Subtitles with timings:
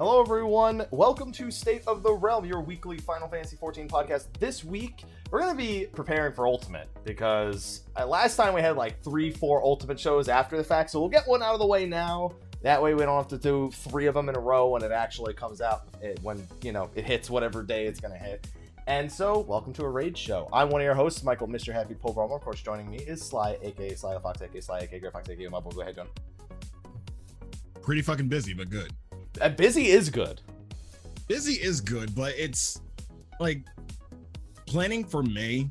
[0.00, 0.86] Hello, everyone.
[0.92, 4.28] Welcome to State of the Realm, your weekly Final Fantasy XIV podcast.
[4.38, 8.78] This week, we're going to be preparing for Ultimate because uh, last time we had
[8.78, 11.66] like three, four Ultimate shows after the fact, so we'll get one out of the
[11.66, 12.32] way now.
[12.62, 14.90] That way, we don't have to do three of them in a row when it
[14.90, 15.82] actually comes out,
[16.22, 18.46] when, you know, it hits whatever day it's going to hit.
[18.86, 20.48] And so, welcome to a raid show.
[20.50, 21.74] I'm one of your hosts, Michael, Mr.
[21.74, 22.34] Happy Pogrom.
[22.34, 25.28] Of course, joining me is Sly, aka Sly the Fox, aka Sly, aka Grey Fox,
[25.28, 25.60] aka boy.
[25.60, 26.08] Go ahead, John.
[27.82, 28.94] Pretty fucking busy, but good.
[29.40, 30.40] Uh, busy is good.
[31.26, 32.80] Busy is good, but it's
[33.38, 33.64] like
[34.66, 35.68] planning for May.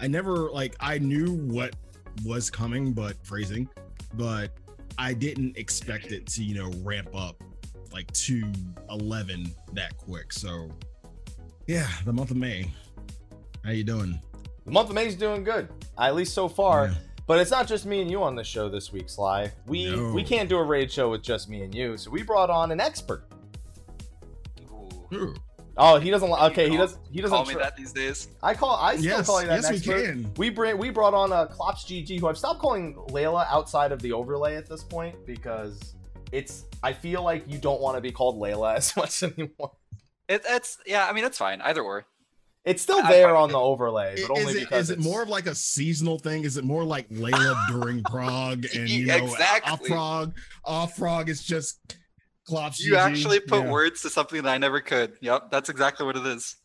[0.00, 1.76] I never like I knew what
[2.24, 3.68] was coming, but phrasing,
[4.14, 4.50] but
[4.98, 7.42] I didn't expect it to, you know, ramp up
[7.92, 8.50] like to
[8.90, 10.32] 11 that quick.
[10.32, 10.70] So
[11.66, 12.70] yeah, the month of May.
[13.64, 14.20] How you doing?
[14.64, 16.86] The month of May's doing good, at least so far.
[16.86, 16.94] Yeah.
[17.26, 19.50] But it's not just me and you on the show this week, Sly.
[19.66, 20.12] We No.
[20.12, 22.70] we can't do a raid show with just me and you, so we brought on
[22.70, 23.26] an expert.
[24.70, 24.88] Ooh.
[25.16, 25.34] Ooh.
[25.76, 26.30] Oh, he doesn't.
[26.30, 26.98] li- Okay, he call- does.
[27.10, 27.36] He doesn't.
[27.36, 28.28] Call me that these days.
[28.42, 28.76] I call.
[28.76, 30.04] I still Yes, call you that yes, an we expert.
[30.04, 30.32] can.
[30.36, 30.78] We bring.
[30.78, 34.54] We brought on a Klops GG, who I've stopped calling Layla outside of the overlay
[34.56, 35.94] at this point because
[36.30, 36.66] it's.
[36.82, 39.72] I feel like you don't want to be called Layla as much anymore.
[40.28, 41.06] It, it's yeah.
[41.08, 41.60] I mean, it's fine.
[41.62, 42.06] Either or.
[42.64, 45.28] It's still there fine on the overlay, but only it, because is it more of
[45.28, 46.44] like a seasonal thing?
[46.44, 49.70] Is it more like Layla during Prog and you know Exactly.
[49.72, 50.34] off Prog?
[50.64, 51.78] Off Prog is just
[52.48, 52.80] Klops.
[52.80, 52.98] You GG?
[52.98, 53.70] actually put Yeah.
[53.70, 55.12] words to something that I never could.
[55.20, 56.56] Yep, that's exactly what it is.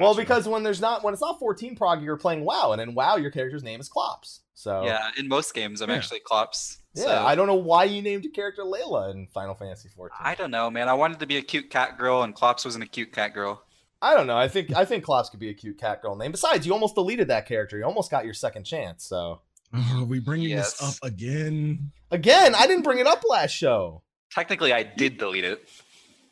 [0.00, 2.94] Well, because when there's not when it's not 14 prog, you're playing WoW, and in
[2.94, 4.40] WoW your character's name is Klops.
[4.54, 5.96] So Yeah, in most games, I'm Yeah.
[5.96, 6.78] actually Klops.
[6.94, 10.16] Yeah, so- I don't know why you named your character Layla in Final Fantasy 14.
[10.20, 10.88] I don't know, man.
[10.88, 13.62] I wanted to be a cute cat girl, and Klops wasn't a cute cat girl.
[14.02, 14.36] I don't know.
[14.36, 16.30] I think I think Klops could be a cute cat girl name.
[16.32, 17.78] Besides, you almost deleted that character.
[17.78, 19.04] You almost got your second chance.
[19.04, 19.40] So
[19.74, 20.78] Oh, are we bringing Yes.
[20.78, 21.90] this up again?
[22.10, 24.02] again, I didn't bring it up last show.
[24.30, 25.68] Technically, I did delete it.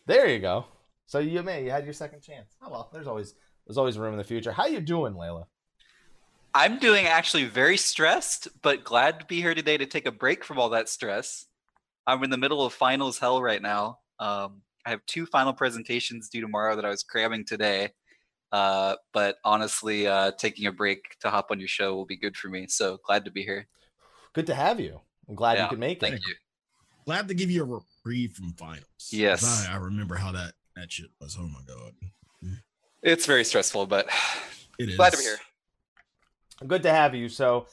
[0.06, 0.66] There you go.
[1.06, 2.54] So you may you had your second chance.
[2.62, 3.34] Oh well, there's always
[3.66, 4.52] there's always room in the future.
[4.52, 5.46] How you doing, Layla?
[6.54, 10.44] I'm doing actually very stressed, but glad to be here today to take a break
[10.44, 11.46] from all that stress.
[12.06, 13.98] I'm in the middle of finals hell right now.
[14.20, 17.90] Um, I have two final presentations due tomorrow that I was cramming today.
[18.52, 22.36] Uh, but honestly, uh, taking a break to hop on your show will be good
[22.36, 22.66] for me.
[22.68, 23.66] So glad to be here.
[24.32, 25.00] Good to have you.
[25.28, 26.00] I'm glad you could make it.
[26.00, 26.22] Thank it.
[26.26, 26.34] you.
[27.04, 28.84] Glad to give you a reprieve from finals.
[29.10, 29.66] Yes.
[29.68, 31.36] I, I remember how that that shit was.
[31.38, 31.92] Oh my god,
[33.02, 34.06] It's very stressful, but
[34.78, 34.96] it is.
[34.96, 35.38] glad to be here.
[36.66, 37.28] Good to have you.
[37.28, 37.66] So,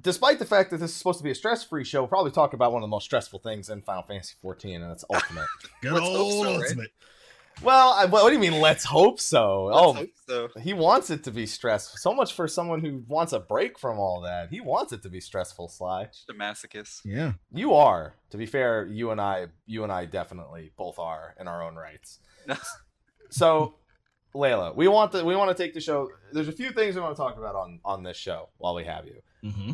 [0.00, 2.52] despite the fact that this is supposed to be a stress-free show, we'll probably talk
[2.54, 5.46] about one of the most stressful things in Final Fantasy 14, and it's Ultimate.
[5.82, 6.62] Good Let's old so, right?
[6.62, 6.90] ultimate.
[7.62, 8.60] well, I, what do you mean?
[8.60, 9.64] Let's hope so.
[9.64, 10.60] Let's oh, hope so.
[10.60, 11.98] he wants it to be stressful.
[11.98, 14.50] So much for someone who wants a break from all that.
[14.50, 15.68] He wants it to be stressful.
[15.68, 17.02] Sly, Just a masochist.
[17.04, 17.32] Yeah.
[17.52, 18.14] you are.
[18.30, 21.76] To be fair, you and I, you and I definitely both are in our own
[21.76, 22.18] rights.
[23.32, 23.76] So,
[24.34, 26.10] Layla, we want the we want to take the show.
[26.32, 28.84] There's a few things we want to talk about on on this show while we
[28.84, 29.22] have you.
[29.44, 29.72] Mm-hmm.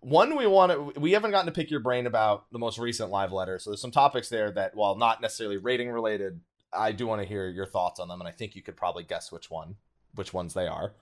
[0.00, 3.10] One, we want to we haven't gotten to pick your brain about the most recent
[3.10, 3.58] live letter.
[3.58, 6.40] So there's some topics there that, while not necessarily raiding related,
[6.72, 9.02] I do want to hear your thoughts on them, and I think you could probably
[9.02, 9.76] guess which one,
[10.14, 10.92] which ones they are.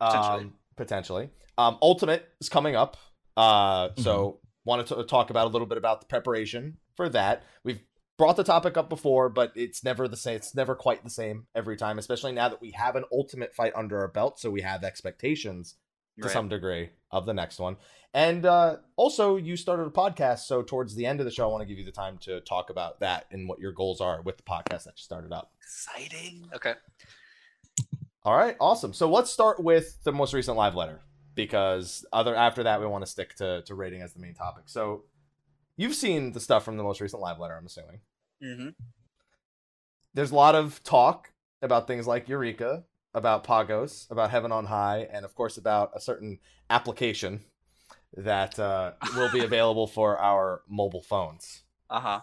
[0.00, 0.40] Potentially.
[0.40, 1.30] Um, potentially.
[1.58, 2.96] Um, Ultimate is coming up.
[3.36, 7.44] Uh, so wanted to talk about a little bit about the preparation for that.
[7.64, 7.80] We've
[8.16, 10.36] brought the topic up before, but it's never the same.
[10.36, 13.72] It's never quite the same every time, especially now that we have an Ultimate fight
[13.74, 15.76] under our belt, so we have expectations
[16.20, 16.32] to Right.
[16.32, 17.76] some degree of the next one.
[18.12, 21.52] And uh, also, you started a podcast, so towards the end of the show, I
[21.52, 24.20] want to give you the time to talk about that and what your goals are
[24.22, 25.52] with the podcast that you started up.
[25.62, 26.48] Exciting.
[26.54, 26.74] Okay.
[28.22, 28.92] All right, awesome.
[28.92, 31.00] So let's start with the most recent live letter
[31.34, 34.64] because other after that we want to stick to to raiding as the main topic.
[34.66, 35.04] So
[35.76, 38.00] you've seen the stuff from the most recent live letter, I'm assuming.
[38.44, 38.68] Mm-hmm.
[40.12, 41.32] There's a lot of talk
[41.62, 42.84] about things like Eureka,
[43.14, 47.40] about Pagos, about Heaven on High, and of course about a certain application
[48.16, 51.62] that uh, will be available for our mobile phones.
[51.88, 52.20] Uh huh.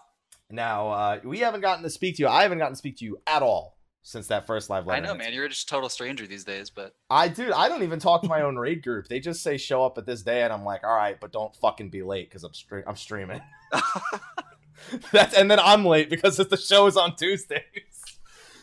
[0.50, 2.28] Now, uh, we haven't gotten to speak to you.
[2.28, 5.02] I haven't gotten to speak to you at all since that first live letter.
[5.02, 5.34] I know, man.
[5.34, 8.28] You're just a total stranger these days, but I dude, I don't even talk to
[8.28, 9.08] my own raid group.
[9.08, 11.54] They just say show up at this day, and I'm like, all right, but don't
[11.56, 13.42] fucking be late because I'm stre- I'm streaming.
[15.12, 17.62] That's and then I'm late because the show is on Tuesdays.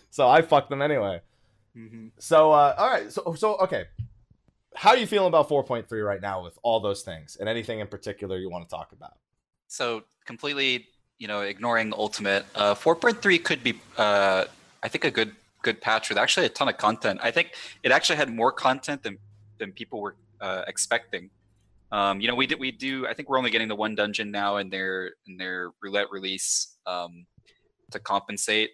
[0.10, 1.22] So I fuck them anyway.
[1.76, 2.12] Mhm.
[2.20, 3.86] So uh, all right, so so okay,
[4.76, 7.88] how are you feeling about 4.3 right now with all those things and anything in
[7.88, 9.14] particular you want to talk about?
[9.68, 10.88] so completely,
[11.18, 14.46] you know, ignoring Ultimate, uh, 4.3 could be, uh,
[14.84, 17.20] I think, a good good patch with actually a ton of content.
[17.24, 19.18] I think it actually had more content than
[19.58, 21.30] than people were uh, expecting.
[21.92, 23.08] Um, you know, we did we do.
[23.08, 26.78] I think we're only getting the one dungeon now in their in their roulette release
[26.86, 27.26] um,
[27.92, 28.72] to compensate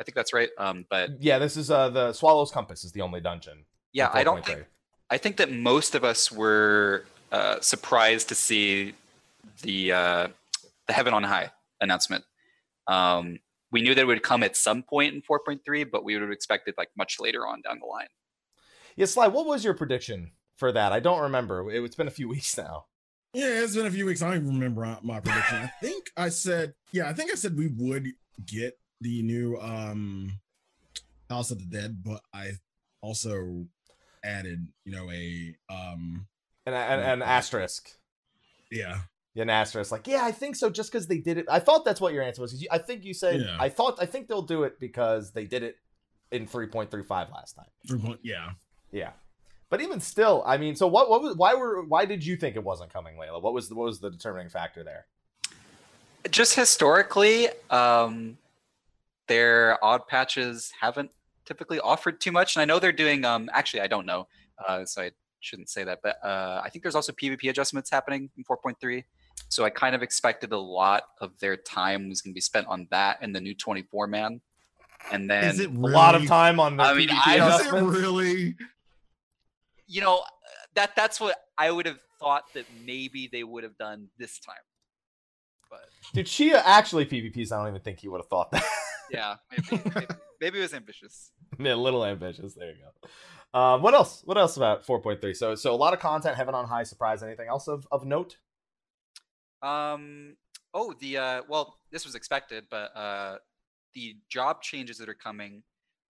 [0.00, 0.48] I think that's right.
[0.58, 3.64] Um, but Yeah, this is uh the Swallow's Compass is the only dungeon.
[3.92, 4.64] yeah, I don't think
[5.10, 8.94] I think that most of us were uh, surprised to see
[9.62, 10.28] the uh,
[10.86, 11.50] the Heaven on High
[11.80, 12.24] announcement.
[12.88, 13.38] Um,
[13.70, 16.30] we knew that it would come at some point in 4.3, but we would have
[16.30, 18.06] expected like much later on down the line.
[18.96, 20.92] Yeah, Sly, what was your prediction for that?
[20.92, 21.70] I don't remember.
[21.70, 22.86] It, it's been a few weeks now.
[23.34, 24.22] Yeah, it's been a few weeks.
[24.22, 25.56] I don't even remember uh, my prediction.
[25.56, 28.08] I think I said, yeah, I think I said we would
[28.46, 30.40] get the new um
[31.30, 32.52] House of the Dead, but I
[33.00, 33.66] also
[34.24, 36.26] added, you know, a um
[36.66, 37.90] And an, and asterisk.
[38.70, 39.00] yeah.
[39.34, 39.90] Yeah, an asterisk.
[39.92, 40.70] Like, yeah, I think so.
[40.70, 42.52] Just because they did it, I thought that's what your answer was.
[42.52, 43.56] 'cause you, I think you said, Yeah.
[43.58, 45.76] I thought, I think they'll do it because they did it
[46.30, 47.66] in three point three five last time.
[47.86, 48.52] three Yeah.
[48.92, 49.10] Yeah,
[49.70, 51.10] but even still, I mean, so what?
[51.10, 51.36] What was?
[51.36, 51.82] Why were?
[51.82, 53.42] Why did you think it wasn't coming, Layla?
[53.42, 53.68] What was?
[53.68, 55.06] The, what was the determining factor there?
[56.30, 58.38] Just historically, um,
[59.26, 61.10] their odd patches haven't
[61.44, 63.24] typically offered too much, and I know they're doing.
[63.24, 64.26] Um, actually, I don't know,
[64.66, 65.10] uh, so I
[65.40, 66.00] shouldn't say that.
[66.02, 69.04] But uh, I think there's also PvP adjustments happening in 4.3.
[69.48, 72.66] So I kind of expected a lot of their time was going to be spent
[72.66, 74.40] on that and the new 24 man,
[75.12, 77.60] and then Is it A lot of time on the I mean, PvP I don't-
[77.60, 78.56] Is it really?
[79.86, 80.22] you know
[80.74, 84.56] that that's what I would have thought that maybe they would have done this time.
[85.70, 85.80] But
[86.14, 87.52] Dude, Chia actually PvPs.
[87.52, 88.64] I don't even think he would have thought that.
[89.10, 90.06] yeah, maybe, maybe,
[90.40, 91.32] maybe it was ambitious.
[91.58, 92.54] a little ambitious.
[92.54, 93.58] There you go.
[93.58, 94.22] Um, what else?
[94.24, 95.34] What else about 4.3?
[95.36, 96.36] So, so a lot of content.
[96.36, 96.82] Heaven on high.
[96.82, 97.22] Surprise.
[97.22, 98.36] Anything else of, of note?
[99.62, 100.36] Um.
[100.72, 101.42] Oh, the uh.
[101.48, 103.36] Well, this was expected, but uh,
[103.94, 105.62] the job changes that are coming.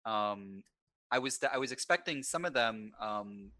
[0.04, 0.62] Um,
[1.10, 2.92] I was I was expecting some of them.
[3.00, 3.52] Um,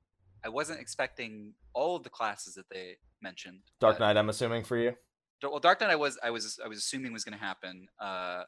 [0.44, 3.60] I wasn't expecting all of the classes that they mentioned.
[3.80, 4.16] Dark Knight.
[4.16, 4.94] I'm assuming for you.
[5.42, 7.88] Well, Dark Knight, I was I was I was assuming was going to happen.
[7.98, 8.42] Uh,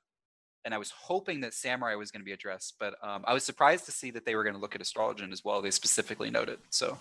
[0.65, 3.45] and I was hoping that Samurai was going to be addressed, but um, I was
[3.45, 5.63] surprised to see that they were going to look at Astrologian as well.
[5.63, 6.99] They specifically noted, so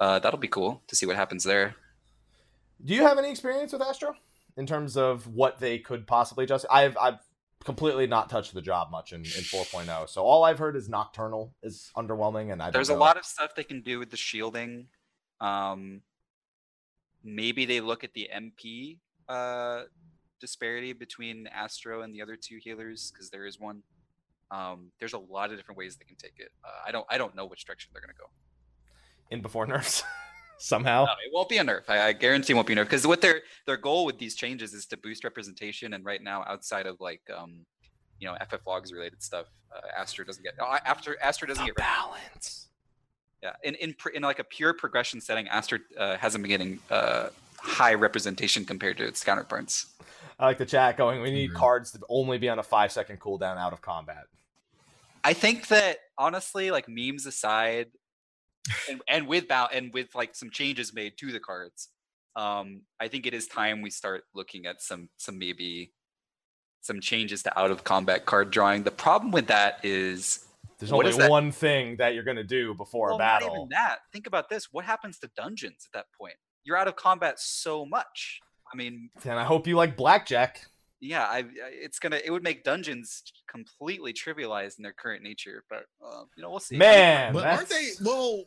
[0.00, 1.74] uh, that'll be cool to see what happens there.
[2.84, 4.14] Do you have any experience with Astro
[4.56, 6.66] in terms of what they could possibly adjust?
[6.70, 7.18] I've I've
[7.64, 10.08] completely not touched the job much in, in 4.0.
[10.08, 13.24] So all I've heard is Nocturnal is underwhelming, and I don't There's a lot of
[13.24, 14.86] stuff they can do with the shielding.
[15.40, 16.02] Um,
[17.24, 18.98] maybe they look at the MP
[19.28, 19.82] uh,
[20.40, 23.82] disparity between Astro and the other two healers because there is one.
[24.50, 26.50] Um, there's a lot of different ways they can take it.
[26.64, 28.30] Uh, I don't I don't know which direction they're going to go.
[29.30, 30.02] in before nerfs
[30.58, 31.04] somehow.
[31.04, 31.82] No, it won't be a nerf.
[31.88, 34.34] I, I guarantee it won't be a nerf because what their their goal with these
[34.34, 35.92] changes is to boost representation.
[35.94, 37.66] And right now, outside of like um,
[38.18, 41.68] you know, FF logs related stuff, uh, Astro doesn't get uh, after Astro doesn't The
[41.72, 41.76] get.
[41.76, 42.68] balance.
[43.42, 47.28] Yeah, in in in like a pure progression setting, Astro uh, hasn't been getting uh
[47.60, 49.86] high representation compared to its counterparts.
[50.38, 51.20] I like the chat going.
[51.20, 51.56] We need Agreed.
[51.56, 54.24] cards to only be on a five second cooldown out of combat.
[55.24, 57.88] I think that honestly, like memes aside,
[58.88, 61.88] and, and with bow and with like some changes made to the cards,
[62.36, 65.92] um, I think it is time we start looking at some some maybe
[66.82, 68.84] some changes to out of combat card drawing.
[68.84, 70.46] The problem with that is
[70.78, 73.56] There's What only is one thing that you're gonna do before well, a not battle.
[73.56, 73.98] even that.
[74.12, 76.36] Think about this: what happens to dungeons at that point?
[76.62, 78.40] You're out of combat so much.
[78.72, 80.66] I mean, And I hope you like blackjack.
[81.00, 85.64] yeah, I, I- it's gonna it would make dungeons completely trivialized in their current nature.
[85.70, 86.76] But uh, you know, we'll see.
[86.76, 88.44] Man, But aren't they well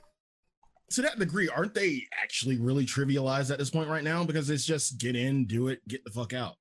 [0.91, 4.23] to that degree, aren't they actually really trivialized at this point right now?
[4.25, 6.55] Because it's just get in, do it, get the fuck out.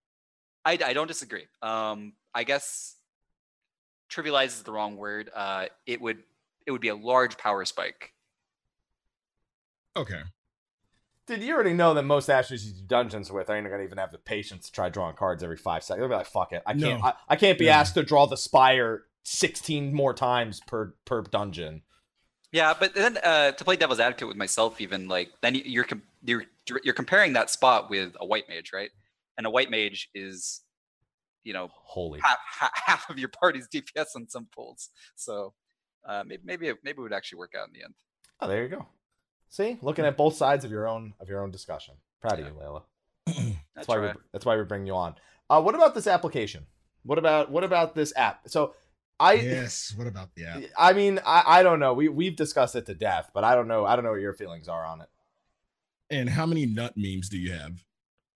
[0.65, 1.47] I, I don't disagree.
[1.63, 2.95] Um, I guess
[4.11, 5.31] trivialize is the wrong word.
[5.35, 6.23] Uh, it would
[6.67, 8.13] it would be a large power spike.
[9.97, 10.21] Okay.
[11.31, 13.99] Dude, you already know that most actors you do dungeons with I ain't gonna even
[13.99, 16.01] have the patience to try drawing cards every five seconds.
[16.03, 17.01] They'll be like, "Fuck it, I can't.
[17.01, 17.07] No.
[17.07, 17.79] I, I can't be Yeah.
[17.79, 21.83] asked to draw the spire sixteen more times per per dungeon."
[22.51, 25.85] Yeah, but then uh, to play devil's advocate with myself, even like then you- you're
[25.85, 26.45] com- you're
[26.83, 28.91] you're comparing that spot with a white mage, right?
[29.39, 30.63] And a white mage is,
[31.45, 34.89] you know, Holy, half half, half of your party's DPS on some pulls.
[35.15, 35.55] So
[36.05, 37.95] uh, maybe maybe it, maybe it would actually work out in the end.
[38.41, 38.89] oh, there you go.
[39.51, 41.95] See, looking at both sides of your own of your own discussion.
[42.21, 42.83] Proud of you, Layla.
[43.29, 45.17] I That's why we, that's why we bring you on.
[45.49, 46.67] Uh, what about this application?
[47.03, 48.49] What about what about this app?
[48.49, 48.75] So,
[49.19, 49.93] I yes.
[49.97, 50.63] What about the app?
[50.79, 51.95] I mean I, I don't know.
[51.95, 53.85] We we've discussed it to death, but I don't know.
[53.85, 55.09] I don't know what your feelings are on it.
[56.11, 57.85] And how many nut memes do you have?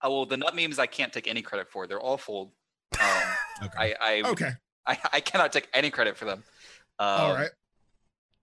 [0.02, 1.87] Oh, well, the nut memes I can't take any credit for.
[1.87, 2.52] They're all full.
[3.00, 3.09] Um,
[3.62, 3.78] Okay.
[3.78, 4.50] I I, okay.
[4.87, 6.42] I I cannot take any credit for them.
[6.99, 7.50] Um, All right.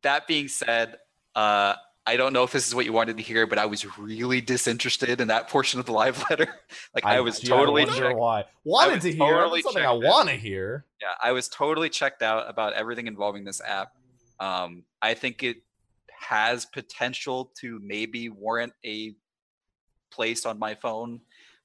[0.04, 0.96] That being said,
[1.36, 3.98] uh, I don't know if this is what you wanted to hear, but I was
[3.98, 6.48] really disinterested in that portion of the live letter.
[6.96, 8.18] like I, was I totally wonder checked.
[8.18, 8.46] why.
[8.64, 10.86] Wanted was to hear totally something I want to hear.
[11.00, 13.94] Yeah, I was totally checked out about everything involving this app.
[14.40, 15.58] Um, I think it
[16.20, 19.16] has potential to maybe warrant a
[20.12, 21.22] place on my phone,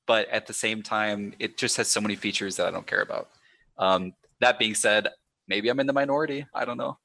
[0.07, 3.03] but at the same time, it just has so many features that I don't care
[3.03, 3.31] about.
[3.79, 5.09] Um, that being said,
[5.49, 6.47] maybe I'm in the minority.
[6.55, 6.99] I don't know.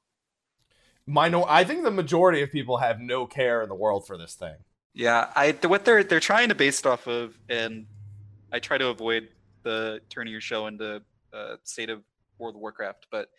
[1.12, 4.34] Minor I think the majority of people have no care in the world for this
[4.34, 4.56] thing.
[4.94, 7.86] Yeah, I what they're they're trying to base it off of, and
[8.51, 9.30] I try to avoid
[9.63, 11.01] the turning your show into
[11.34, 12.01] uh, state of
[12.38, 13.30] World of Warcraft, but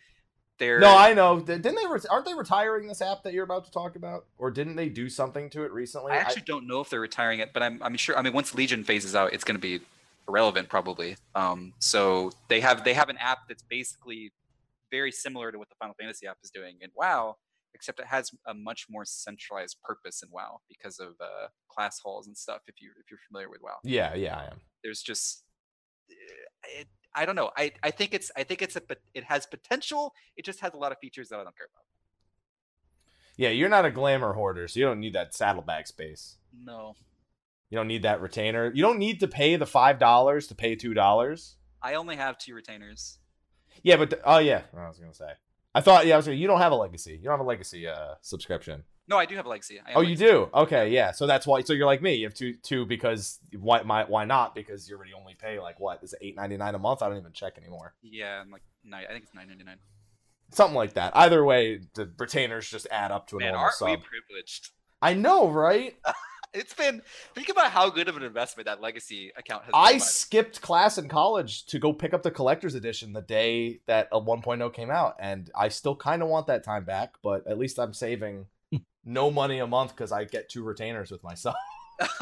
[0.57, 1.39] they're No, I know.
[1.39, 1.85] Didn't they?
[1.87, 4.89] Re- aren't they retiring this app that you're about to talk about, or didn't they
[4.89, 6.11] do something to it recently?
[6.11, 8.17] I actually don't know if they're retiring it, but I'm I'm sure.
[8.17, 9.81] I mean, once Legion phases out, it's going to be
[10.27, 11.17] irrelevant probably.
[11.35, 14.31] Um, so they have they have an app that's basically
[14.91, 17.37] very similar to what the Final Fantasy app is doing and WoW,
[17.75, 22.27] except it has a much more centralized purpose in WoW because of uh, class halls
[22.27, 22.61] and stuff.
[22.67, 24.61] If you if you're familiar with WoW, yeah, yeah, I am.
[24.83, 25.43] there's just
[26.79, 27.51] it, I don't know.
[27.57, 30.13] I, I think it's I think it's a but it has potential.
[30.35, 31.83] It just has a lot of features that I don't care about.
[33.37, 36.37] Yeah, you're not a glamour hoarder, so you don't need that saddlebag space.
[36.55, 36.95] No,
[37.71, 38.71] You don't need that retainer.
[38.73, 41.55] You don't need to pay the five dollars to pay two dollars.
[41.81, 43.17] I only have two retainers.
[43.81, 45.31] Yeah, but th- oh yeah, I was gonna say.
[45.75, 47.13] I thought yeah, I was gonna, you don't have a legacy.
[47.13, 48.83] You don't have a legacy uh subscription.
[49.07, 49.81] No, I do have a legacy.
[49.95, 50.25] Oh, you legacy.
[50.25, 50.49] do?
[50.53, 51.11] Okay, yeah.
[51.11, 51.61] So that's why.
[51.61, 52.13] So you're like me.
[52.15, 53.81] You have two, two because why?
[53.81, 54.55] My, why not?
[54.55, 56.01] Because you already only pay like what?
[56.03, 57.01] Is it eight ninety nine a month?
[57.01, 57.95] I don't even check anymore.
[58.01, 59.03] Yeah, I'm like nine.
[59.09, 59.77] I think it's nine ninety nine.
[60.51, 61.11] Something like that.
[61.17, 63.89] Either way, the retainers just add up to an Man, normal aren't sub.
[63.89, 64.69] we privileged?
[65.01, 65.95] I know, right?
[66.53, 67.01] It's been
[67.33, 69.71] think about how good of an investment that legacy account has.
[69.71, 69.81] Been.
[69.81, 74.07] I skipped class in college to go pick up the collector's edition the day that
[74.11, 77.15] a 1.0 came out, and I still kind of want that time back.
[77.23, 78.45] But at least I'm saving
[79.05, 81.55] no money a month because I get two retainers with myself.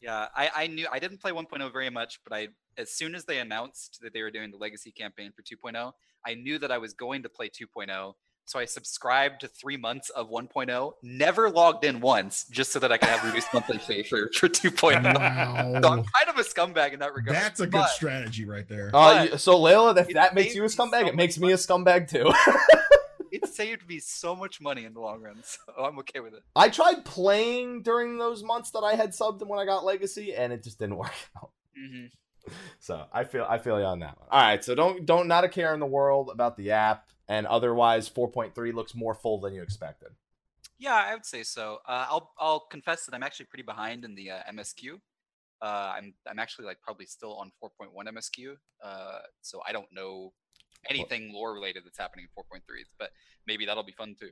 [0.00, 3.24] yeah, I, I knew I didn't play 1.0 very much, but I as soon as
[3.24, 5.92] they announced that they were doing the legacy campaign for 2.0,
[6.26, 8.14] I knew that I was going to play 2.0.
[8.46, 12.92] So I subscribed to three months of 1.0, never logged in once, just so that
[12.92, 15.82] I could have reduced monthly fee for, for 2.0.
[15.82, 17.36] So I'm kind of a scumbag in that regard.
[17.36, 18.90] That's a good but strategy right there.
[18.94, 21.50] Uh, But so Layla, if that makes you a me so scumbag, it makes me
[21.52, 22.32] a scumbag too.
[23.32, 26.42] It saved me so much money in the long run, so I'm okay with it.
[26.54, 30.34] I tried playing during those months that I had subbed and when I got Legacy,
[30.34, 31.50] and it just didn't work out.
[31.76, 32.06] hmm
[32.78, 34.28] So I feel I feel you on that one.
[34.30, 37.46] All right, so don't don't not a care in the world about the app, and
[37.46, 40.08] otherwise 4.3 looks more full than you expected.
[40.78, 41.78] Yeah, I would say so.
[41.88, 45.00] Uh, I'll I'll confess that I'm actually pretty behind in the uh, MSQ.
[45.62, 45.64] Uh,
[45.96, 48.56] I'm I'm actually like probably still on 4.1 MSQ.
[48.84, 50.32] Uh, so I don't know
[50.90, 52.60] anything lore related that's happening in 4.3,
[52.98, 53.10] but
[53.46, 54.30] maybe that'll be fun too.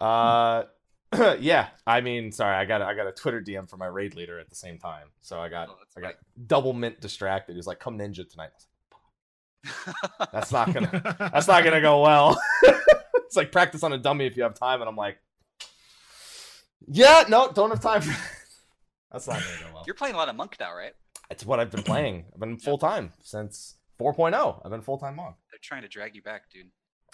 [0.00, 0.64] Uh,
[1.40, 1.68] yeah.
[1.86, 4.38] I mean, sorry, I got a- I got a Twitter DM from my raid leader
[4.38, 6.14] at the same time, so I got Oh, I got
[6.46, 7.56] double mint distracted.
[7.56, 8.52] He's like, "Come ninja tonight."
[9.64, 12.40] I was like, That's not gonna that's not gonna go well.
[13.14, 15.18] it's like practice on a dummy if you have time, and I'm like,
[16.88, 18.02] yeah, no, don't have time.
[18.02, 18.10] For
[19.12, 19.84] that's not gonna go well.
[19.86, 20.94] You're playing a lot of Monk now, right?
[21.30, 22.24] It's what I've been playing.
[22.32, 24.62] I've been full time since 4.0.
[24.64, 25.36] I've been full time monk.
[25.52, 26.66] They're trying to drag you back, dude.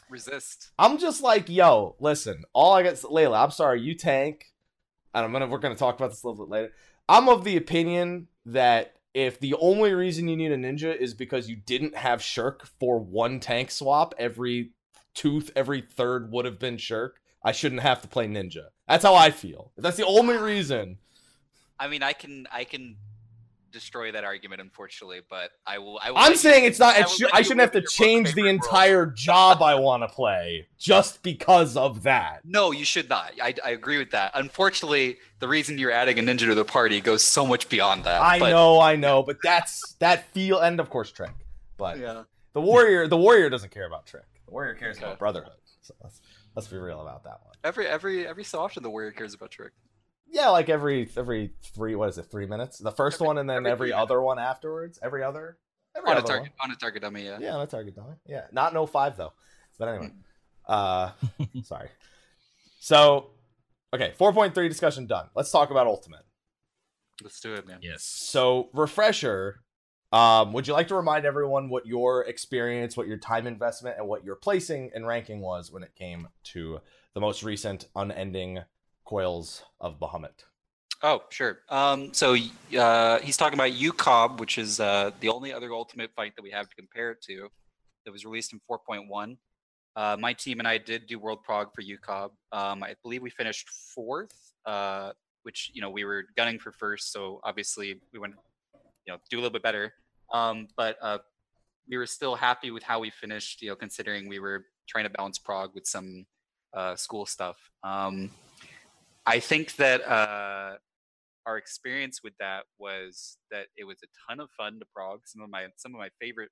[0.08, 0.70] Resist.
[0.78, 2.44] I'm just like, yo, listen.
[2.52, 3.42] All I got, Layla.
[3.42, 4.46] I'm sorry, you tank,
[5.12, 6.72] and I'm gonna we're gonna talk about this a little bit later.
[7.08, 11.48] I'm of the opinion that if the only reason you need a ninja is because
[11.48, 14.72] you didn't have Shirk for one tank swap, every
[15.14, 17.18] tooth, every third would have been Shirk.
[17.42, 18.66] I shouldn't have to play ninja.
[18.86, 19.72] That's how I feel.
[19.74, 20.98] If that's the only reason.
[21.80, 22.96] I mean, I can I can
[23.78, 25.98] destroy that argument, unfortunately, but I will.
[26.02, 26.96] I will I'm let you- saying it's not.
[26.96, 28.64] I It will I shouldn't have to in your most change the favorite world.
[28.64, 32.40] entire job I want to play just because of that.
[32.44, 33.32] No, you should not.
[33.40, 34.32] I, I agree with that.
[34.34, 38.22] Unfortunately, the reason you're adding a ninja to the party goes so much beyond that.
[38.22, 41.32] I but- know, I know, but that's that feel, and of course Trick.
[41.76, 42.22] But Yeah.
[42.54, 44.24] the warrior, the warrior doesn't care about Trick.
[44.46, 45.06] The warrior cares Okay.
[45.06, 45.52] about brotherhood.
[45.82, 46.20] So let's
[46.54, 47.54] let's be real about that one.
[47.62, 49.72] Every every every so often, the warrior cares about Trick.
[50.28, 52.78] Yeah, like every every three, what is it, three minutes?
[52.78, 54.98] The first Every- one, and then every every three other one afterwards.
[55.02, 55.58] Every other,
[55.96, 57.24] every On a other target on a target dummy.
[57.24, 57.38] Yeah.
[57.40, 58.14] Yeah, on a target dummy.
[58.26, 59.32] Yeah, not no five though.
[59.78, 60.12] But anyway,
[60.66, 61.12] uh,
[61.62, 61.88] sorry.
[62.80, 63.30] So,
[63.94, 65.28] okay, four point three discussion done.
[65.34, 66.24] Let's talk about Ultimate.
[67.22, 67.78] Let's do it, man.
[67.82, 68.02] Yes.
[68.04, 69.60] So, refresher,
[70.12, 74.06] um, would you like to remind everyone what your experience, what your time investment, and
[74.06, 76.80] what your placing and ranking was when it came to
[77.14, 78.60] the most recent unending
[79.06, 80.44] coils of Bahamut?
[81.02, 81.58] Oh, sure.
[81.68, 82.36] Um, so
[82.78, 86.50] uh, he's talking about UCOB, which is uh, the only other ultimate fight that we
[86.50, 87.48] have to compare it to
[88.04, 89.36] that was released in 4.1.
[89.96, 92.30] uh, my team and I did do World Prog for UCOB.
[92.52, 97.12] Um, I believe we finished fourth, uh, which you know we were gunning for first,
[97.12, 98.34] so obviously we went,
[99.06, 99.92] you know, do a little bit better.
[100.32, 101.18] Um, but uh,
[101.88, 105.10] we were still happy with how we finished, you know, considering we were trying to
[105.10, 106.26] balance Prog with some
[106.74, 107.70] uh, school stuff.
[109.26, 110.76] I think that uh,
[111.46, 115.20] our experience with that was that it was a ton of fun to prog.
[115.26, 116.50] Some of my some of my favorite.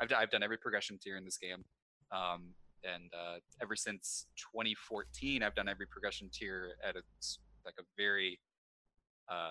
[0.00, 1.64] I've I've done every progression tier in this game,
[2.12, 7.02] um, and uh, ever since 2014, I've done every progression tier at a
[7.64, 8.40] like a very
[9.28, 9.50] uh,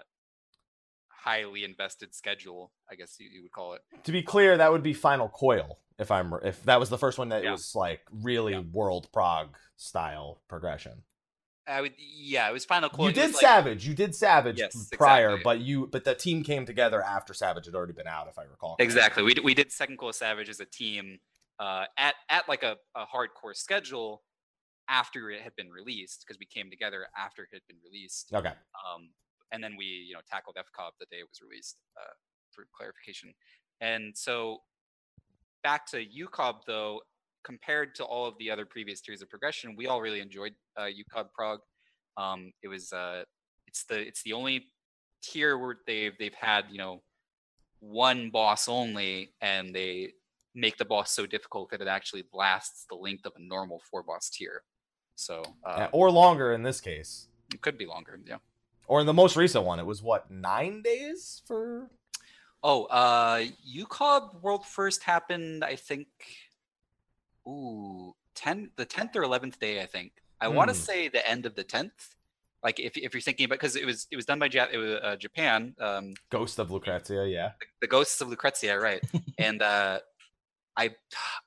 [1.08, 2.72] highly invested schedule.
[2.92, 3.82] I guess you, you, would call it.
[4.04, 5.80] To be clear, that would be Final Coil.
[6.00, 7.52] If I'm if that was the first one that yeah.
[7.52, 8.64] was like really yeah.
[8.72, 11.04] world prog style progression.
[11.68, 13.08] I would, yeah, it was Final Coil.
[13.08, 13.88] You did like, Savage.
[13.88, 15.44] You did Savage yes, prior, exactly.
[15.44, 18.44] but you, but the team came together after Savage had already been out, if I
[18.44, 18.76] recall.
[18.80, 19.24] Exactly.
[19.24, 21.20] We we did Second Coil Savage as a team
[21.60, 24.24] uh, at at like a, a hardcore schedule
[24.90, 28.32] after it had been released because we came together after it had been released.
[28.34, 28.50] Okay.
[28.50, 29.10] Um,
[29.52, 32.14] and then we you know tackled FCOB the day it was released uh,
[32.52, 33.34] for clarification.
[33.80, 34.60] And so
[35.64, 37.02] back to UCOB though,
[37.44, 40.84] compared to all of the other previous tiers of progression, we all really enjoyed uh,
[40.84, 41.60] UCOB Prog.
[42.18, 43.24] Um, it was uh,
[43.68, 44.68] it's the it's the only
[45.24, 47.02] tier where they've they've had you know
[47.80, 50.14] one boss only, and they
[50.56, 54.04] make the boss so difficult that it actually lasts the length of a normal four
[54.04, 54.64] boss tier.
[55.16, 57.28] So uh, yeah, or longer in this case.
[57.54, 58.38] It could be longer, yeah.
[58.88, 61.90] Or in the most recent one, it was what nine days for.
[62.64, 66.08] Oh, uh, UCOB World First happened, I think,
[67.48, 70.12] ooh, 10 the 10th or 11th day i think.
[70.42, 70.56] I mm.
[70.56, 71.92] want to say the end of the 10th
[72.64, 75.00] like if, if you're thinking about because it was it was done by it was,
[75.04, 77.52] uh, japan um, ghost of lucrezia yeah.
[77.60, 79.04] The, the ghosts of lucrezia right.
[79.38, 80.00] And uh
[80.76, 80.90] i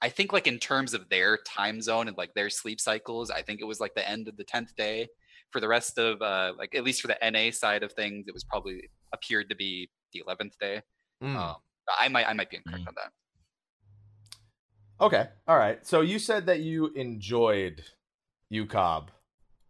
[0.00, 3.42] i think like in terms of their time zone and like their sleep cycles i
[3.42, 5.08] think it was like the end of the 10th day.
[5.52, 8.34] For the rest of uh like at least for the na side of things it
[8.34, 10.82] was probably appeared to be the 11th day.
[11.22, 11.36] Mm.
[11.36, 11.56] um,
[11.98, 12.88] i might i might be incorrect mm.
[12.88, 13.10] on that
[15.00, 15.28] Okay.
[15.46, 15.86] All right.
[15.86, 17.84] So you said that you enjoyed
[18.52, 19.08] UCOB,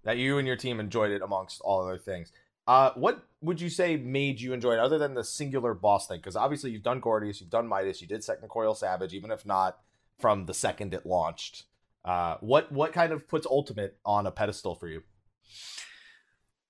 [0.04, 2.32] that you and your team enjoyed it amongst all other things.
[2.66, 6.18] Uh, what would you say made you enjoy it other than the singular boss thing?
[6.18, 9.46] Because obviously you've done Gordias, you've done Midas, you did Second Coil Savage, even if
[9.46, 9.78] not
[10.18, 11.64] from the second it launched.
[12.04, 15.02] Uh, what what kind of puts Ultimate on a pedestal for you?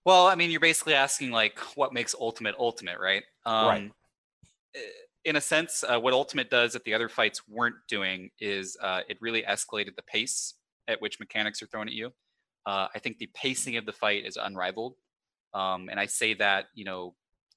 [0.04, 3.24] Well, I mean, you're basically asking like what makes Ultimate Ultimate, right?
[3.44, 3.92] Um, right.
[4.74, 4.78] Eh,
[5.26, 9.00] in a sense, uh, what Ultimate does that the other fights weren't doing is uh,
[9.08, 10.54] it really escalated the pace
[10.86, 12.12] at which mechanics are thrown at you.
[12.64, 14.94] Uh, I think the pacing of the fight is unrivaled,
[15.52, 17.14] um, and I say that you know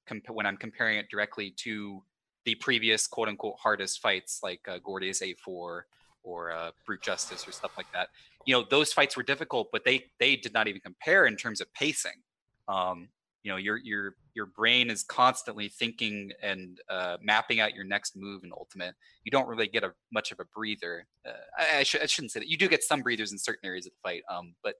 [0.07, 2.03] comp- when I'm comparing it directly to
[2.45, 5.81] the previous quote unquote hardest fights like uh, Gordias A4
[6.23, 8.09] or uh, Brute Justice or stuff like that.
[8.45, 11.61] You know those fights were difficult, but they they did not even compare in terms
[11.61, 12.23] of pacing.
[12.67, 13.09] Um,
[13.43, 18.15] you know your your your brain is constantly thinking and uh, mapping out your next
[18.15, 18.95] move in ultimate.
[19.23, 22.31] You don't really get a much of a breather uh, I, I, sh- I, shouldn't
[22.31, 22.49] say that.
[22.49, 24.75] You do get some breathers in certain areas of the fight um, but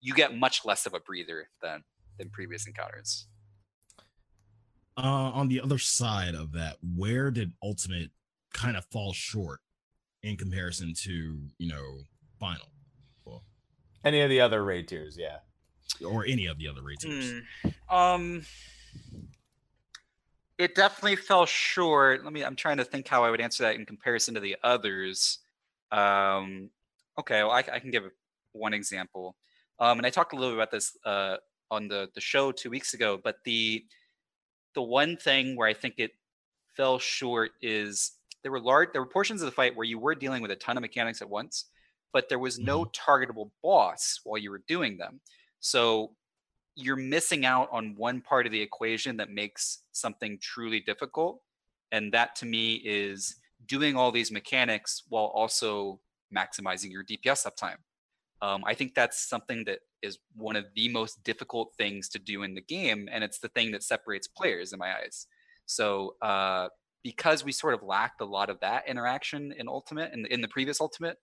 [0.00, 1.82] you get much less of a breather than
[2.18, 3.26] than previous encounters.
[4.96, 8.10] Uh, on the other side of that where did ultimate
[8.52, 9.60] kind of fall short
[10.22, 11.98] in comparison to you know
[12.40, 12.66] final?
[13.24, 13.44] Well,
[14.04, 15.38] any of the other raid tiers yeah
[16.04, 17.42] or any of the other ratings?
[17.64, 18.46] Mm, um,
[20.58, 22.24] it definitely fell short.
[22.24, 22.44] Let me.
[22.44, 25.38] I'm trying to think how I would answer that in comparison to the others.
[25.90, 26.70] Um,
[27.18, 28.04] okay, well, I, I can give
[28.52, 29.36] one example.
[29.80, 31.36] Um, and I talked a little bit about this uh,
[31.70, 33.20] on the the show two weeks ago.
[33.22, 33.84] But the
[34.74, 36.12] the one thing where I think it
[36.76, 40.14] fell short is there were large there were portions of the fight where you were
[40.14, 41.66] dealing with a ton of mechanics at once,
[42.12, 43.10] but there was no mm-hmm.
[43.10, 45.20] targetable boss while you were doing them.
[45.64, 46.10] So
[46.74, 51.40] you're missing out on one part of the equation that makes something truly difficult.
[51.90, 56.00] And that to me is doing all these mechanics while also
[56.36, 57.78] maximizing your DPS uptime.
[58.42, 62.42] Um, I think that's something that is one of the most difficult things to do
[62.42, 65.28] in the game, and it's the thing that separates players in my eyes.
[65.64, 66.68] So, uh,
[67.02, 70.40] because we sort of lacked a lot of that interaction in Ultimate and in, in
[70.42, 71.16] the previous Ultimate,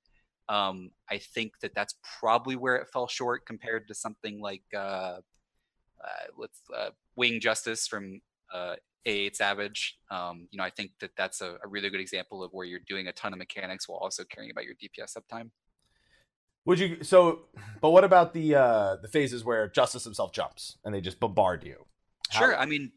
[0.49, 5.19] um, I think that that's probably where it fell short compared to something like uh,
[6.04, 8.21] uh, let's uh, Wing Justice from
[8.54, 8.75] uh,
[9.08, 9.97] A8 Savage.
[10.10, 12.82] Um, you know, I think that that's a, a, really good example of where you're
[12.88, 15.49] doing a ton of mechanics while also caring about your DPS uptime.
[16.65, 17.41] Would you so?
[17.80, 21.63] But what about the uh, the phases where Justice himself jumps and they just bombard
[21.63, 21.86] you?
[22.30, 22.91] How- sure, I mean,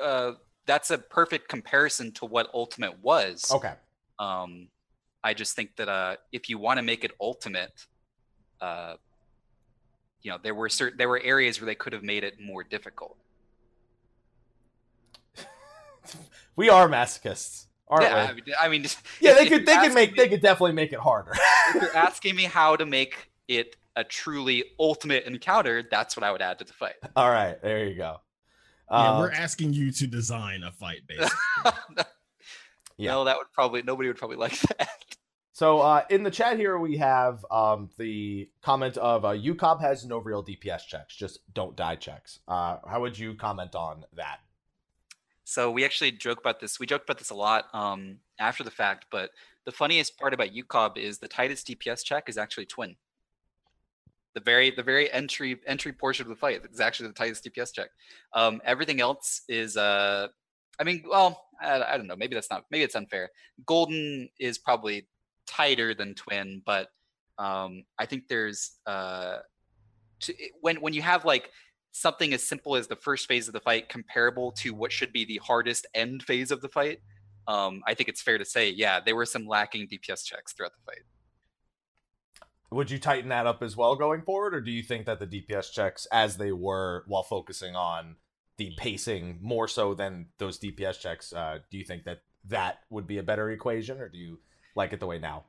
[0.00, 0.32] uh,
[0.66, 3.50] that's a perfect comparison to what Ultimate was.
[3.52, 3.74] Okay.
[4.18, 4.68] Um,
[5.24, 7.86] I just think that uh, if you want to make it ultimate,
[8.60, 8.94] uh,
[10.22, 12.64] you know, there were certain there were areas where they could have made it more
[12.64, 13.16] difficult.
[16.56, 18.28] we are masochists, aren't yeah, we?
[18.30, 18.86] I mean, I mean,
[19.20, 21.32] yeah, if- they could they could make me- they could definitely make it harder.
[21.74, 26.32] if you're asking me how to make it a truly ultimate encounter, that's what I
[26.32, 26.94] would add to the fight.
[27.14, 28.20] All right, there you go.
[28.90, 32.02] yeah, Um, we're asking you to design a fight, basically.
[32.96, 33.12] Yeah.
[33.12, 34.88] No, that would probably nobody would probably like that.
[35.54, 40.04] So uh, in the chat here we have um, the comment of uh, UCOB has
[40.04, 42.38] no real DPS checks, just don't die checks.
[42.48, 44.38] Uh, how would you comment on that?
[45.44, 46.80] So we actually joke about this.
[46.80, 49.30] We joked about this a lot um, after the fact, but
[49.64, 52.96] the funniest part about UCOB is the tightest DPS check is actually twin.
[54.34, 57.74] The very the very entry entry portion of the fight is actually the tightest DPS
[57.74, 57.90] check.
[58.32, 60.28] Um, everything else is uh,
[60.80, 62.16] I mean, well, I, I don't know.
[62.16, 62.64] Maybe that's not.
[62.70, 63.30] Maybe it's unfair.
[63.66, 65.08] Golden is probably
[65.46, 66.88] tighter than twin, but
[67.38, 69.38] um, I think there's uh,
[70.20, 71.50] to, when when you have like
[71.92, 75.24] something as simple as the first phase of the fight comparable to what should be
[75.24, 77.00] the hardest end phase of the fight,
[77.46, 80.72] um, I think it's fair to say, yeah, there were some lacking DPS checks throughout
[80.72, 81.02] the fight.
[82.70, 85.26] Would you tighten that up as well going forward, or do you think that the
[85.26, 88.16] DPS checks, as they were while focusing on
[88.66, 93.06] the pacing more so than those DPS checks, uh, do you think that that would
[93.06, 94.38] be a better equation, or do you
[94.76, 95.44] like it the way now?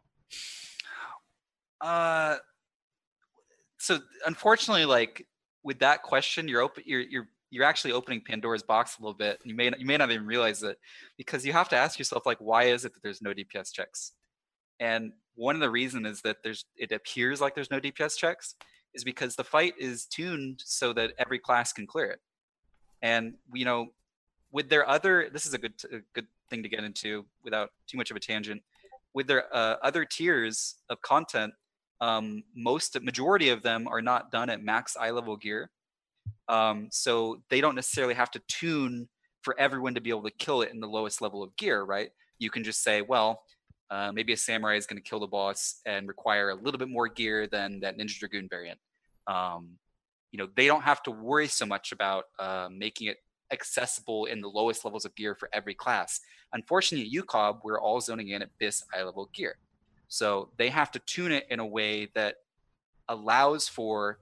[1.80, 2.38] Uh,
[3.78, 5.28] so unfortunately, like
[5.64, 6.84] with that question, you're open.
[6.86, 9.40] You're you're you're actually opening Pandora's box a little bit.
[9.44, 10.80] You may you may not even realize it
[11.18, 14.14] because you have to ask yourself like, why is it that there's no DPS checks?
[14.80, 18.56] And one of the reasons is that there's it appears like there's no DPS checks
[18.94, 22.20] is because the fight is tuned so that every class can clear it.
[23.04, 23.90] And you know,
[24.52, 27.98] with their other, this is a good a good thing to get into without too
[27.98, 28.64] much of a tangent.
[29.14, 31.54] With their uh, other tiers of content,
[32.02, 35.70] um, most majority of them are not done at max i level gear.
[36.48, 39.08] Um, so they don't necessarily have to tune
[39.42, 42.10] for everyone to be able to kill it in the lowest level of gear right?
[42.40, 43.44] You can just say well
[43.94, 46.90] uh, maybe a samurai is going to kill the boss and require a little bit
[46.90, 48.80] more gear than that ninja dragoon variant.
[49.28, 49.78] Um,
[50.34, 53.20] you know they don't have to worry so much about uh, making it
[53.52, 56.20] accessible in the lowest levels of gear for every class
[56.52, 59.56] unfortunately at ucob we're all zoning in at bis i level gear
[60.08, 62.36] so they have to tune it in a way that
[63.10, 64.20] allows for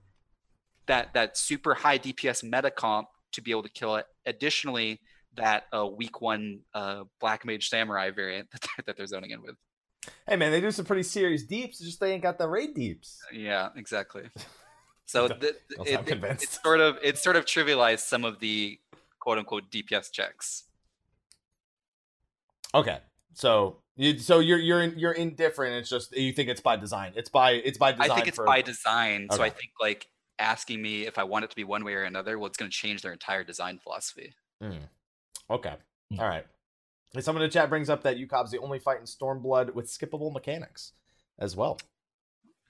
[0.88, 4.06] that that super high DPS meta comp to be able to kill it.
[4.26, 5.00] Additionally,
[5.36, 9.42] that uh, week one uh, Black Mage Samurai variant that they're, that they're zoning in
[9.42, 9.56] with.
[10.28, 11.80] Hey man, they do some pretty serious deeps.
[11.80, 13.20] Just they ain't got the raid deeps.
[13.32, 14.24] Yeah, exactly.
[15.12, 18.80] So Don't- the, don't it, it- sort of it's sort of trivialized some of the
[19.20, 20.64] quote unquote DPS checks.
[22.74, 23.00] Okay,
[23.34, 25.76] so you so you're you're you're indifferent.
[25.76, 27.12] It's just you think it's by design.
[27.18, 28.10] It's by it's by design.
[28.12, 29.28] I think it's for, by design.
[29.32, 30.08] So I think like
[30.40, 32.72] asking me if I want it to be one way or another, well, it's going
[32.72, 34.34] to change their entire design philosophy.
[34.64, 34.80] Mm.
[35.50, 35.74] Okay,
[36.14, 36.20] Mm.
[36.20, 36.46] all right.
[37.14, 39.88] And someone in the chat brings up that UCOB's the only fight in Stormblood with
[39.88, 40.94] skippable mechanics
[41.38, 41.78] as well.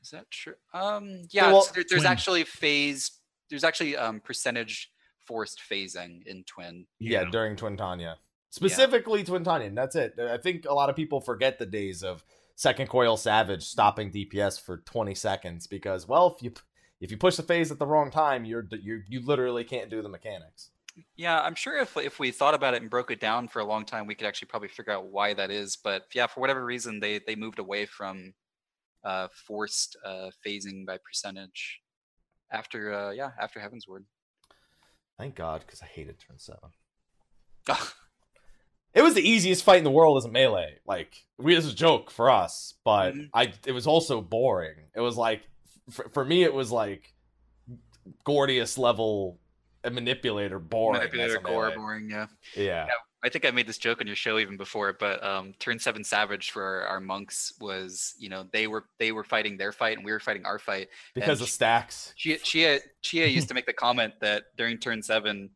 [0.01, 0.53] Is that true?
[0.73, 2.11] Um, yeah, well, so there, there's Twin.
[2.11, 3.11] actually phase.
[3.49, 4.91] There's actually um, percentage
[5.25, 6.85] forced phasing in Twin.
[6.99, 8.15] Yeah, during Twintania.
[8.49, 9.67] Specifically Twintania.
[9.67, 10.15] and That's it.
[10.19, 12.23] I think a lot of people forget the days of
[12.55, 16.53] Second Coil Savage stopping DPS for 20 seconds because, well, if you
[16.99, 20.01] if you push the phase at the wrong time, you're you you literally can't do
[20.01, 20.69] the mechanics.
[21.15, 23.65] Yeah, I'm sure if if we thought about it and broke it down for a
[23.65, 25.77] long time, we could actually probably figure out why that is.
[25.77, 28.33] But yeah, for whatever reason, they they moved away from
[29.03, 31.81] uh, forced uh, phasing by percentage
[32.51, 34.03] after uh, yeah after Heavensward.
[35.17, 36.69] Thank God, because I hated Turn Seven.
[38.93, 40.79] It was the easiest fight in the world as a melee.
[40.85, 43.29] Like we, this is a joke for us, but Mhm.
[43.33, 44.75] I it was also boring.
[44.93, 45.43] It was like
[45.89, 47.13] for, for me, it was like
[48.25, 49.39] Gordias level
[49.89, 50.99] manipulator boring.
[50.99, 52.09] Manipulator core boring.
[52.09, 52.87] Yeah, Yeah.
[53.23, 56.03] I think I made this joke on your show even before, but um, turn seven
[56.03, 59.97] savage for our, our monks was you know they were they were fighting their fight
[59.97, 60.87] and we were fighting our fight.
[61.13, 62.13] because And of stacks.
[62.17, 65.51] Chia Chia, Chia used to make the comment that during turn seven,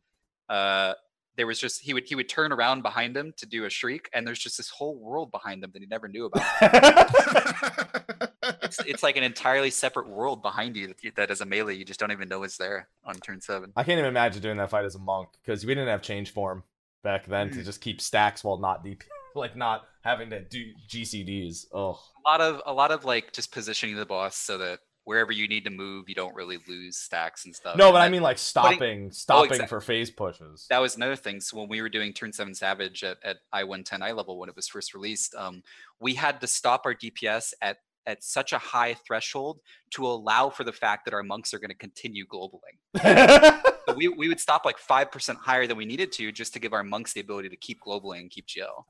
[0.48, 0.94] uh,
[1.36, 4.08] there was just he would he would turn around behind him to do a shriek,
[4.14, 6.42] and there's just this whole world behind him that he never knew about.
[8.62, 11.74] It's it's like an entirely separate world behind you that, you- that as a melee
[11.74, 13.72] you just don't even know is there on turn seven.
[13.76, 16.30] I can't even imagine doing that fight as a monk because we didn't have change
[16.32, 16.62] form
[17.02, 17.64] back then to Mm.
[17.64, 19.02] just keep stacks while not DP,
[19.34, 21.66] like not having to do GCDs.
[21.72, 25.30] Oh, A lot of a lot of like just positioning the boss so that wherever
[25.30, 27.76] you need to move, you don't really lose stacks and stuff.
[27.76, 30.66] No, And but I mean like stopping, stopping exact- for phase pushes.
[30.68, 31.40] that was another thing.
[31.40, 34.38] So when we were doing Turn Seven Savage at, at I one ten I level
[34.38, 35.62] when it was first released, um,
[36.00, 37.78] we had to stop our DPS at
[38.08, 39.58] at such a high threshold
[39.90, 42.78] to allow for the fact that our monks are going to continue globaling.
[43.96, 46.58] So we, we would stop like five percent higher than we needed to just to
[46.58, 48.84] give our monks the ability to keep globaling and keep GL.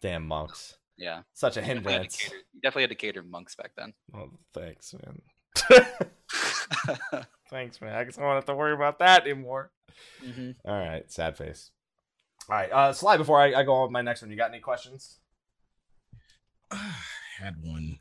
[0.00, 0.78] Damn monks.
[0.96, 2.16] Yeah, Such a definitely had, hindrance.
[2.16, 3.92] to cater, definitely had to cater monks back then.
[4.14, 5.22] Oh, thanks, man.
[7.50, 7.94] thanks, man.
[7.94, 9.70] I guess I don't have to worry about that anymore.
[10.24, 10.56] Mhm.
[10.64, 11.70] All right, sad face.
[12.50, 13.16] All right, uh, Sly.
[13.16, 15.18] Before I, I go on with my next one, you got any questions?
[16.72, 18.00] had one.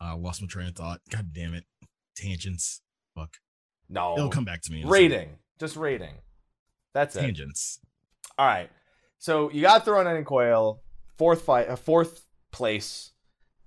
[0.00, 1.00] Uh, lost my train of thought.
[1.10, 1.64] God damn it.
[2.16, 2.82] Tangents.
[3.14, 3.38] Fuck.
[3.88, 4.14] No.
[4.16, 4.78] It'll come back to me.
[4.78, 4.92] in a second.
[4.92, 6.14] raiding, just raiding.
[6.92, 7.20] That's it.
[7.20, 7.80] Tangents.
[8.38, 8.70] All right.
[9.18, 10.80] So you got thrown in Quail,
[11.16, 13.12] fourth fight, uh, fourth place.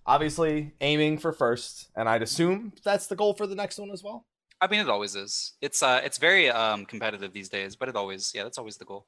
[0.05, 4.03] Obviously aiming for first, and I'd assume that's the goal for the next one as
[4.03, 4.25] well.
[4.61, 5.53] I mean, it always is.
[5.61, 8.85] It's uh, it's very um competitive these days, but it always, yeah, that's always the
[8.85, 9.05] goal.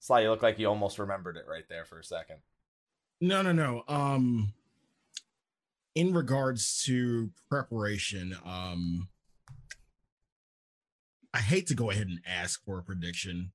[0.00, 2.36] Sly, you look like you almost remembered it right there for a second.
[3.20, 3.82] No, no, no.
[3.88, 4.52] Um,
[5.94, 9.08] in regards to preparation, um,
[11.34, 13.52] I hate to go ahead and ask for a prediction.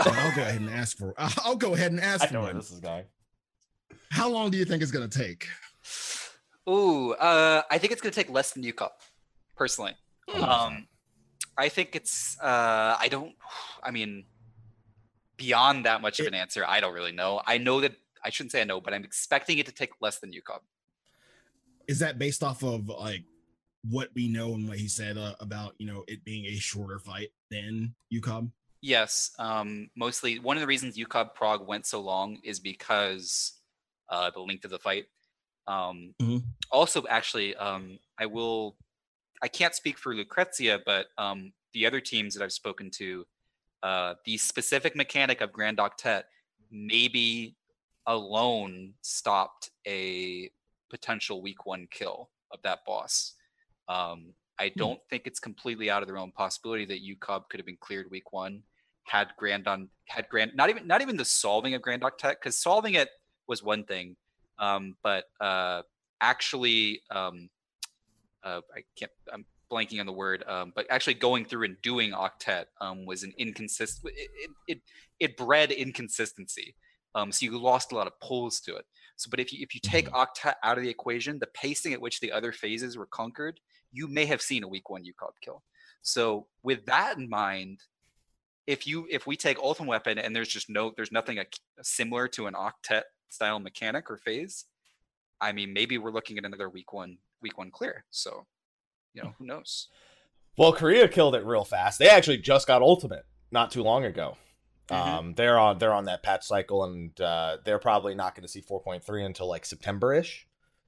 [0.00, 1.14] I'll go ahead and ask for.
[1.18, 2.56] I'll go ahead and ask I for know where one.
[2.56, 3.04] this is going.
[4.10, 5.46] How long do you think it's gonna take?
[6.68, 8.90] Ooh, uh, I think it's gonna take less than UCOB,
[9.56, 9.92] personally.
[10.28, 10.42] Hmm.
[10.42, 10.88] Um,
[11.56, 12.38] I think it's.
[12.40, 13.34] Uh, I don't.
[13.82, 14.24] I mean,
[15.36, 17.40] beyond that much of an answer, I don't really know.
[17.46, 17.92] I know that
[18.24, 20.60] I shouldn't say I know, but I'm expecting it to take less than UCOB.
[21.86, 23.22] Is that based off of like
[23.90, 26.98] what we know and what he said uh, about you know it being a shorter
[26.98, 28.50] fight than UCOB?
[28.80, 33.52] Yes, um, mostly one of the reasons UCOB Prog went so long is because
[34.10, 35.06] uh, the length of the fight.
[35.66, 36.42] Um, Mhm.
[36.70, 38.76] Also, actually, um, I will.
[39.42, 43.26] I can't speak for Lucrezia, but um, the other teams that I've spoken to,
[43.82, 46.24] uh, the specific mechanic of Grand Octet
[46.70, 47.56] maybe
[48.06, 50.50] alone stopped a
[50.88, 53.34] potential week one kill of that boss.
[53.88, 57.58] Um, I don't think it's completely out of the realm of possibility that UCOB could
[57.58, 58.62] have been cleared week one
[59.04, 62.56] had Grand on had Grand not even not even the solving of Grand Octet because
[62.56, 63.08] solving it
[63.46, 64.16] was one thing,
[64.58, 65.82] um, but uh,
[66.20, 67.48] actually um,
[68.42, 72.12] uh, I can't I'm blanking on the word, um, but actually going through and doing
[72.12, 74.80] Octet um, was an inconsistent it, it, it
[75.20, 76.74] it bred inconsistency.
[77.14, 78.84] Um, so you lost a lot of pulls to it.
[79.16, 82.00] So, but if you if you take Octet out of the equation, the pacing at
[82.00, 83.60] which the other phases were conquered,
[83.94, 85.62] you may have seen a week one UCOB kill.
[86.02, 87.80] So, with that in mind,
[88.66, 91.44] if you if we take Ultimate Weapon and there's just no there's nothing a,
[91.82, 94.66] similar to an Octet style mechanic or phase,
[95.40, 98.04] I mean maybe we're looking at another week one week one clear.
[98.10, 98.46] So,
[99.14, 99.88] you know who knows.
[100.56, 101.98] Well, Korea killed it real fast.
[101.98, 104.36] They actually just got Ultimate not too long ago.
[104.88, 104.96] Mhm.
[104.96, 108.48] Um, they're on they're on that patch cycle, and uh, they're probably not going to
[108.48, 110.46] see 4.3 until like September ish.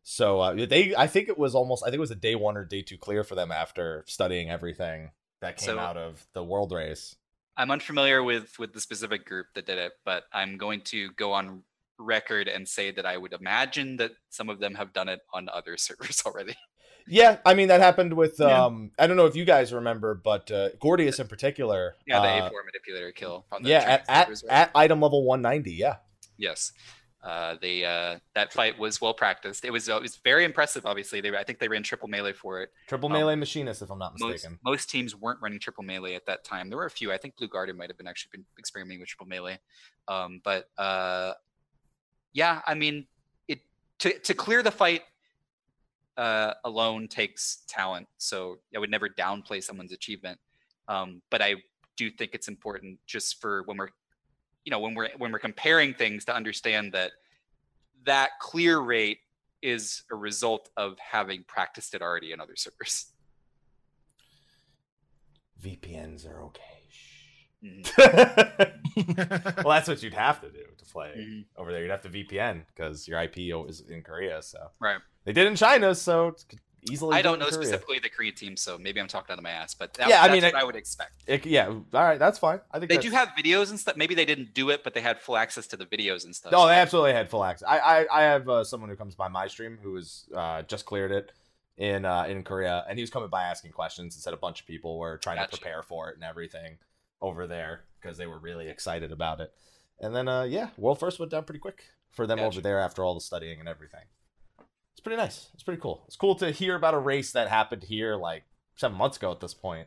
[0.09, 2.57] So uh, they, I think it was almost, I think it was a day one
[2.57, 6.45] or day two clear for them after studying everything that came So- out of the
[6.45, 7.17] world race.
[7.57, 11.33] I'm unfamiliar with with the specific group that did it, but I'm going to go
[11.33, 11.63] on
[11.99, 15.49] record and say that I would imagine that some of them have done it on
[15.49, 16.55] other servers already.
[17.09, 18.65] Yeah, I mean that happened with Yeah.
[18.67, 21.97] um, I don't know if you guys remember, but uh, Gordias in particular.
[22.07, 23.47] Yeah, the uh, A4 manipulator kill.
[23.51, 24.43] On the yeah, at, right?
[24.51, 25.73] at item level 190.
[25.73, 25.97] Yeah.
[26.39, 26.73] Yes.
[27.27, 29.65] Uh, they uh, that fight was well practiced.
[29.65, 30.87] It was uh, it was very impressive.
[30.87, 32.71] Obviously, they I think they ran triple melee for it.
[32.87, 34.59] Triple Um, melee machinist, if I'm not Most mistaken.
[34.65, 36.69] most teams weren't running triple melee at that time.
[36.69, 37.13] There were a few.
[37.13, 39.59] I think Blue Guardian might have been actually been experimenting with triple melee.
[40.07, 41.33] Um, but uh,
[42.33, 43.07] yeah, I mean,
[43.49, 43.61] it
[43.99, 45.03] to to clear the fight
[46.17, 48.07] uh, alone takes talent.
[48.19, 50.39] So I would never downplay someone's achievement.
[50.87, 51.57] Um, but I
[51.97, 53.89] do think it's important just for when we're,
[54.67, 57.13] you know, when we're when we're comparing things to understand that
[58.05, 59.21] that clear rate
[59.63, 63.07] is a result of having practiced it already in other servers.
[65.63, 66.63] VPNs are okay.
[67.65, 67.87] Mhm.
[69.65, 71.45] well, that's what you'd have to do to play Mhm.
[71.57, 71.81] over there.
[71.83, 74.43] You'd have to VPN because your IP is in Korea.
[74.43, 75.01] So Right.
[75.25, 76.45] they did in China, so it's
[76.91, 77.15] easily.
[77.17, 77.55] I do don't know Korea.
[77.63, 79.75] specifically the Korea team, so maybe I'm talking out of my ass.
[79.75, 81.13] But that, Yeah, I mean, what it- I would expect.
[81.27, 82.61] It- yeah, all right, that's fine.
[82.71, 83.97] I think They that's- do have videos and stuff.
[83.97, 86.53] Maybe they didn't do it, but they had full access to the videos and stuff.
[86.53, 87.67] No, they absolutely had full access.
[87.69, 90.85] I I, I have uh, someone who comes by my stream who has uh, just
[90.87, 91.33] cleared it
[91.77, 94.61] in uh, in Korea, and he was coming by asking questions and said a bunch
[94.61, 95.53] of people were trying Gotcha.
[95.57, 96.79] to prepare for it and everything
[97.21, 99.53] over there because they were really excited about it.
[100.01, 102.47] And then uh, yeah, world first went down pretty quick for them Gotcha.
[102.49, 104.05] over there after all the studying and everything.
[105.07, 105.51] It's pretty nice.
[105.55, 106.03] It's pretty cool.
[106.09, 108.43] It's cool to hear about a race that happened here like
[108.75, 109.87] seven months ago at this point,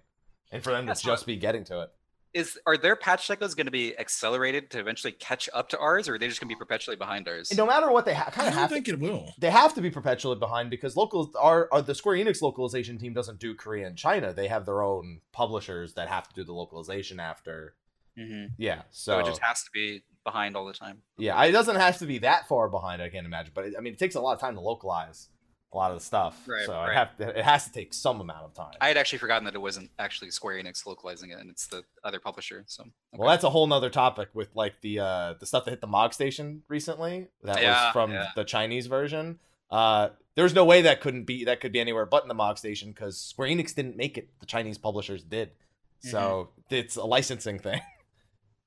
[0.50, 1.90] and for them That's to just be getting to it.
[2.34, 6.08] Is are their patch cycles going to be accelerated to eventually catch up to ours,
[6.08, 7.52] or are they just going to be perpetually behind ours?
[7.52, 9.34] And no matter what they ha- kind of don't have, think to, it will.
[9.38, 13.14] they have to be perpetually behind because local are, our the Square Enix localization team
[13.14, 14.32] doesn't do Korea and China.
[14.32, 17.74] They have their own publishers that have to do the localization after.
[18.18, 21.02] hmm Yeah, So, so, it just has to be behind all the time.
[21.18, 23.02] yeah, it doesn't have to be that far behind.
[23.02, 25.30] I can't imagine, but it, I mean, it takes a lot of time to localize
[25.72, 26.36] a lot of the stuff.
[26.48, 26.90] Right, so right.
[26.90, 28.74] it have to, it has to take some amount of time.
[28.82, 31.84] I had actually forgotten that it wasn't actually Square Enix localizing it, and it's the
[32.04, 32.64] other publisher.
[32.68, 35.82] So Well, that's a whole nother topic with like the uh the stuff that hit
[35.82, 37.28] the Mog Station recently.
[37.44, 38.30] That Yeah, was from yeah.
[38.36, 39.40] the Chinese version.
[39.70, 42.58] Uh, there's no way that couldn't be that could be anywhere but in the Mog
[42.58, 44.30] Station because Square Enix didn't make it.
[44.40, 45.52] The Chinese publishers did.
[46.00, 46.76] So Mm-hmm.
[46.76, 47.82] it's a licensing thing.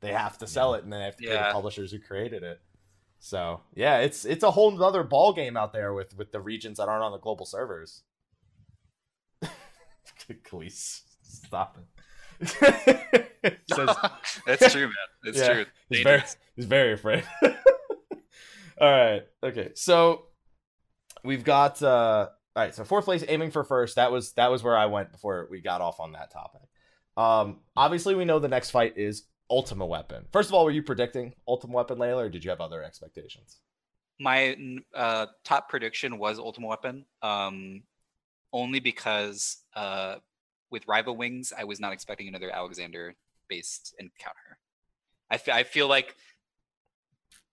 [0.03, 2.43] they have to sell it, and then they have to pay the publishers who created
[2.43, 2.61] it.
[3.21, 6.79] So yeah, it's it's a whole other ball game out there with with the regions
[6.79, 8.03] that aren't on the global servers.
[10.45, 12.49] Khalees, stop it.
[13.73, 13.97] Says-
[14.47, 14.95] that's true, man.
[15.25, 15.65] It's Yeah, true.
[15.88, 16.23] He's very,
[16.57, 17.25] he's very afraid.
[17.43, 19.23] all right.
[19.43, 19.71] Okay.
[19.75, 20.27] So
[21.25, 23.97] we've got uh all right, so fourth place aiming for first.
[23.97, 26.62] That was that was where I went before we got off on that topic.
[27.17, 30.25] Um obviously we know the next fight is Ultima Weapon.
[30.33, 33.59] First of all, were you predicting Ultima Weapon, Layla, or did you have other expectations?
[34.19, 34.57] My
[34.95, 37.83] uh, top prediction was Ultimate Weapon, um,
[38.55, 40.17] only because uh,
[40.71, 44.59] with Rival Wings, I was not expecting another Alexander-based encounter.
[45.31, 46.17] I I feel like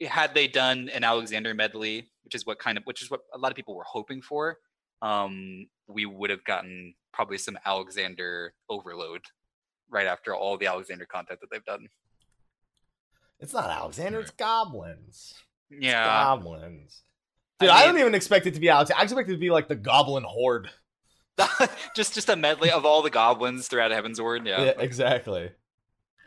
[0.07, 3.37] had they done an Alexander medley, which is what kind of which is what a
[3.37, 4.57] lot of people were hoping for,
[5.01, 9.25] um, we would have gotten probably some Alexander overload
[9.89, 11.87] right after all the Alexander content that they've done.
[13.39, 15.33] It's not Alexander, it's goblins.
[15.69, 17.03] It's Yeah, goblins.
[17.59, 18.91] Dude, I, mean- don't even expect it to be Alex.
[18.95, 20.69] I expect it to be like the Goblin Horde.
[21.95, 24.45] just just a medley of all the goblins throughout Heavensward.
[24.45, 25.51] Yeah, Yeah, exactly.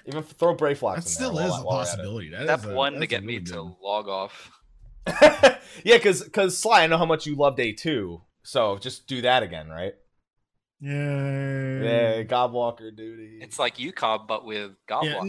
[0.06, 1.46] Even throw Brayflox in That still there.
[1.46, 1.90] is while- a while we're at it.
[1.96, 2.28] possibility.
[2.30, 4.50] That that's is a- one to that's a get me really to log off.
[5.22, 9.20] yeah, because because Sly, I know how much you loved A two, so just do
[9.22, 9.94] that again, right?
[10.82, 11.82] Yeah.
[11.82, 13.38] Yeah, Gobwalker duty.
[13.40, 15.22] It's like UCOB, but with Yeah,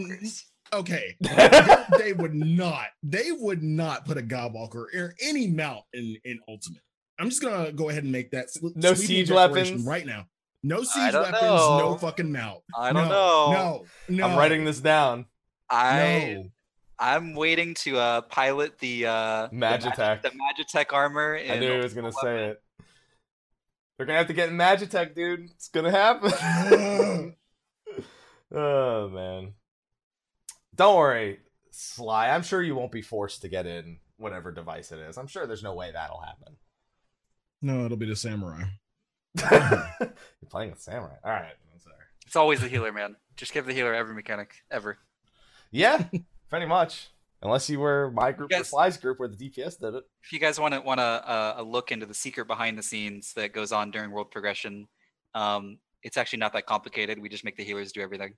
[0.72, 1.16] Okay.
[1.20, 2.86] they, they would not.
[3.04, 6.82] They would not put a Gobwalker or any mount in in Ultimate.
[7.20, 9.84] I'm just gonna go ahead and make that No siege weapons?
[9.84, 10.26] right now.
[10.64, 11.42] No siege don't weapons.
[11.42, 12.60] No fucking mount.
[12.76, 13.52] I don't no, know.
[13.52, 14.26] No, no.
[14.26, 15.26] I'm writing this down.
[15.70, 16.50] I No.
[16.98, 20.22] I'm waiting to uh, pilot the uh, the Magitech.
[20.22, 21.36] the Magitech armor.
[21.36, 22.62] I knew he was gonna Ultimate say it.
[23.96, 25.50] They're gonna have to get in Magitech, dude.
[25.50, 26.32] It's gonna happen.
[28.54, 29.54] oh man.
[30.74, 31.38] Don't worry,
[31.70, 32.30] Sly.
[32.30, 35.16] I'm sure you won't be forced to get in whatever device it is.
[35.16, 36.56] I'm sure there's no way that'll happen.
[37.62, 38.64] No, it'll be the samurai.
[39.50, 40.12] You're
[40.48, 41.14] playing with Samurai.
[41.24, 41.54] All right.
[41.72, 41.96] I'm sorry.
[42.26, 43.16] It's always the healer, man.
[43.36, 44.98] Just give the healer every mechanic ever.
[45.70, 46.04] Yeah,
[46.50, 47.08] pretty much.
[47.44, 50.04] Unless you were my group or guys- Sly's group where the DPS did it.
[50.24, 52.82] If you guys want to want to uh, a look into the secret behind the
[52.82, 54.88] scenes that goes on during world progression,
[55.34, 57.18] um, it's actually not that complicated.
[57.20, 58.34] We just make the healers do everything.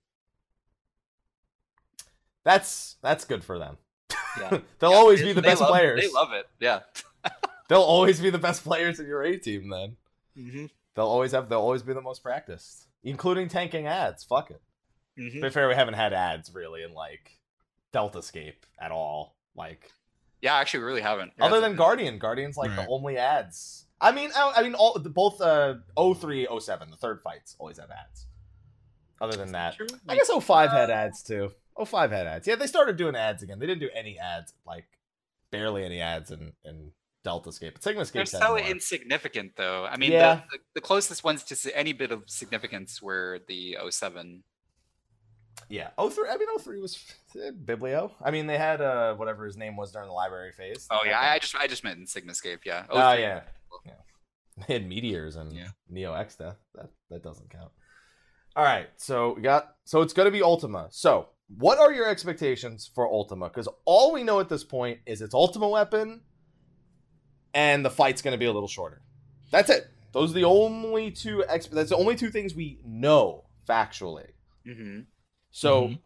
[2.44, 3.76] That's that's good for them.
[4.40, 4.58] Yeah.
[4.78, 6.00] They'll Yeah, always be the best love- players.
[6.00, 6.46] They love it.
[6.60, 6.80] Yeah.
[7.68, 9.68] They'll always be the best players in your A team.
[9.70, 9.96] Then
[10.38, 10.66] Mm-hmm.
[10.94, 11.48] they'll always have.
[11.48, 14.22] They'll always be the most practiced, including tanking ads.
[14.22, 14.60] Fuck it.
[15.18, 15.38] Mm-hmm.
[15.38, 17.38] To be fair, we haven't had ads really in like
[17.96, 19.36] Deltascape at all.
[19.54, 19.90] Like
[20.42, 21.32] Yeah, actually, we really haven't.
[21.38, 22.84] Yeah, other it's- than Guardian, Guardian's like Right.
[22.86, 23.86] the only ads.
[24.00, 27.78] I mean, I, I mean, all the- both uh 03, 07, the third fights always
[27.78, 28.26] have ads.
[29.20, 29.86] Other than that, True.
[30.08, 31.52] I guess 05 had ads too.
[31.82, 32.46] 05 had ads.
[32.46, 33.58] Yeah, they started doing ads again.
[33.58, 34.84] They didn't do any ads, like
[35.50, 36.92] barely any ads in, in
[37.24, 37.72] Deltascape.
[37.72, 39.86] But Sigma They're Scape so insignificant, though.
[39.86, 40.42] I mean, Yeah.
[40.50, 44.42] the, the, the closest ones to any bit of significance were the 07.
[45.68, 45.90] Yeah.
[45.98, 46.28] Oh three.
[46.28, 47.02] I mean oh three was
[47.36, 48.12] eh, Biblio.
[48.22, 50.86] I mean they had uh whatever his name was during the library phase.
[50.90, 52.58] Oh yeah, I, I just I just meant in Sigmascape.
[52.64, 52.84] Yeah.
[52.90, 53.22] Oh 03.
[53.22, 53.40] yeah.
[53.84, 53.92] yeah.
[54.66, 55.68] They had meteors and Yeah.
[55.88, 56.56] Neo Exdeath.
[56.74, 57.72] That that doesn't count.
[58.54, 60.88] All right, so we got so it's gonna be Ultima.
[60.90, 61.28] So
[61.58, 63.48] what are your expectations for Ultima?
[63.48, 66.22] Because all we know at this point is it's Ultima weapon,
[67.54, 69.02] and the fight's gonna be a little shorter.
[69.50, 69.88] That's it.
[70.12, 71.44] Those are the only two.
[71.48, 74.28] Exp- that's the only two things we know factually.
[74.66, 75.06] Mhm.
[75.56, 76.00] So Mhm.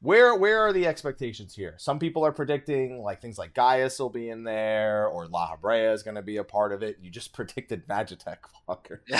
[0.00, 1.74] where where are the expectations here?
[1.78, 6.02] Some people are predicting like things like Gaius will be in there or Lahabrea is
[6.02, 6.96] going to be a part of it.
[7.00, 8.38] You just predicted Magitech
[8.68, 8.98] fucker.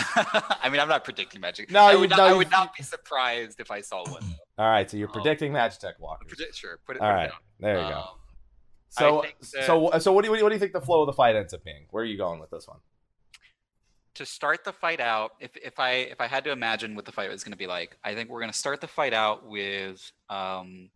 [0.60, 1.70] I mean, I'm not predicting magic.
[1.70, 4.04] No, I you- would, not, no, I you- would not be surprised if I saw
[4.10, 4.24] one.
[4.58, 5.12] All right, so you're Oh.
[5.12, 6.24] predicting Magitech Walker.
[6.26, 6.78] Predict, sure.
[6.84, 7.02] Put it.
[7.02, 7.38] All it down.
[7.60, 7.94] there you go.
[7.98, 8.08] Um,
[8.88, 11.12] So, that- so, so, what do you what do you think the flow of the
[11.12, 11.86] fight ends up being?
[11.90, 12.78] Where are you going with this one?
[14.18, 17.12] To start the fight out, if if I if I had to imagine what the
[17.12, 19.46] fight was going to be like, I think we're going to start the fight out
[19.46, 19.98] with
[20.28, 20.90] um,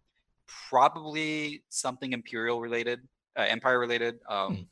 [0.68, 3.00] probably something Imperial related,
[3.38, 4.62] uh, Empire related, um, Hmm.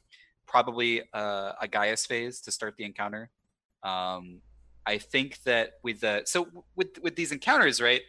[0.47, 3.31] probably uh, a Gaius phase to start the encounter.
[3.83, 4.43] Um,
[4.87, 8.03] I think that with the so with with these encounters, right?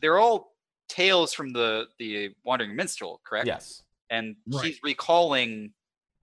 [0.00, 0.54] They're all
[0.88, 3.46] tales from the the Wandering Minstrel, correct?
[3.46, 3.82] Yes.
[4.08, 4.64] and Right.
[4.64, 5.72] he's recalling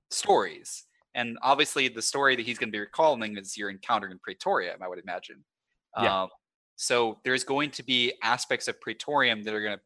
[0.09, 0.86] stories.
[1.17, 4.81] And obviously, the story that he's going to be recalling is your encounter in Praetorium,
[4.81, 5.43] I would imagine.
[5.99, 6.23] Yeah.
[6.23, 6.29] Um,
[6.75, 9.81] so there's going to be aspects of Praetorium that are going to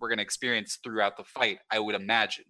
[0.00, 2.44] we're going to experience throughout the fight, I would imagine.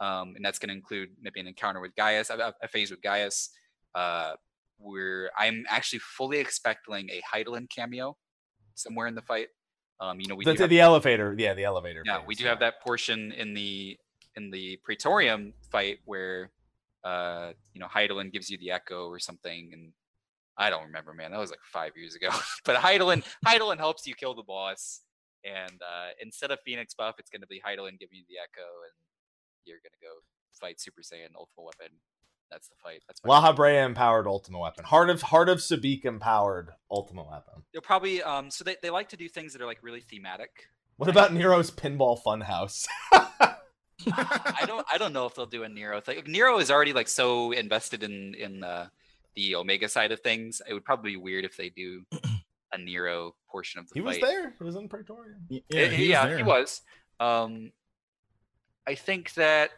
[0.00, 3.02] Um, and that's going to include maybe an encounter with Gaius, a, a phase with
[3.02, 3.50] Gaius.
[3.94, 4.34] Uh,
[4.78, 8.16] where I'm actually fully expecting a Hydaelyn cameo
[8.74, 9.48] somewhere in the fight.
[10.00, 11.34] Um, you know, we the, do have- the elevator.
[11.36, 12.02] Yeah, the elevator.
[12.04, 13.98] yeah, phase, we do have that portion in the
[14.36, 16.50] in the Praetorium fight where
[17.06, 19.92] uh you know Hydaelyn gives you the echo or something and
[20.58, 22.30] I don't remember man that was like 5 years ago
[22.64, 25.02] but Hydaelyn Hydaelyn helps you kill the boss
[25.44, 28.66] and uh instead of Phoenix buff it's going to be Hydaelyn giving you the echo
[28.86, 28.94] and
[29.64, 30.12] you're going to go
[30.60, 31.92] fight Super Saiyan Ultimate Weapon
[32.50, 34.84] that's the fight that's my- Laha empowered ultimate weapon.
[34.84, 37.64] Heart of Heart of Sabik empowered ultimate weapon.
[37.72, 40.50] they'll probably um so they, they like to do things that are like really thematic
[40.96, 42.86] What about Nero's Pinball Funhouse?
[44.12, 46.22] I don't I don't know if they'll do a Nero thing.
[46.26, 48.88] Nero is already like so invested in in uh,
[49.34, 50.62] the Omega side of things.
[50.68, 52.02] It would probably be weird if they do
[52.72, 54.54] a Nero portion of the he was there.
[54.58, 55.46] He was in Praetorium.
[55.48, 56.36] Yeah, Yeah, he was yeah, there.
[56.36, 56.82] he was.
[57.20, 57.72] Um,
[58.86, 59.70] I think that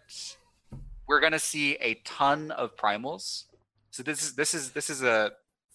[1.07, 3.45] we're gonna see a ton of primals.
[3.91, 5.33] So this is this is this is a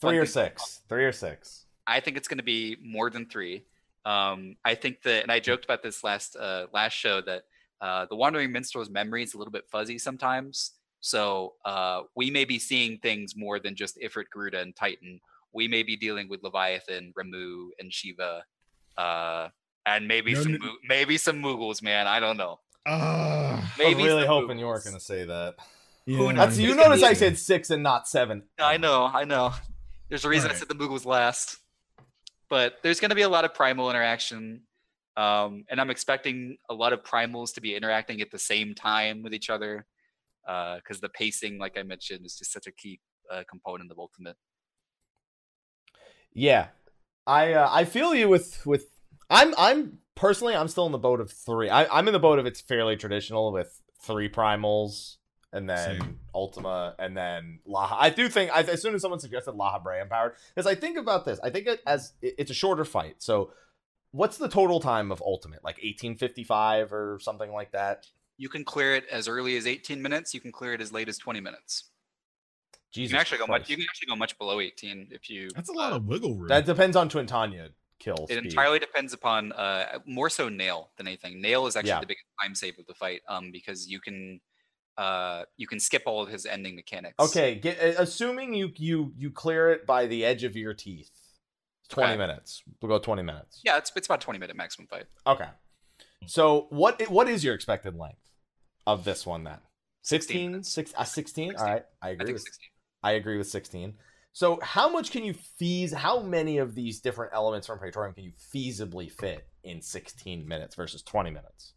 [0.10, 0.82] Three or six.
[0.90, 1.66] Three or six.
[1.88, 3.64] I think it's going to be more than three.
[4.06, 7.44] Um, I think that, and I joked about this last uh, last show that
[7.84, 10.72] uh, the Wandering Minstrel's memory is a little bit fuzzy sometimes.
[11.02, 15.20] So uh, we may be seeing things more than just Ifrit, Garuda, and Titan.
[15.52, 18.44] We may be dealing with Leviathan, Ramuh, and Shiva,
[18.98, 19.50] uh,
[19.86, 21.82] and maybe No, some no- maybe some Moogles.
[21.84, 22.60] Man, I don't know.
[22.86, 25.56] Ah, Maybe I was really some hoping you weren't going to say that.
[26.06, 26.32] yeah.
[26.34, 28.44] That's you notice I said six and not seven.
[28.60, 29.54] I know, I know.
[30.10, 31.58] There's a reason I said the Moogles last.
[32.50, 34.62] But there's going to be a lot of primal interaction.
[35.16, 39.22] Um, and I'm expecting a lot of primals to be interacting at the same time
[39.24, 39.86] with each other.
[40.46, 43.00] Because the pacing, like I mentioned, is just such a key
[43.32, 44.36] uh, component of Ultimate.
[46.34, 46.68] Yeah,
[47.28, 48.88] I uh, I feel you with with
[49.30, 51.70] I'm I'm personally I'm still in the boat of three.
[51.70, 55.18] I, I'm in the boat of it's fairly traditional with three primals
[55.54, 56.20] and then Same.
[56.34, 57.96] Ultima and then Laha.
[58.00, 61.26] I do think I, as soon as someone suggested Lahabrea empowered because I think about
[61.26, 61.40] this.
[61.44, 63.18] I think it as it- it's a shorter fight.
[63.20, 63.52] So
[64.14, 65.64] what's the total time of Ultimate?
[65.64, 68.08] Like 1855 or something like that.
[68.38, 70.34] You can clear it as early as 18 minutes.
[70.34, 71.90] You can clear it as late as 20 minutes.
[72.94, 73.70] You can actually go much.
[73.70, 75.50] You can actually go much below 18 if you.
[75.56, 76.48] That's a lot uh, of wiggle room.
[76.48, 78.28] That depends on Twintania kill.
[78.30, 78.46] It speed.
[78.46, 81.42] entirely depends upon uh, more so nail than anything.
[81.42, 82.00] Nail is actually Yeah.
[82.02, 84.42] the biggest time save of the fight, um, because you can
[84.98, 87.16] uh, you can skip all of his ending mechanics.
[87.20, 91.10] Okay, get, uh, assuming you you you clear it by the edge of your teeth.
[91.94, 92.18] Twenty Okay.
[92.18, 92.64] minutes.
[92.82, 93.62] We'll go twenty minutes.
[93.64, 95.06] Yeah, it's it's about twenty minute maximum fight.
[95.28, 95.48] Okay.
[96.26, 98.30] So what what is your expected length
[98.88, 99.60] of this one then?
[100.06, 101.50] 16 16, six, uh, 16?
[101.52, 101.56] 16.
[101.56, 102.26] All right, I I agree.
[102.26, 102.70] think With, sixteen.
[103.04, 103.94] I agree with sixteen.
[104.34, 105.94] So how much can you fees?
[105.94, 110.76] How many of these different elements from Praetorium can you feasibly fit in sixteen minutes
[110.76, 111.74] versus twenty minutes?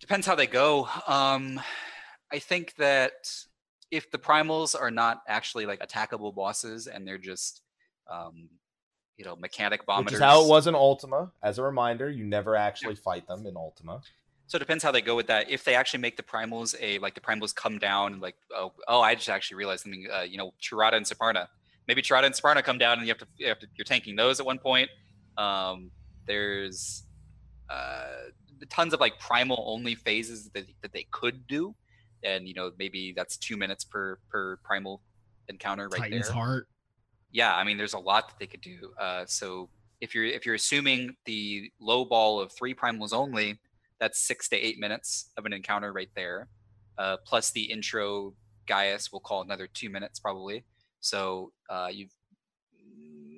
[0.00, 0.88] Depends how they go.
[1.06, 1.60] Um,
[2.32, 3.28] I think that
[3.90, 7.60] if the primals are not actually like attackable bosses and they're just
[8.10, 8.48] um,
[9.16, 11.30] you know mechanic bombers, Which is how it was in Ultima.
[11.42, 14.00] As a reminder, you never actually fight them in Ultima.
[14.46, 15.50] So it depends how they go with that.
[15.50, 18.72] If they actually make the primals a like the primals come down and like oh
[18.88, 20.06] oh I just actually realized something.
[20.12, 21.48] Uh, you know Chirada and Suparna.
[21.88, 24.16] Maybe Chirada and Suparna come down and you have to, you have to you're tanking
[24.16, 24.88] those at one point.
[25.36, 25.90] Um,
[26.26, 27.04] there's
[27.70, 28.30] uh,
[28.68, 31.74] tons of like primal only phases that that they could do,
[32.22, 35.02] and you know maybe that's two minutes per per primal
[35.48, 36.68] encounter right Titan's there heart.
[37.32, 39.68] Yeah i mean there's a lot that they could do uh, so
[40.00, 43.58] if you're if you're assuming the low ball of three primals only
[43.98, 46.48] that's six to eight minutes of an encounter right there
[46.98, 48.34] uh, plus the intro
[48.66, 50.64] gaius we'll call another two minutes probably
[51.00, 52.12] so uh, you've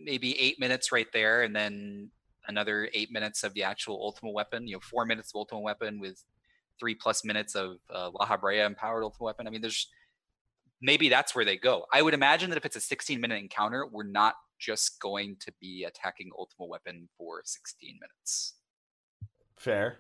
[0.05, 2.11] maybe eight minutes right there and then
[2.49, 6.01] another eight minutes of the actual ultimate weapon you know four minutes of ultimate weapon
[6.01, 6.23] with
[6.79, 9.89] three plus minutes of uh, lahabrea empowered ultimate weapon i mean there's
[10.85, 11.87] maybe that's where they go.
[11.93, 15.53] I would imagine that if it's a 16 minute encounter, we're not just going to
[15.61, 18.55] be attacking Ultimate Weapon for 16 minutes.
[19.57, 19.99] Fair.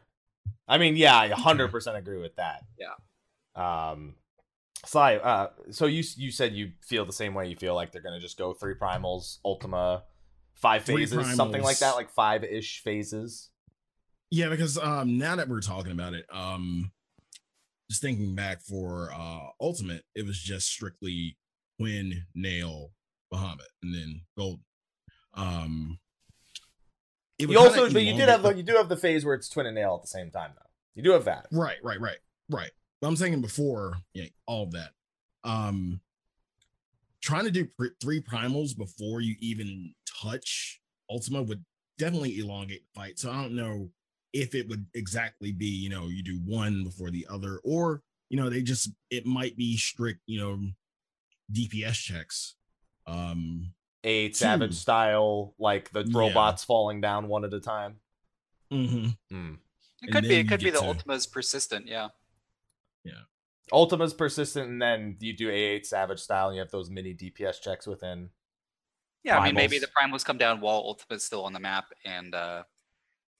[0.68, 2.62] I mean, yeah, I 100% agree with that.
[2.78, 2.94] Yeah.
[3.56, 4.14] Um,
[4.84, 7.48] Sly, uh, so you you said you feel the same way.
[7.48, 10.04] You feel like they're gonna just go three primals, Ultima,
[10.54, 13.48] five Three phases, something like that, like five ish phases.
[14.30, 16.90] Yeah, because um now that we're talking about it, um
[17.94, 21.36] just thinking back for uh Ultimate, it was just strictly
[21.78, 22.90] Twin, Nail,
[23.32, 24.60] Bahamut, and then Gold.
[25.34, 26.00] Um
[27.38, 29.48] it You also, but you did have the, you do have the phase where it's
[29.48, 30.70] twin and nail at the same time, though.
[30.94, 31.46] You do have that.
[31.50, 32.18] Right, right, right,
[32.48, 32.70] right.
[33.00, 34.90] But I'm saying before yeah, all of that.
[35.44, 36.00] Um
[37.22, 41.64] trying to do pr- three primals before you even touch Ultima would
[41.96, 43.20] definitely elongate the fight.
[43.20, 43.90] So I don't know
[44.34, 48.36] if it would exactly be, you know, you do one before the other, or you
[48.36, 50.60] know, they just it might be strict, you know,
[51.52, 52.56] DPS checks.
[53.06, 53.72] Um
[54.06, 54.76] Eight Savage Two.
[54.76, 56.18] style, like the Yeah.
[56.18, 58.00] robots falling down one at a time.
[58.70, 59.08] Mm-hmm.
[59.34, 59.54] Hmm.
[60.02, 60.34] It could be.
[60.34, 61.86] It could be the to- Ultima's persistent.
[61.86, 62.08] Yeah.
[63.04, 63.22] Yeah.
[63.72, 67.62] Ultima's persistent, and then you do A8 Savage style, and you have those mini DPS
[67.62, 68.28] checks within.
[69.22, 69.80] Yeah, I mean, maybe Primals.
[69.80, 72.64] the primals come down while Ultima's still on the map, and uh,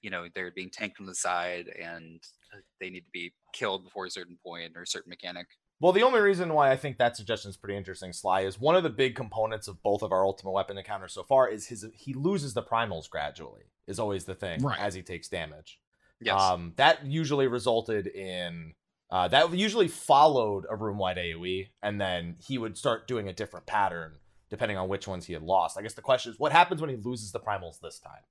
[0.04, 2.20] you know they're being tanked from the side, and
[2.52, 5.46] uh, they need to be killed before a certain point or a certain mechanic.
[5.80, 8.76] Well, the only reason why I think that suggestion is pretty interesting, Sly, is one
[8.76, 11.86] of the big components of both of our ultimate weapon encounters so far is his
[11.94, 13.62] he loses the primals gradually.
[13.86, 14.78] Is always the thing Right.
[14.78, 15.78] as he takes damage.
[16.20, 16.40] Yes.
[16.40, 18.74] Um, that usually resulted in
[19.10, 23.32] uh, that usually followed a room wide AOE, and then he would start doing a
[23.32, 24.18] different pattern
[24.50, 25.76] depending on which ones he had lost.
[25.78, 28.22] I guess the question is, what happens when he loses the primals this time?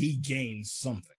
[0.00, 1.14] He gains something.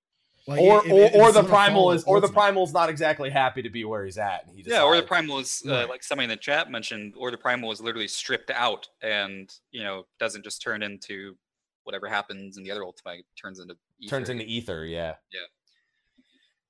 [0.47, 3.61] Like, or if- or, or the primal is or the Ultimate- primal's not exactly happy
[3.61, 5.89] to be where he's at, and he yeah, or the primal is uh, Right.
[5.89, 9.83] like somebody in the chat mentioned, or the primal is literally stripped out and you
[9.83, 11.37] know doesn't just turn into
[11.83, 13.75] whatever happens in the other ultimate turns into
[14.09, 14.31] turns ether.
[14.33, 14.85] into ether.
[14.85, 15.39] Yeah, yeah.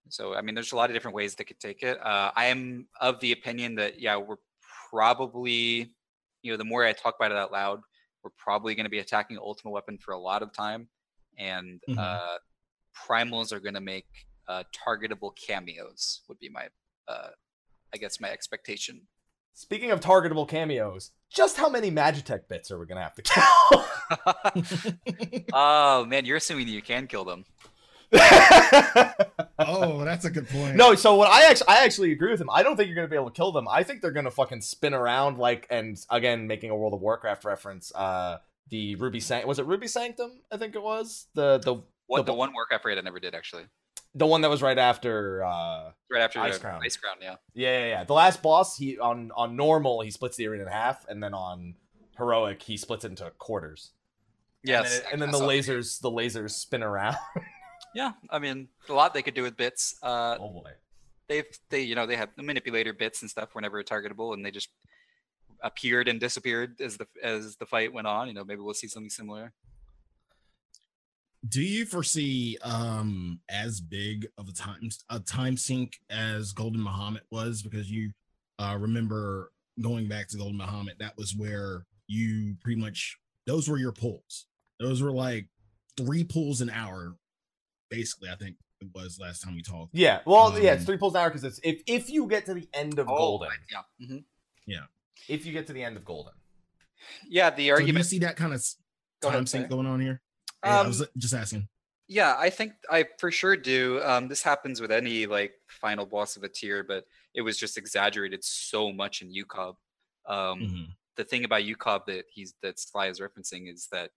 [0.09, 1.97] So I mean, there's a lot of different ways they could take it.
[2.05, 4.35] Uh, I am of the opinion that yeah, we're
[4.89, 5.93] probably,
[6.41, 7.79] you know, the more I talk about it out loud,
[8.23, 10.89] we're probably going to be attacking Ultimate Weapon for a lot of time,
[11.37, 11.97] and Mhm.
[11.97, 12.37] uh,
[13.07, 14.05] primals are going to make
[14.47, 16.21] uh, targetable cameos.
[16.27, 16.67] Would be my,
[17.07, 17.29] uh,
[17.93, 19.01] I guess, my expectation.
[19.53, 23.43] Speaking of targetable cameos, just how many Magitech bits are we gonna have to kill?
[25.53, 27.45] oh man, you're assuming that you can kill them.
[29.59, 30.75] oh, that's a good point.
[30.75, 32.49] no, so what I actually I actually agree with him.
[32.49, 33.67] I don't think you're gonna be able to kill them.
[33.69, 37.45] I think they're gonna fucking spin around like and again making a World of Warcraft
[37.45, 37.91] reference.
[37.93, 38.37] Uh,
[38.71, 40.41] the Ruby Sanct was it Ruby Sanctum?
[40.51, 41.75] I think it was the the
[42.07, 43.65] What The the, one Warcraft raid I never did actually.
[44.15, 45.43] the one that was right after.
[45.45, 46.79] uh Right after Icecrown.
[46.83, 47.35] Ice Crown, yeah.
[47.53, 48.03] Yeah, yeah, yeah.
[48.03, 51.33] The last boss, he on on normal he splits the arena in half, and then
[51.33, 51.75] on
[52.17, 53.91] heroic he splits it into quarters.
[54.63, 57.17] Yes, and then, and then the lasers the lasers spin around.
[57.93, 59.95] Yeah, I mean, a lot they could do with bits.
[60.01, 60.69] Uh, oh boy.
[61.27, 64.45] they've they you know they have the manipulator bits and stuff were never targetable and
[64.45, 64.69] they just
[65.63, 68.87] appeared and disappeared as the as the fight went on you know maybe we'll see
[68.87, 69.53] something similar
[71.47, 77.21] Do you foresee um as big of a time a time sink as Golden Bahamut
[77.31, 77.61] was?
[77.63, 78.11] Because you
[78.59, 79.51] uh remember
[79.81, 84.45] going back to Golden Bahamut, that was where you pretty much those were your pulls.
[84.79, 85.47] Those were like
[85.97, 87.15] three pulls an hour,
[87.89, 88.29] basically.
[88.29, 89.95] I think it was last time we talked.
[89.95, 92.45] Yeah, well, yeah, it's Um, three pulls an hour because it's if if you get
[92.45, 94.23] to the end of golden, yeah mhm.
[95.27, 96.33] If you get to the end of golden,
[97.27, 98.63] yeah the So do you argument see that kind of
[99.21, 100.21] Go time sink going on here?
[100.65, 101.67] Yeah, I Um, was just asking.
[102.07, 106.35] yeah i think i for sure do um this happens with any like final boss
[106.35, 109.75] of a tier but it was just exaggerated so much in ucob
[110.25, 110.87] um Mhm.
[111.17, 114.11] the thing about UCOB that he's that Sly is referencing is that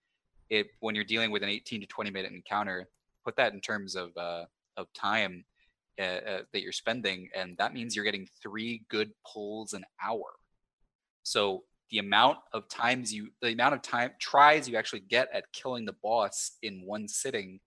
[0.49, 2.89] it when you're dealing with an 18 to 20 minute encounter,
[3.25, 4.45] put that in terms of uh,
[4.77, 5.45] of time
[5.99, 10.29] uh, uh, that you're spending, and that means you're getting three good pulls an hour.
[11.25, 15.53] So the amount of times you, the amount of time tries you actually get at
[15.53, 17.61] killing the boss in one sitting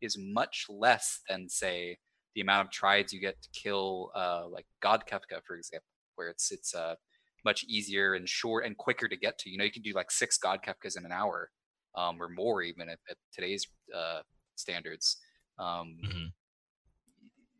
[0.00, 1.96] is much less than say
[2.34, 5.86] the amount of tries you get to kill uh, like God Kefka, for example,
[6.16, 6.96] where it's it's uh,
[7.44, 9.50] much easier and short and quicker to get to.
[9.50, 11.50] You know, you can do like six God Kefkas in an hour,
[11.96, 14.20] um, or more even at, at today's uh,
[14.56, 15.16] standards.
[15.58, 16.32] Um, Mhm.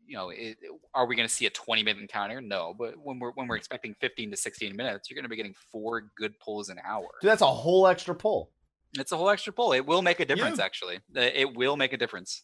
[0.07, 0.57] You know, it,
[0.93, 2.41] are we going to see a 20 minute encounter?
[2.41, 5.35] No, but when we're when we're expecting 15 to 16 minutes, you're going to be
[5.35, 7.07] getting four good pulls an hour.
[7.21, 8.51] dude, that's a whole extra pull.
[8.97, 9.73] It's a whole extra pull.
[9.73, 10.59] It will make a difference.
[10.59, 12.43] Actually, Uh, it will make a difference.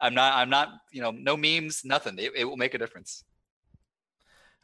[0.00, 0.34] I'm not.
[0.34, 0.68] I'm not.
[0.90, 2.18] You know, no memes, nothing.
[2.18, 3.24] It, it will make a difference.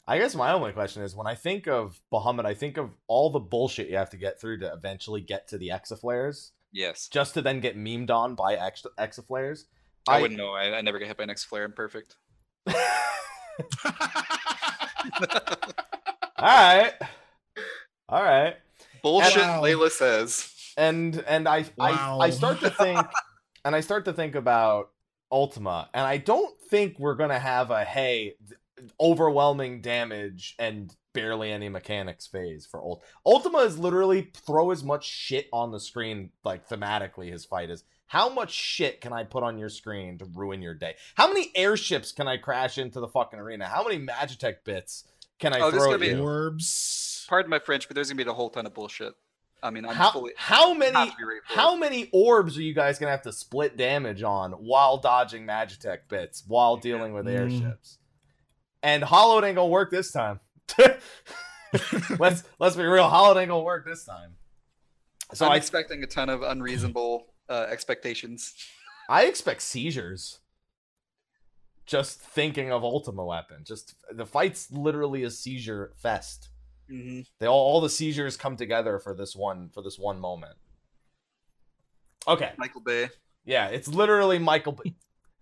[0.07, 3.28] I guess my only question is when I think of Bahamut, I think of all
[3.30, 7.09] the bullshit you have to get through to eventually get to the exaflares, Yes.
[7.09, 9.64] just to then get memed on by ex- exaflares.
[10.09, 10.53] I, I- wouldn't know.
[10.53, 11.64] I, I never get hit by an flare.
[11.64, 12.16] I'm perfect.
[16.38, 16.92] All right.
[18.08, 18.56] All right.
[19.02, 19.58] Bullshit, Wow.
[19.58, 20.52] Um, Layla says.
[20.76, 22.18] And and I Wow.
[22.20, 23.06] I I start to think
[23.64, 24.90] and I start to think about
[25.30, 28.34] Ultima and I don't think we're going to have a hey
[29.00, 33.02] overwhelming damage and barely any mechanics phase for Ult.
[33.26, 37.82] Ultima is literally throw as much shit on the screen like thematically his fight is.
[38.09, 40.96] How much shit can I put on your screen to ruin your day?
[41.14, 43.66] How many airships can I crash into the fucking arena?
[43.66, 45.04] How many Magitech bits
[45.38, 46.22] can I Oh, this is throw gonna at be- you?
[46.22, 47.26] Orbs.
[47.28, 49.14] Pardon my French, but there's gonna be a whole ton of bullshit.
[49.62, 51.78] I mean, I'm how, fully how many to be ready for how it.
[51.80, 56.44] many orbs are you guys gonna have to split damage on while dodging Magitech bits
[56.46, 57.38] while dealing with Mm.
[57.40, 57.98] airships?
[58.82, 60.40] And Hallowed ain't gonna work this time.
[62.18, 64.36] let's let's be real, Hallowed ain't gonna work this time.
[65.34, 68.55] So I'm I expecting a ton of unreasonable uh, expectations.
[69.09, 70.40] I expect seizures.
[71.86, 73.64] Just thinking of Ultima Weapon.
[73.64, 76.51] Just the fight's literally a seizure fest.
[76.90, 80.57] hmm They all, all the seizures come together for this one for this one moment.
[82.26, 82.53] Okay.
[82.59, 83.09] Michael Bay.
[83.46, 84.72] Yeah, it's literally Michael.
[84.72, 84.94] B-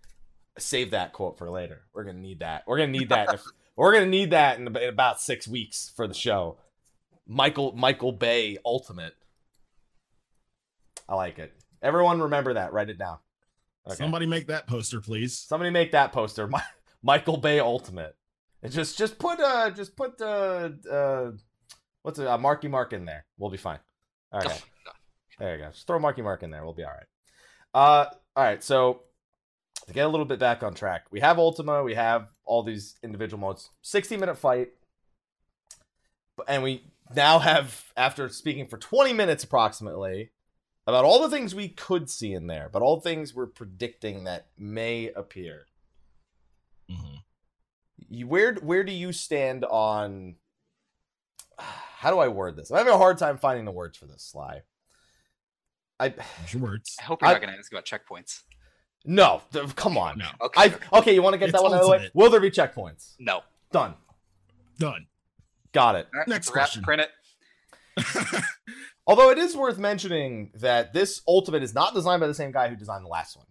[0.59, 1.83] Save that quote for later.
[1.93, 2.63] We're gonna need that.
[2.69, 3.35] We're gonna need that.
[3.35, 3.43] if-
[3.77, 6.59] we're gonna need that in, in about six weeks for the show.
[7.27, 9.15] Michael Michael Bay Ultimate.
[11.09, 11.53] I like it.
[11.83, 12.73] Everyone remember that.
[12.73, 13.19] Write it down.
[13.87, 13.97] Okay.
[13.97, 15.39] Somebody make that poster, please.
[15.39, 16.47] Somebody make that poster.
[16.49, 16.59] Mi-
[17.03, 18.17] Michael Bay Ultimate.
[18.63, 21.31] And just just put uh just put uh uh
[22.03, 23.25] what's it uh, Marky Mark in there.
[23.39, 23.79] We'll be fine.
[24.33, 24.65] All right.
[25.39, 25.71] There you go.
[25.71, 26.65] Just throw Marky Mark in there.
[26.65, 27.07] We'll be all right.
[27.75, 28.65] Uh, all right.
[28.65, 29.03] So
[29.87, 31.83] to get a little bit back on track, we have Ultima.
[31.83, 33.69] We have all these individual modes.
[33.83, 34.69] 60 minute fight.
[36.49, 40.31] And we now have, after speaking for 20 minutes approximately,
[40.87, 44.47] about all the things we could see in there, but all things we're predicting that
[44.57, 45.67] may appear.
[46.91, 47.23] Mhm.
[48.09, 50.37] You, where where do you stand on?
[51.59, 52.71] How do I word this?
[52.71, 54.23] I'm having a hard time finding the words for this.
[54.23, 54.63] Sly.
[55.99, 56.07] I
[56.43, 56.95] Use your words.
[57.01, 58.43] I hope you're I- not gonna ask about checkpoints.
[59.07, 59.41] no.
[59.53, 60.19] th- Come on.
[60.19, 60.29] No.
[60.43, 60.61] Okay.
[60.93, 61.15] I okay.
[61.15, 62.11] You want to get It's that one out of the way?
[62.15, 63.15] Will there be checkpoints?
[63.19, 63.41] no.
[63.73, 63.95] Done.
[64.79, 65.07] Done.
[65.73, 66.07] Got it.
[66.15, 66.83] All right, Next wrap- question.
[66.83, 67.11] Print it.
[69.07, 72.69] Although it is worth mentioning that this Ultimate is not designed by the same guy
[72.69, 73.47] who designed the last one.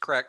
[0.00, 0.28] Correct.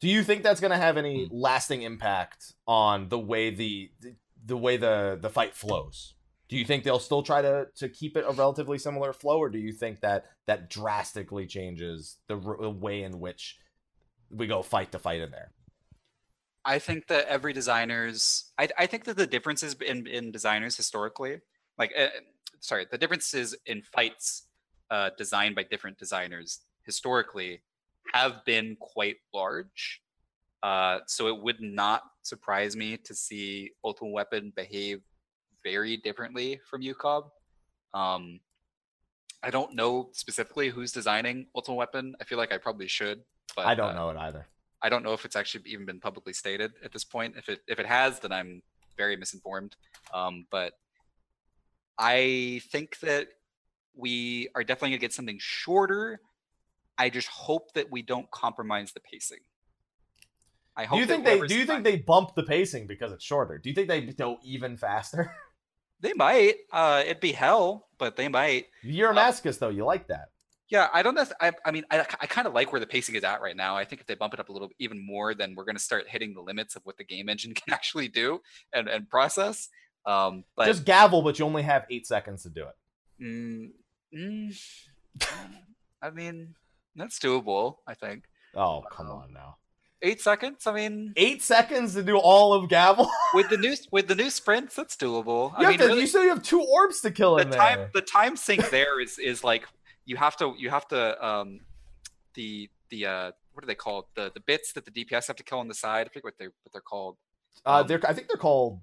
[0.00, 1.36] Do you think that's going to have any Hmm.
[1.36, 4.14] lasting impact on the way the, the
[4.44, 6.14] the way the the fight flows?
[6.48, 9.48] Do you think they'll still try to to keep it a relatively similar flow, or
[9.48, 13.58] do you think that that drastically changes the, r- the way in which
[14.30, 15.52] we go fight to fight in there?
[16.64, 18.52] I think that every designer's.
[18.58, 21.40] I, I think that the differences in, in designers historically,
[21.78, 22.08] like, uh,
[22.62, 24.46] sorry, the differences in fights
[24.90, 27.60] uh, designed by different designers historically
[28.12, 30.00] have been quite large.
[30.62, 35.00] Uh, so it would not surprise me to see Ultimate Weapon behave
[35.64, 37.24] very differently from UCOB.
[37.94, 38.40] Um,
[39.42, 42.14] I don't know specifically who's designing Ultimate Weapon.
[42.20, 43.22] I feel like I probably should,
[43.56, 44.46] but I don't uh, know it either.
[44.80, 47.34] I don't know if it's actually even been publicly stated at this point.
[47.36, 48.62] If it if it has, then I'm
[48.96, 49.74] very misinformed.
[50.14, 50.74] Um, but
[52.02, 53.28] I think that
[53.94, 56.20] we are definitely gonna get something shorter.
[56.98, 59.40] I just hope that we don't compromise the pacing.
[60.76, 60.96] I hope.
[60.96, 63.58] Do you think they do you think they bump the pacing because it's shorter?
[63.58, 65.32] Do you think they go even faster?
[66.00, 66.56] they might?
[66.72, 68.66] Uh, it'd be hell, but they might.
[68.82, 69.68] You're a Uh, though.
[69.68, 70.28] You like that.
[70.68, 71.26] Yeah, I don't know.
[71.38, 73.76] I, I mean, I, I kind of like where the pacing is at right now.
[73.76, 75.82] I think if they bump it up a little even more, then we're going to
[75.82, 78.40] start hitting the limits of what the game engine can actually do
[78.72, 79.68] and, and process.
[80.04, 83.22] Um, but Just gavel, but you only have eight seconds to do it.
[83.24, 83.70] mm,
[84.14, 84.56] mm,
[86.02, 86.54] I mean,
[86.96, 87.76] that's doable.
[87.86, 88.24] I think
[88.54, 89.56] Oh come on now.
[90.02, 90.66] eight seconds.
[90.66, 93.08] I mean, Eight seconds to do all of gavel.
[93.34, 95.58] with the new with the new sprints, that's doable.
[95.58, 97.78] You, I mean, to, really, you still have two orbs to kill the in time
[97.78, 97.90] there.
[97.94, 99.64] the time sink there is is like
[100.04, 101.60] you have to you have to um
[102.34, 105.44] the the uh what are they called the the bits that the DPS have to
[105.44, 106.06] kill on the side.
[106.06, 107.16] I forget what they what they're called.
[107.64, 108.80] Uh, um, they're I think they're called.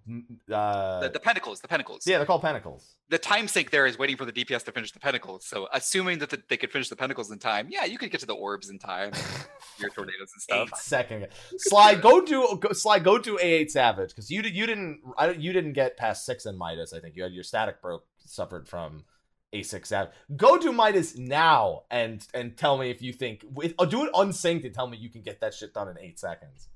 [0.52, 2.08] Uh, The, the pentacles, the pentacles.
[2.08, 2.96] yeah, they're called pentacles.
[3.10, 5.46] The time sink there is waiting for the DPS to finish the pentacles.
[5.46, 8.22] So assuming that the, they could finish the pentacles in time, yeah, you could get
[8.22, 9.12] to the orbs in time,
[9.80, 10.70] your tornadoes and stuff.
[10.70, 11.28] Eight second.
[11.58, 15.02] Sly, go do go, Sly, go do A eight Savage because you did you didn't
[15.18, 16.94] I you didn't get past six in Midas.
[16.94, 19.04] I think you had your static broke suffered from
[19.52, 20.14] A six Savage.
[20.38, 24.12] Go do Midas now and and tell me if you think with oh, do it
[24.14, 26.70] unsynced and tell me you can get that shit done in eight seconds.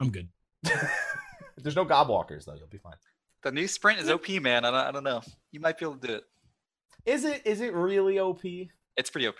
[0.00, 0.28] I'm good.
[1.58, 2.54] There's no gobwalkers though.
[2.54, 2.94] You'll be fine.
[3.42, 4.64] The new sprint is OP, man.
[4.64, 5.22] I don't, I don't know.
[5.52, 6.24] You might be able to do it.
[7.06, 8.40] Is it is it really OP?
[8.96, 9.36] It's pretty OP.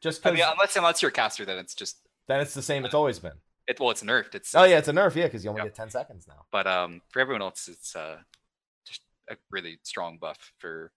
[0.00, 1.96] Just I because mean, unless unless you're a caster, then it's just
[2.28, 3.32] then it's the same it's always been.
[3.66, 4.34] It, well, it's nerfed.
[4.34, 5.14] It's Oh yeah, it's a nerf.
[5.14, 5.68] Yeah, because you only Yep.
[5.68, 6.44] get ten seconds now.
[6.52, 8.18] but um, for everyone else, it's uh,
[8.86, 10.92] just a really strong buff for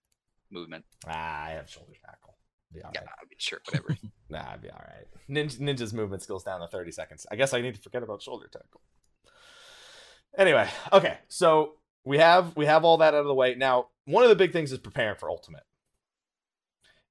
[0.50, 0.84] movement.
[1.06, 2.36] Ah, I have shoulder tackle.
[2.72, 3.08] Be all Yeah, right.
[3.20, 3.96] I mean, sure, whatever.
[4.30, 5.06] Nah, I'd be all right.
[5.30, 7.26] Ninja, Ninja's movement skills down to 30 seconds.
[7.30, 8.82] I guess I need to forget about shoulder tackle.
[10.36, 13.54] Anyway, okay, so we have we have all that out of the way.
[13.54, 15.62] Now, one of the big things is preparing for ultimate.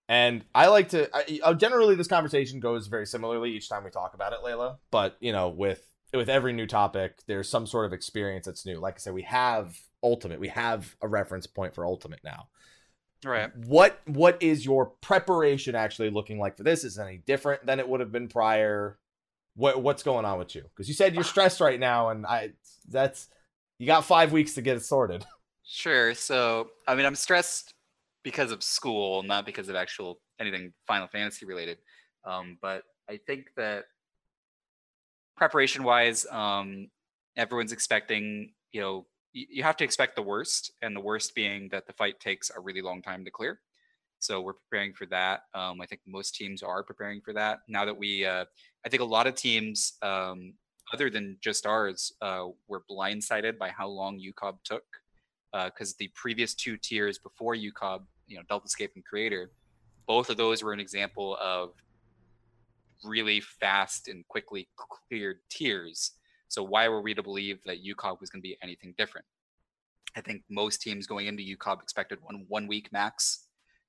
[0.07, 1.09] And I like to
[1.43, 4.77] I, generally this conversation goes very similarly each time we talk about it, Layla.
[4.91, 8.79] But you know, with with every new topic, there's some sort of experience that's new.
[8.79, 10.39] Like I said, we have ultimate.
[10.39, 12.47] We have a reference point for ultimate now
[13.25, 13.55] right.
[13.55, 17.79] what what is your preparation actually looking like for this is it any different than
[17.79, 18.97] it would have been prior
[19.55, 22.51] what what's going on with you because you said you're stressed right now and i
[22.89, 23.27] that's
[23.79, 25.25] you got five weeks to get it sorted
[25.69, 26.13] Sure.
[26.13, 27.73] So, I mean, I'm stressed
[28.23, 31.77] because of school, not because of actual anything Final Fantasy related.
[32.23, 33.83] Um, but I think that
[35.35, 36.87] preparation wise, um,
[37.35, 39.05] everyone's expecting, you know,
[39.49, 42.59] you have to expect the worst, and the worst being that the fight takes a
[42.59, 43.59] really long time to clear.
[44.19, 45.41] So we're preparing for that.
[45.53, 47.59] Um, I think most teams are preparing for that.
[47.67, 48.45] Now that we, uh,
[48.85, 50.53] I think a lot of teams, um,
[50.91, 54.83] other than just ours, uh, were blindsided by how long UCOB took
[55.65, 59.51] because the previous two tiers before UCOB, you know, Deltascape and Creator,
[60.05, 61.71] both of those were an example of
[63.03, 64.67] really fast and quickly
[65.09, 66.11] cleared tiers.
[66.47, 69.25] So why were we to believe that UCOB was going to be anything different?
[70.15, 73.45] I think most teams going into UCOB expected one one week max.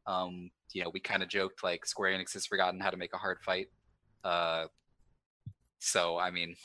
[0.06, 3.14] Um, you know, we kind of joked like Square Enix has forgotten how to make
[3.14, 3.68] a hard fight.
[4.24, 4.66] Uh,
[5.78, 6.56] so I mean,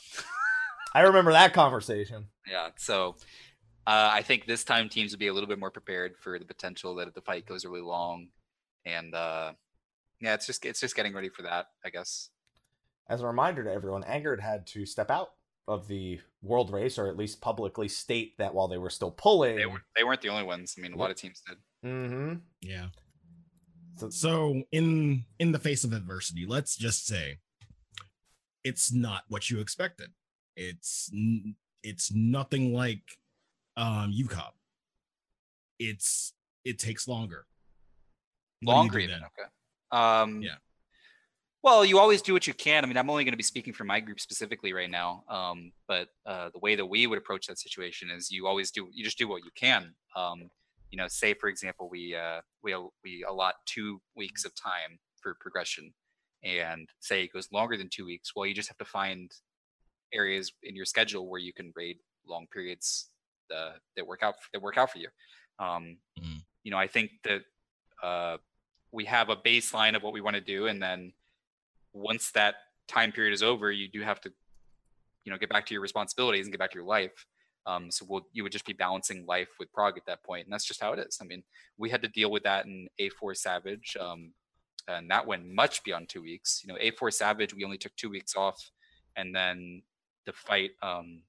[0.94, 2.68] i remember that conversation yeah.
[2.76, 3.16] So
[3.86, 6.44] uh, I think this time teams will be a little bit more prepared for the
[6.44, 8.28] potential that the fight goes really long,
[8.84, 9.52] and uh,
[10.20, 12.30] yeah, it's just it's just getting ready for that, I guess.
[13.08, 15.30] as a reminder to everyone Angerd had to step out
[15.66, 19.56] of the world race or at least publicly state that while they were still pulling
[19.56, 20.74] They were they weren't the only ones.
[20.76, 21.58] I mean, a lot of teams did.
[21.84, 22.88] mm-hmm Yeah.
[23.96, 27.38] so, So in in the face of adversity, let's just say
[28.62, 30.10] it's not what you expected.
[30.56, 31.10] It's
[31.82, 33.02] it's nothing like
[33.76, 34.52] um UCOB.
[35.78, 36.32] It's
[36.64, 37.46] it takes longer.
[38.62, 39.16] What Longer do even.
[39.16, 39.48] Okay.
[39.92, 40.56] Um, Yeah.
[41.64, 42.84] Well, you always do what you can.
[42.84, 45.24] I mean, I'm only going to be speaking for my group specifically right now.
[45.30, 48.86] Um, but uh, the way that we would approach that situation is you always do
[48.92, 49.94] you just do what you can.
[50.14, 50.50] Um,
[50.90, 55.38] you know, say for example, we uh, we we allot two weeks of time for
[55.40, 55.94] progression,
[56.42, 58.32] and say it goes longer than two weeks.
[58.36, 59.32] Well, you just have to find
[60.12, 61.96] areas in your schedule where you can raid
[62.28, 63.08] long periods
[63.50, 65.08] uh, that work out that work out for you.
[65.58, 66.42] Um, Mhm.
[66.62, 67.42] You know, I think that
[68.02, 68.36] uh,
[68.92, 71.14] we have a baseline of what we want to do, and then
[71.94, 74.32] once that time period is over, you do have to,
[75.24, 77.26] you know, get back to your responsibilities and get back to your life.
[77.66, 80.52] Um, so we'll, you would just be balancing life with prog at that point, and
[80.52, 81.18] that's just how it is.
[81.22, 81.42] I mean,
[81.78, 84.32] we had to deal with that in A4 Savage, um,
[84.86, 86.62] and that went much beyond two weeks.
[86.62, 88.70] You know, A4 Savage, we only took two weeks off,
[89.16, 89.82] and then
[90.26, 91.22] the fight um,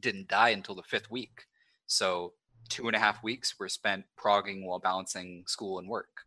[0.00, 1.44] didn't die until the fifth week.
[1.86, 2.32] So
[2.68, 6.22] two and a half weeks were spent progging while balancing school and work.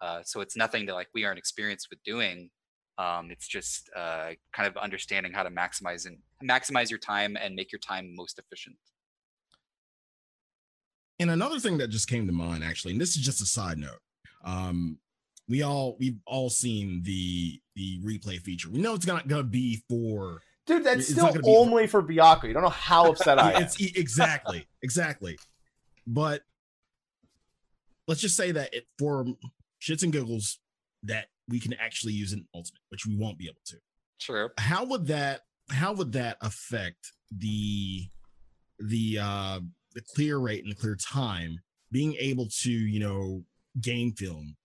[0.00, 2.50] Uh, so it's nothing that like we aren't experienced with doing.
[2.96, 7.54] Um, it's just uh, kind of understanding how to maximize and maximize your time and
[7.54, 8.76] make your time most efficient.
[11.18, 13.78] And another thing that just came to mind, actually, and this is just a side
[13.78, 14.00] note.
[14.44, 14.98] Um,
[15.48, 18.70] we all we've all seen the the replay feature.
[18.70, 22.02] We know it's not gonna be for dude that's still not gonna be- only for
[22.02, 22.44] Byakko.
[22.44, 25.38] you don't know how upset i am it's exactly exactly
[26.06, 26.42] but
[28.08, 29.26] let's just say that it for
[29.80, 30.58] shits and giggles
[31.02, 33.76] that we can actually use an ultimate which we won't be able to.
[34.18, 34.52] Sure.
[34.58, 35.40] how would that
[35.70, 38.08] how would that affect the
[38.78, 39.60] the uh
[39.94, 41.58] the clear rate and the clear time
[41.90, 43.44] being able to you know
[43.80, 44.56] game film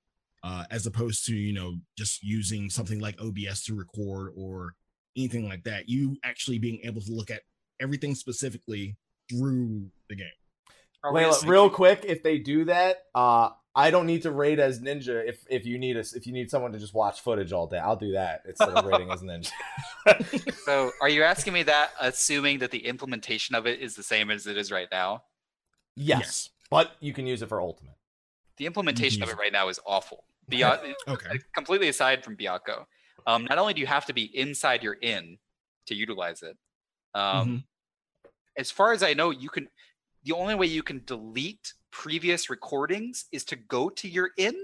[0.43, 4.75] uh as opposed to you know just using something like obs to record or
[5.19, 5.89] anything like that?
[5.89, 7.41] You actually being able to look at
[7.80, 8.97] everything specifically
[9.30, 10.27] through the game.
[11.03, 14.82] Are Layla, real quick, if they do that, uh, I don't need to raid as
[14.82, 15.25] Ninja.
[15.25, 17.77] If if you need us, if you need someone to just watch footage all day,
[17.77, 19.51] I'll do that instead of raiding as Ninja.
[20.65, 24.30] So are you asking me that assuming that the implementation of it is the same
[24.32, 25.23] as it is right now?
[25.95, 26.49] yes, Yes.
[26.69, 27.95] but you can use it for ultimate.
[28.57, 30.25] The implementation of it right now is awful.
[30.49, 32.86] Beyond, okay completely aside from Byakko,
[33.27, 35.38] um, not only do you have to be inside your inn
[35.88, 36.57] to utilize it,
[37.13, 37.63] um, Mhm.
[38.57, 39.69] as far as I know, you can.
[40.23, 44.55] The only way you can delete previous recordings is to go to your in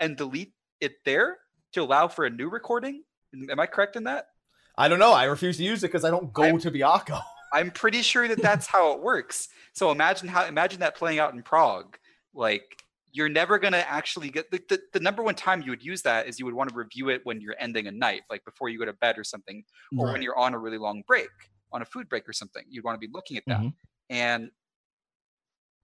[0.00, 1.38] and delete it there
[1.72, 3.02] to allow for a new recording.
[3.50, 4.28] Am I correct in that?
[4.76, 5.12] I don't know.
[5.12, 7.20] I refuse to use it because I don't go I'm- to Byakko.
[7.54, 9.48] I'm pretty sure that that's how it works.
[9.74, 11.98] So imagine how imagine that playing out in prog.
[12.32, 16.00] Like you're never gonna actually get the, the, the number one time you would use
[16.00, 18.70] that is you would want to review it when you're ending a night, like before
[18.70, 19.62] you go to bed or something,
[19.98, 21.28] or when you're on a really long break,
[21.72, 22.62] on a food break or something.
[22.70, 23.60] You'd want to be looking at that.
[23.60, 23.74] Mhm.
[24.08, 24.50] And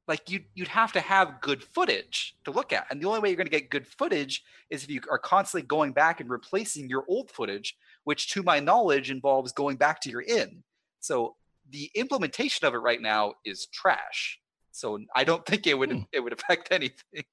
[0.08, 2.86] like you you'd have to have good footage to look at.
[2.90, 5.66] And the only way you're going to get good footage is if you are constantly
[5.66, 10.10] going back and replacing your old footage, which to my knowledge involves going back to
[10.10, 10.62] your in.
[11.00, 11.36] So
[11.70, 14.40] the implementation of it right now is trash.
[14.72, 16.00] So I don't think it would Hmm.
[16.12, 17.24] it would affect anything.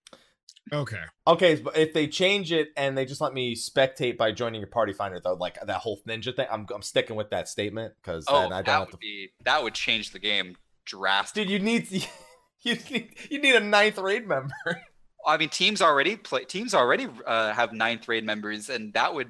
[0.74, 1.04] Okay.
[1.28, 4.68] Okay, but if they change it and they just let me spectate by joining your
[4.68, 8.26] party finder, though, like that whole ninja thing, I'm, I'm sticking with that statement because
[8.28, 8.98] Oh, then I that don't would have to.
[8.98, 11.44] be that would change the game drastically.
[11.46, 11.88] Dude, you need
[12.70, 14.82] you need you need a ninth raid member.
[15.26, 16.46] I mean, teams already play.
[16.46, 19.30] Teams already uh, have ninth raid members, and that would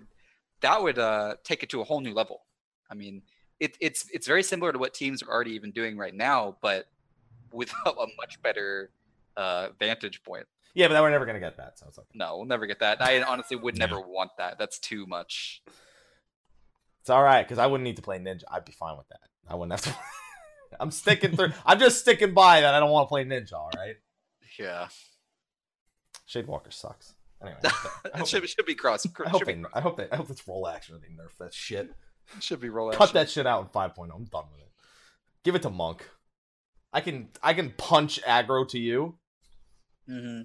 [0.62, 2.44] that would uh, take it to a whole new level.
[2.90, 3.24] I mean,
[3.60, 6.88] it, it's it's very similar to what teams are already even doing right now, but
[7.52, 8.90] with a, much better
[9.36, 10.46] uh, vantage point.
[10.74, 11.78] yeah, but then we're never gonna get that.
[11.78, 12.08] So it's okay.
[12.14, 13.02] No, we'll never get that.
[13.02, 14.58] I honestly would never want that.
[14.58, 15.62] That's too much.
[17.02, 18.44] It's all right because I wouldn't need to play ninja.
[18.50, 19.20] I'd be fine with that.
[19.48, 20.00] I wouldn't have to.
[20.80, 21.50] I'm sticking through.
[21.66, 22.74] I'm just sticking by that.
[22.74, 23.54] I don't want to play ninja.
[23.54, 23.96] All right.
[24.60, 24.88] Yeah,
[26.30, 27.14] Shadewalker sucks.
[27.42, 27.68] Anyway, I
[28.06, 29.06] it hope, should, it should be cross.
[29.26, 30.96] I hope should, be, they, I hope they, I hope it's role action.
[30.96, 31.92] and They nerf that shit.
[32.40, 33.98] should be role Cut that shit out in 5.0.
[34.00, 34.72] I'm done with it.
[35.44, 36.10] Give it to Monk.
[36.94, 39.18] I can I can punch aggro to you.
[40.10, 40.42] Mm-hmm.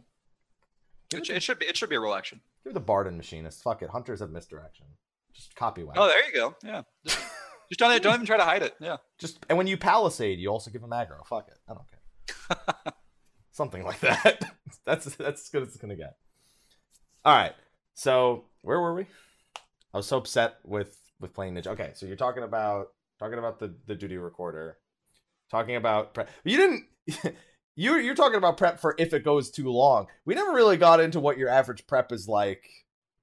[1.13, 2.41] It, it, to, it should be it should be a role action.
[2.65, 3.63] give it to Bard and Machinist.
[3.63, 3.91] Fuck it.
[3.91, 4.87] Hunters have misdirection.
[5.33, 5.97] Just copy whack.
[5.99, 6.57] Oh, there you go.
[6.65, 6.83] Yeah,
[7.71, 8.75] just, don't don't even try to hide it.
[8.81, 8.97] Yeah.
[9.19, 11.25] Just and when you palisade, you also give them aggro.
[11.27, 11.59] Fuck it.
[11.69, 12.93] I don't care.
[13.53, 14.43] Something like that.
[14.85, 16.17] that's that's as good as it's gonna get.
[17.25, 17.55] All right.
[17.95, 19.07] So where were we?
[19.93, 21.69] I was so upset with with playing Ninja.
[21.69, 24.79] Okay, so you're talking about talking about the the duty recorder,
[25.51, 26.31] talking about prep.
[26.45, 26.85] You didn't.
[27.77, 30.09] You're you're talking about prep for if it goes too long.
[30.27, 32.69] We never really got into what your average prep is like,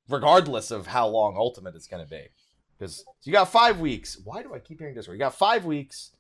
[0.10, 2.24] regardless of how long Ultimate is going to be.
[2.78, 4.20] Because you got five weeks.
[4.24, 5.08] Why do I keep hearing this?
[5.08, 6.12] You got five weeks.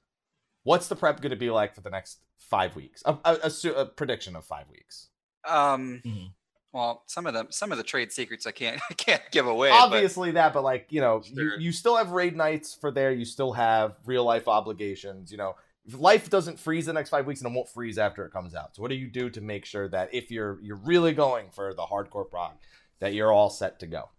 [0.63, 3.03] What's the prep going to be like for the next five weeks?
[3.05, 5.09] A, a, a a prediction of five weeks.
[5.47, 6.01] Um.
[6.05, 6.31] Mhm.
[6.73, 9.69] Well, some of them, some of the trade secrets I can't, I can't give away.
[9.69, 11.53] but- Obviously that, but like you know, Sure.
[11.55, 13.11] you, you still have raid nights for there.
[13.11, 15.31] You still have real life obligations.
[15.31, 15.55] You know,
[15.85, 18.53] if life doesn't freeze the next five weeks, and it won't freeze after it comes
[18.53, 18.75] out.
[18.75, 21.73] So what do you do to make sure that if you're you're really going for
[21.73, 22.53] the hardcore prog,
[22.99, 24.09] that you're all set to go?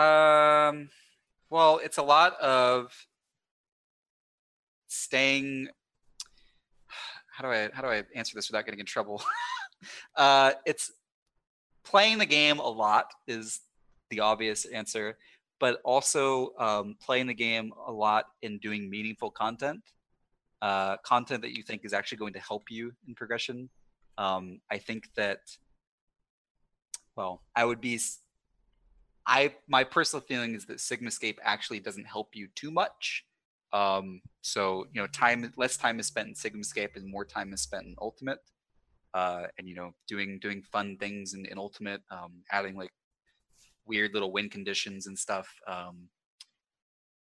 [0.00, 0.90] Um,
[1.54, 2.92] well, it's a lot of
[4.88, 5.68] staying.
[7.30, 9.22] How do I how do I answer this without getting in trouble?
[10.16, 10.90] uh, it's
[11.84, 13.60] playing the game a lot is
[14.10, 15.16] the obvious answer,
[15.60, 19.84] but also um, playing the game a lot and doing meaningful content,
[20.60, 23.68] uh, content that you think is actually going to help you in progression.
[24.18, 25.38] Um, I think that.
[27.14, 28.00] Well, I would be
[29.26, 33.24] I my personal feeling is that Sigmascape actually doesn't help you too much.
[33.72, 37.62] Um, so you know, time less time is spent in Sigmascape and more time is
[37.62, 38.38] spent in Ultimate.
[39.14, 42.90] Uh, and you know, doing doing fun things in, in Ultimate, um, adding like
[43.86, 45.48] weird little win conditions and stuff.
[45.66, 46.08] Um,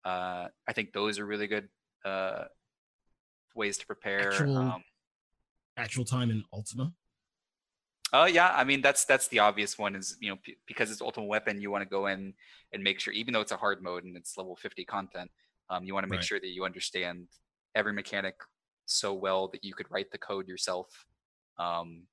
[0.04, 1.70] uh, I think those are really good
[2.04, 2.46] uh,
[3.56, 4.32] ways to prepare.
[4.32, 4.84] Actual- Um,
[5.76, 6.94] Actual time in Ultima.
[8.14, 11.02] Oh yeah, I mean that's that's the obvious one is you know p- because it's
[11.02, 12.34] ultimate weapon you want to go in
[12.72, 15.32] and make sure even though it's a hard mode and it's level 50 content
[15.70, 16.28] um, you want to make Right.
[16.28, 17.28] sure that you understand
[17.76, 18.36] every mechanic
[18.86, 21.06] so well that you could write the code yourself.
[21.58, 22.04] Um,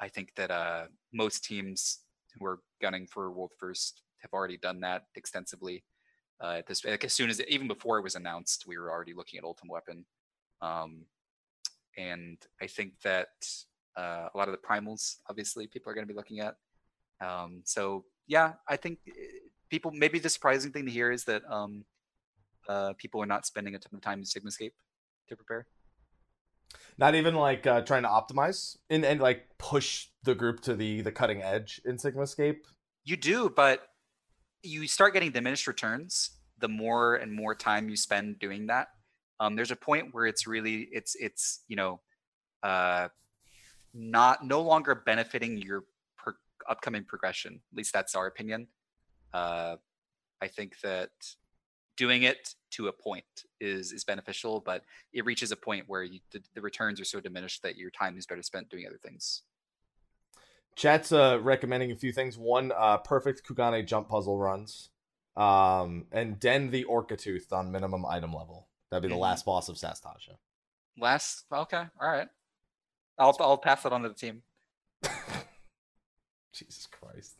[0.00, 2.00] I think that uh, most teams
[2.38, 5.84] who are gunning for World First have already done that extensively.
[6.42, 9.14] Uh, at this like as soon as even before it was announced, we were already
[9.14, 10.04] looking at ultimate weapon.
[10.62, 11.06] Um,
[11.96, 13.28] and I think that
[13.98, 16.54] uh, a lot of the primals obviously people are going to be looking at.
[17.20, 19.12] Um, so yeah i think eh,
[19.70, 21.84] people maybe the surprising thing to hear is that um,
[22.68, 24.72] uh, people are not spending a ton of time in sigmascape
[25.28, 25.66] to prepare.
[26.98, 31.00] Not even like uh, trying to optimize and, and like push the group to the
[31.00, 32.58] the cutting edge in Sigmascape.
[33.04, 33.86] you do but
[34.62, 38.88] you start getting diminished returns the more and more time you spend doing that.
[39.40, 42.00] Um, there's a point where it's really it's it's you know
[42.62, 43.08] uh,
[43.94, 45.84] not no longer benefiting your
[46.16, 46.34] per,
[46.68, 48.66] upcoming progression at least that's our opinion
[49.34, 49.76] uh,
[50.40, 51.10] i think that
[51.96, 53.24] doing it to a point
[53.60, 57.20] is is beneficial but it reaches a point where you, the, the returns are so
[57.20, 59.42] diminished that your time is better spent doing other things
[60.76, 62.38] Chat's uh, recommending a few things.
[62.38, 64.90] One, uh, perfect Kugane jump puzzle runs.
[65.36, 68.68] Um, and Den the Orca Tooth on minimum item level.
[68.90, 69.20] That'd be the Mhm.
[69.20, 70.36] last boss of Sastasha.
[70.96, 72.28] Last, okay, all right.
[73.18, 74.42] I'll I'll pass it on to the team.
[76.52, 77.36] Jesus Christ.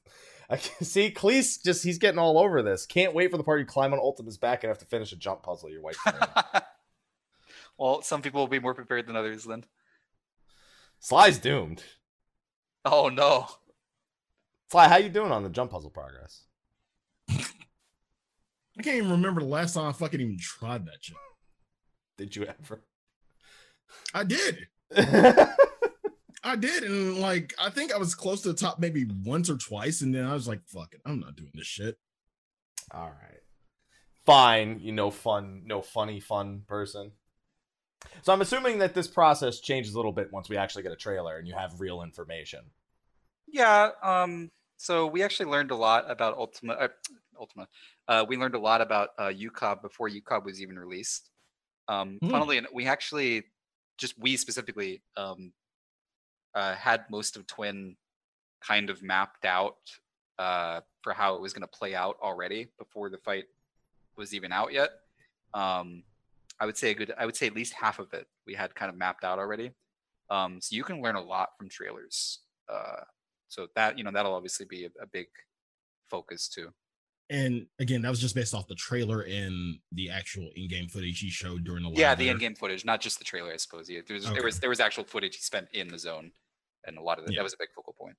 [0.51, 2.87] I can see Cleese just he's getting all over this.
[2.87, 5.17] Can't wait for the party to climb on Ultima's back and have to finish a
[5.17, 5.99] jump puzzle your wife.
[7.79, 9.65] well, some people will be more prepared than others then.
[11.01, 11.83] Sly's doomed.
[12.85, 13.47] Oh no.
[14.71, 16.45] Sly, how you doing on the jump puzzle progress?
[17.31, 21.17] I can't even remember the last time I fucking even tried that shit.
[22.17, 22.85] Did you ever?
[24.15, 24.69] I did.
[26.49, 29.57] I did, and like I think I was close to the top maybe once or
[29.57, 31.99] twice, and then I was like, "Fuck it, I'm not doing this shit."
[32.93, 33.41] all right.
[34.25, 37.13] Fine, you know fun, no funny fun person.
[38.23, 40.97] So I'm assuming that this process changes a little bit once we actually get a
[40.97, 42.61] trailer and you have real information.
[43.47, 43.91] Yeah.
[44.03, 44.51] Um.
[44.77, 46.75] So we actually learned a lot about Ultima.
[46.75, 46.89] Uh,
[47.39, 47.69] Ultima.
[48.07, 51.31] Uh, we learned a lot about uh, UCOB before UCOB was even released.
[51.89, 52.19] Um.
[52.31, 53.45] Funnily, en- we actually
[53.99, 55.53] just we specifically um,
[56.59, 57.97] uh, had most of Twin
[58.61, 59.77] kind of mapped out
[60.39, 63.45] uh, for how it was going to play out already before the fight
[64.17, 64.91] was even out yet.
[65.55, 66.03] Um,
[66.61, 67.13] I would say a good.
[67.17, 69.71] I would say at least half of it we had kind of mapped out already.
[70.31, 72.41] Um, so you can learn a lot from trailers.
[72.69, 73.03] Uh,
[73.47, 75.29] so that you know that'll obviously be a, a big
[76.11, 76.73] focus too.
[77.31, 81.29] And again, that was just based off the trailer and the actual in-game footage he
[81.29, 82.33] showed during the live Yeah, the there.
[82.33, 83.53] in-game footage, not just the trailer.
[83.53, 83.89] I suppose.
[83.89, 86.33] Yeah, there was there was there was actual footage he spent in the zone,
[86.89, 87.41] and a lot of that, Yeah.
[87.41, 88.17] that was a big focal point.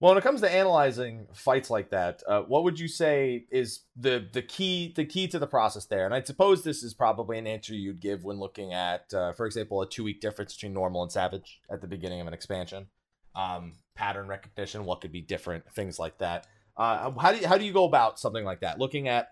[0.00, 3.84] Well, when it comes to analyzing fights like that, uh, what would you say is
[3.96, 6.04] the the key the key to the process there?
[6.04, 9.46] And I suppose this is probably an answer you'd give when looking at, uh, for
[9.46, 12.88] example, a two week difference between normal and savage at the beginning of an expansion,
[13.36, 16.46] um, pattern recognition, what could be different, things like that.
[16.76, 18.80] Uh, how do you, how do you go about something like that?
[18.80, 19.28] Looking at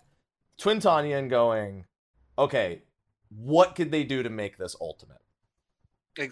[0.60, 1.86] Twintania and going,
[2.38, 2.82] okay,
[3.28, 5.18] what could they do to make this ultimate?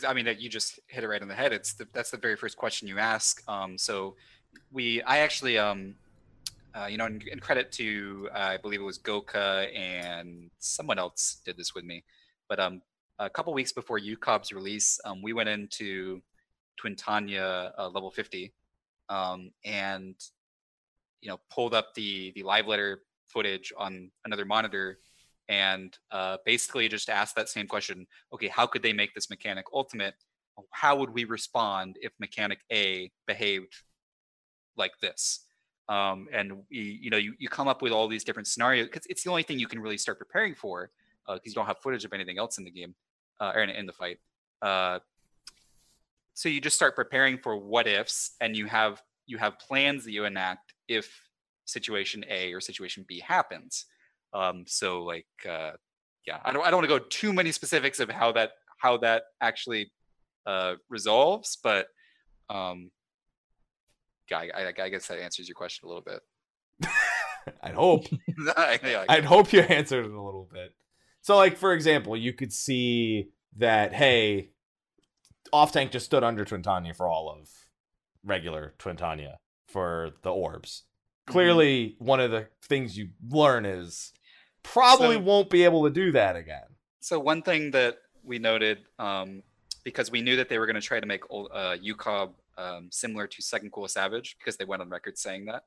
[0.06, 1.52] I mean, you just hit it right on the head.
[1.52, 3.42] It's the, that's the very first question you ask.
[3.48, 4.14] Um, so
[4.70, 5.94] we, I actually, um,
[6.74, 10.98] uh, you know, in, in credit to, uh, I believe it was Goka and someone
[10.98, 12.04] else did this with me,
[12.48, 12.82] but um,
[13.18, 16.20] a couple weeks before UCOB's release, um, we went into
[16.82, 18.52] Twintania uh, level 50,
[19.08, 20.14] um, and
[21.20, 24.98] you know, pulled up the the live letter footage on another monitor
[25.50, 29.66] and uh, basically just ask that same question okay how could they make this mechanic
[29.74, 30.14] ultimate?
[30.70, 33.74] How would we respond if mechanic a behaved
[34.76, 35.40] like this?
[35.88, 39.06] Um, and we, you know you, you come up with all these different scenarios because
[39.10, 40.90] it's the only thing you can really start preparing for
[41.26, 42.94] because you don't have footage of anything else in the game
[43.40, 44.18] uh, or in, in the fight
[44.62, 44.98] uh,
[46.34, 50.12] so you just start preparing for what ifs and you have you have plans that
[50.12, 51.28] you enact if
[51.64, 53.86] situation a or situation b happens
[54.32, 55.72] um, so like uh,
[56.26, 58.96] yeah i don't, I don't want to go too many specifics of how that how
[58.98, 59.90] that actually
[60.46, 61.86] uh, resolves but
[62.48, 62.90] um,
[64.30, 66.20] yeah, I, I, I guess that answers your question a little bit
[67.62, 68.06] I'd hope.
[68.82, 70.74] yeah, I'd hope you answered it a little bit.
[71.22, 74.50] So, like for example, you could see that hey,
[75.52, 77.48] off tank just stood under Twintania for all of
[78.24, 80.84] regular Twintania for the orbs.
[81.26, 81.32] Mm-hmm.
[81.32, 84.12] Clearly, one of the things you learn is
[84.62, 86.66] probably So- won't be able to do that again.
[87.00, 89.42] So one thing that we noted, um,
[89.84, 92.90] because we knew that they were going to try to make ol- uh, UCOB um,
[92.92, 95.64] similar to Second Coil Savage, because they went on record saying that,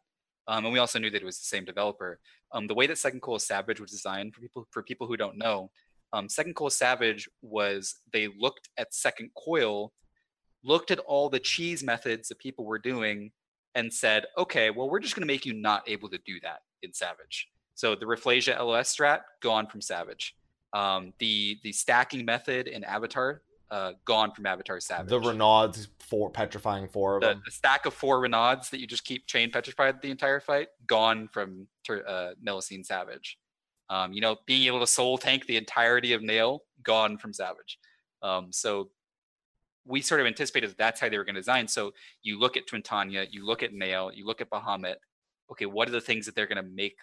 [0.48, 2.20] um, and we also knew that it was the same developer.
[2.52, 5.38] Um, the way that Second Coil Savage was designed for people for people who don't
[5.38, 5.72] know,
[6.12, 9.92] um, Second Coil Savage was they looked at Second Coil,
[10.64, 13.32] looked at all the cheese methods that people were doing,
[13.74, 16.60] and said, okay, well we're just going to make you not able to do that
[16.84, 17.48] in Savage.
[17.76, 20.36] So the Rafflesia LOS strat gone from Savage
[20.74, 25.10] um, the the stacking method in Avatar uh, gone from Avatar Savage.
[25.10, 27.42] The Renauds for petrifying four of the, them.
[27.46, 31.28] the stack of four Renauds that you just keep chain petrified the entire fight gone
[31.28, 33.38] from uh, Melusine Savage.
[33.90, 37.78] Um, you know, being able to soul tank the entirety of Nael gone from Savage.
[38.22, 38.90] Um, so
[39.86, 41.68] we sort of anticipated that that's how they were going to design.
[41.68, 41.94] So
[42.24, 44.96] you look at Twintania, you look at Nael, you look at Bahamut.
[45.52, 46.96] Okay, what are the things that they're going to make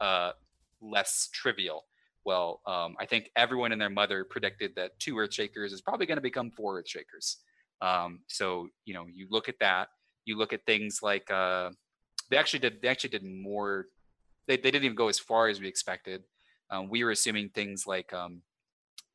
[0.00, 0.32] uh,
[0.80, 1.84] less trivial?
[2.24, 6.16] Well, um, I think everyone and their mother predicted that two Earthshakers is probably going
[6.16, 7.36] to become four Earthshakers.
[7.80, 9.88] Um, so you know, you look at that.
[10.24, 11.70] You look at things like uh,
[12.30, 12.82] they actually did.
[12.82, 13.86] They actually did more.
[14.48, 16.24] They they didn't even go as far as we expected.
[16.70, 18.42] Um, we were assuming things like um,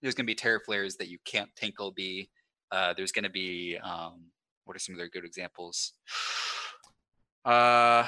[0.01, 2.29] there's going to be terror flares that you can't tinkle B.
[2.71, 4.27] Uh, there's going to be um,
[4.63, 5.93] what are some of their good examples?
[7.43, 8.05] Uh,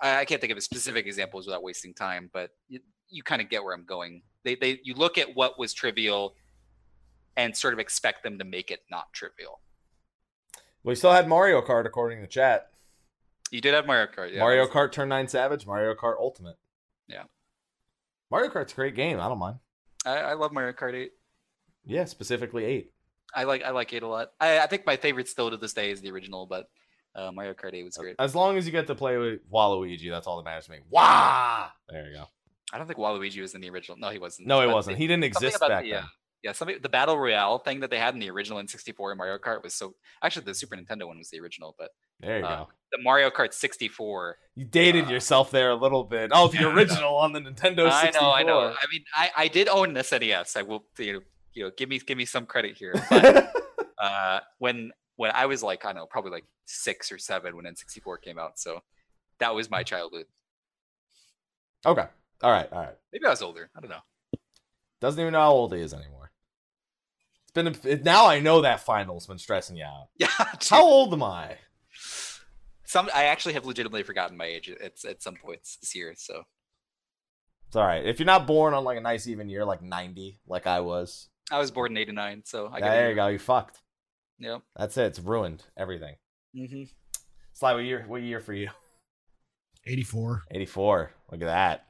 [0.00, 3.42] I, I can't think of a specific examples without wasting time, but you, you kind
[3.42, 4.22] of get where I'm going.
[4.44, 6.34] They they you look at what was trivial
[7.36, 9.60] and sort of expect them to make it not trivial.
[10.82, 12.70] We still had Mario Kart according to chat.
[13.50, 14.40] You did have Mario Kart, yeah.
[14.40, 16.56] Mario Kart Turn 9 Savage, Mario Kart Ultimate.
[17.08, 17.24] Yeah.
[18.30, 19.20] Mario Kart's a great game.
[19.20, 19.56] I don't mind.
[20.04, 21.12] I, I love Mario Kart 8.
[21.86, 22.92] Yeah, specifically 8.
[23.34, 24.32] I like I like 8 a lot.
[24.40, 26.68] I, I think my favorite still to this day is the original, but
[27.14, 28.16] uh, Mario Kart 8 was great.
[28.18, 30.78] As long as you get to play with Waluigi, that's all that matters to me.
[30.90, 31.68] Wah!
[31.88, 32.24] There you go.
[32.72, 33.96] I don't think Waluigi was in the original.
[33.98, 34.46] No, he wasn't.
[34.48, 34.96] No, he But wasn't.
[34.96, 36.02] the- He didn't exist back the, then.
[36.02, 36.06] uh,
[36.42, 39.62] Yeah, something the battle royale thing that they had in the original N64 Mario Kart
[39.62, 39.94] was so.
[40.22, 41.90] Actually, the Super Nintendo one was the original, but
[42.20, 42.68] There you uh, go.
[42.92, 44.36] the Mario Kart 64.
[44.54, 46.30] You dated uh, yourself there a little bit.
[46.32, 47.92] Oh, the Yeah, original on the Nintendo 64.
[47.92, 48.60] I know, I know.
[48.68, 50.56] I mean, I, I did own SNES.
[50.56, 51.20] I will, you know,
[51.54, 52.94] you know, give me give me some credit here.
[53.10, 53.52] But
[53.98, 57.66] uh, when when I was like, I don't know, probably like six or seven when
[57.66, 58.80] N64 came out, so
[59.40, 60.26] that was my childhood.
[61.84, 62.06] okay.
[62.40, 62.72] All right.
[62.72, 62.94] All right.
[63.12, 63.68] Maybe I was older.
[63.76, 64.04] I don't know.
[65.00, 66.30] Doesn't even know how old he is anymore.
[67.42, 70.08] It's been a, it, now I know that final's been stressing you out.
[70.18, 70.28] Yeah.
[70.70, 71.56] How old am I?
[72.84, 76.14] Some I actually have legitimately forgotten my age at at some points this year.
[76.16, 76.44] So
[77.66, 78.06] It's all right.
[78.06, 81.28] If you're not born on like a nice even year, like 90, like I was,
[81.50, 83.26] I was born in '89, so I got there you go.
[83.26, 83.80] You fucked.
[84.38, 84.62] Yep.
[84.76, 85.06] That's it.
[85.06, 86.14] It's ruined everything.
[86.56, 86.84] hmm
[87.52, 88.04] Sly, what year?
[88.06, 88.68] What year for you?
[89.86, 90.44] 84.
[90.50, 91.10] 84.
[91.32, 91.86] Look at that.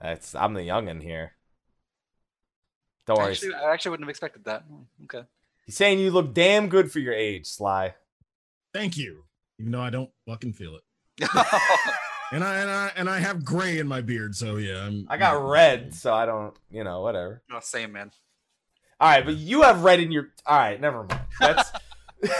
[0.00, 1.32] That's I'm the youngin here.
[3.06, 3.32] Don't worry.
[3.32, 4.64] Actually, I actually wouldn't have expected that.
[5.04, 5.26] Okay.
[5.66, 7.94] He's saying you look damn good for your age, Sly.
[8.72, 9.24] Thank you.
[9.58, 11.28] Even though I don't fucking feel it.
[12.32, 14.86] And I and I and I have gray in my beard, so yeah.
[14.86, 17.42] I'm, I got red, so I don't, you know, whatever.
[17.48, 18.10] no, same man.
[18.98, 20.30] All right, but you have red in your.
[20.44, 21.20] All right, never mind.
[21.40, 21.70] That's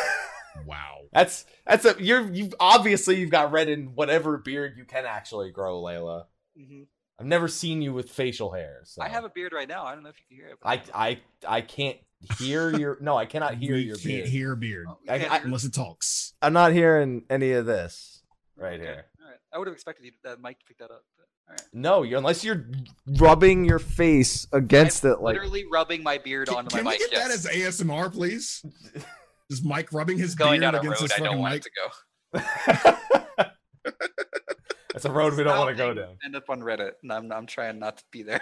[0.66, 1.00] Wow.
[1.12, 5.50] that's that's a you're you've obviously you've got red in whatever beard you can actually
[5.50, 6.24] grow, Layla.
[6.56, 6.82] hmm
[7.18, 8.80] I've never seen you with facial hair.
[8.86, 9.00] So.
[9.00, 9.84] I have a beard right now.
[9.84, 10.58] I don't know if you can hear it.
[10.64, 10.82] I
[11.46, 11.96] I I can't
[12.38, 12.98] hear your.
[13.00, 14.28] No, I cannot hear We your can't beard.
[14.28, 15.46] hear beard Oh, I- can't I- hear it?
[15.46, 16.32] unless it talks.
[16.42, 18.22] I'm not hearing any of this
[18.56, 19.04] right Okay, here.
[19.22, 19.38] All right.
[19.52, 21.04] I would have expected you that mic to pick that up.
[21.46, 21.68] But, all right.
[21.72, 22.66] No, you unless you're
[23.18, 26.92] rubbing your face against I'm it, like literally rubbing my beard Can, onto can my
[26.92, 27.10] we mic.
[27.10, 28.64] get that as ASMR, please?
[29.50, 31.56] Is Mike rubbing his going beard down against road his I fucking don't mic.
[31.56, 33.44] it to go.
[34.92, 36.16] that's a road we don't want to go down.
[36.24, 38.40] End up on Reddit, and I'm I'm trying not to be there.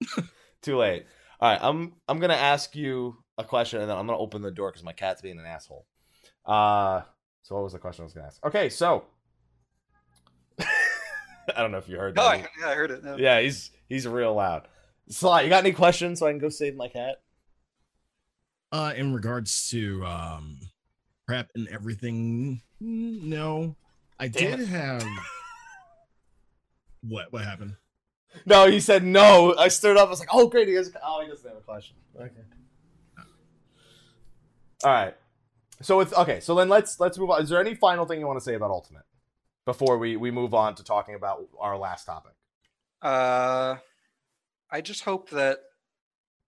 [0.62, 1.06] Too late.
[1.40, 4.50] All right, I'm I'm gonna ask you a question, and then I'm gonna open the
[4.52, 5.86] door because my cat's being an asshole.
[6.46, 7.02] Uh,
[7.42, 8.44] so what was the question I was gonna ask?
[8.46, 9.04] Okay, so
[11.56, 12.30] I don't know if you heard No, that.
[12.30, 13.04] I, yeah, I heard it.
[13.04, 13.16] No.
[13.16, 14.68] yeah, he's he's real loud.
[15.08, 17.20] Sly, you got any questions so I can go save my cat?
[18.70, 20.58] Uh, in regards to um
[21.26, 23.76] prep and everything, no.
[24.18, 25.04] I Damn did have.
[27.04, 27.32] What?
[27.32, 27.74] What happened?
[28.46, 29.56] No, he said no.
[29.58, 30.06] I stood up.
[30.06, 30.92] I was like, oh great, he has.
[31.04, 31.96] Oh, he doesn't have a question.
[32.16, 32.30] Okay.
[34.84, 35.14] All right.
[35.80, 36.38] So it's okay.
[36.38, 37.42] So then let's let's move on.
[37.42, 39.02] Is there any final thing you want to say about Ultimate
[39.64, 42.32] before we we move on to talking about our last topic?
[43.00, 43.76] Uh,
[44.70, 45.58] I just hope that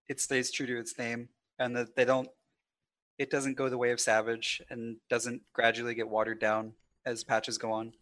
[0.08, 1.28] it stays true to its name
[1.58, 2.28] and that they don't.
[3.18, 6.72] It doesn't go the way of Savage and doesn't gradually get watered down
[7.06, 7.92] as patches go on.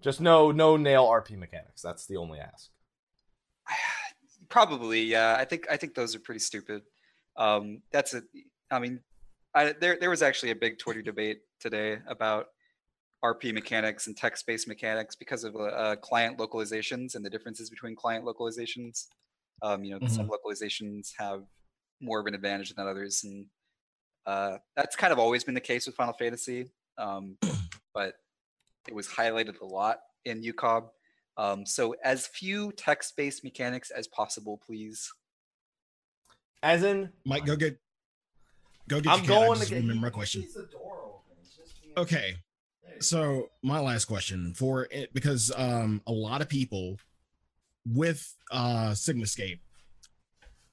[0.00, 1.80] Just no no Nael RP mechanics.
[1.82, 2.70] That's the only ask.
[4.48, 5.36] Probably, yeah.
[5.38, 6.82] I think I think those are pretty stupid.
[7.36, 8.22] Um, that's a.
[8.70, 9.00] I mean,
[9.54, 12.48] I, there there was actually a big Twitter debate today about
[13.24, 17.94] RP mechanics and text-based mechanics because of uh, uh, client localizations and the differences between
[17.94, 19.06] client localizations.
[19.62, 21.44] Um, you know, some localizations have
[22.00, 23.46] more of an advantage than others, and
[24.26, 26.70] uh, that's kind of always been the case with Final Fantasy.
[26.98, 27.36] Um,
[27.94, 28.14] but
[28.88, 30.88] it was highlighted a lot in UCOB.
[31.36, 35.10] Um, so as few text-based mechanics as possible, please.
[36.62, 37.78] As in, Mike, go get.
[38.88, 39.12] Go get.
[39.12, 39.76] I'm your going to get.
[39.76, 40.44] remember my question.
[41.96, 42.36] Okay,
[43.00, 46.98] so my last question for it because um a lot of people
[47.86, 49.60] with uh Sigmascape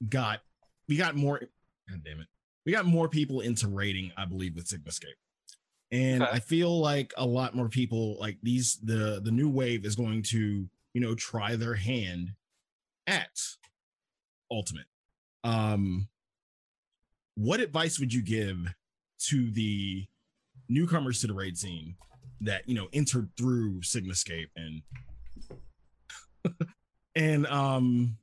[0.08, 0.40] got
[0.88, 1.40] we got more
[1.88, 2.26] god damn it
[2.64, 5.16] we got more people into raiding I believe with Sigmascape
[5.90, 6.30] and Okay.
[6.32, 10.22] I feel like a lot more people like these the the new wave is going
[10.24, 12.34] to you know try their hand
[13.06, 13.40] at
[14.50, 14.86] Ultimate
[15.44, 16.08] um
[17.34, 18.56] what advice would you give
[19.18, 20.06] to the
[20.68, 21.96] newcomers to the raid scene
[22.42, 24.82] that you know entered through Sigmascape and
[27.16, 28.16] and um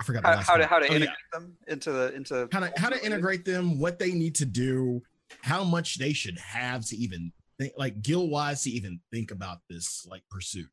[0.00, 0.96] I forgot the How, last how to how to Oh, yeah.
[0.96, 4.46] integrate them into the into how to how to integrate them, what they need to
[4.46, 5.02] do,
[5.42, 9.58] how much they should have to even think like guild wise to even think about
[9.68, 10.70] this like pursuit.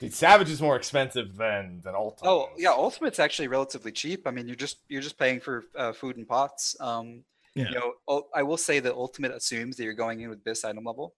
[0.00, 2.30] Dude, Savage is more expensive than than Ultimate.
[2.30, 4.26] Oh yeah, Ultimate's actually relatively cheap.
[4.26, 6.74] I mean, you're just you're just paying for uh, food and pots.
[6.80, 7.24] Um,
[7.54, 7.68] Yeah.
[7.70, 10.84] You know, I will say the Ultimate assumes that you're going in with BIS item
[10.84, 11.14] level.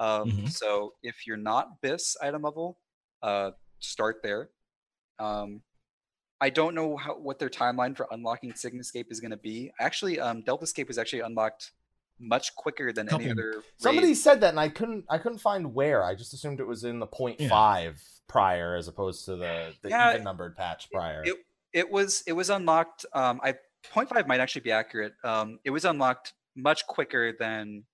[0.00, 0.50] Um, Mhm.
[0.50, 2.78] So if you're not BIS item level,
[3.22, 4.50] uh, start there.
[5.18, 5.62] Um,
[6.40, 9.70] I don't know how what their timeline for unlocking Sigmascape is going to be.
[9.78, 11.72] Actually, um, Deltascape was actually unlocked
[12.18, 13.62] much quicker than any Couple- other.
[13.76, 15.04] Somebody said that, and I couldn't.
[15.10, 16.02] I couldn't find where.
[16.02, 17.48] I just assumed it was in the point Yeah.
[17.50, 21.22] five prior, as opposed to the the Yeah, even numbered patch prior.
[21.24, 21.36] It,
[21.74, 23.04] it was it was unlocked.
[23.12, 23.54] Um, I
[23.92, 25.14] point five might actually be accurate.
[25.24, 27.84] Um, it was unlocked much quicker than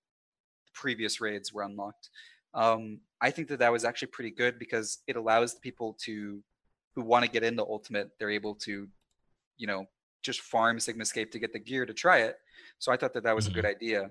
[0.73, 2.09] previous raids were unlocked.
[2.53, 6.41] Um, I think that that was actually pretty good because it allows the people to
[6.95, 8.87] who want to get into Ultimate, they're able to,
[9.57, 9.85] you know,
[10.23, 12.37] just farm Sigmascape to get the gear to try it.
[12.79, 14.09] So I thought that that was a good idea.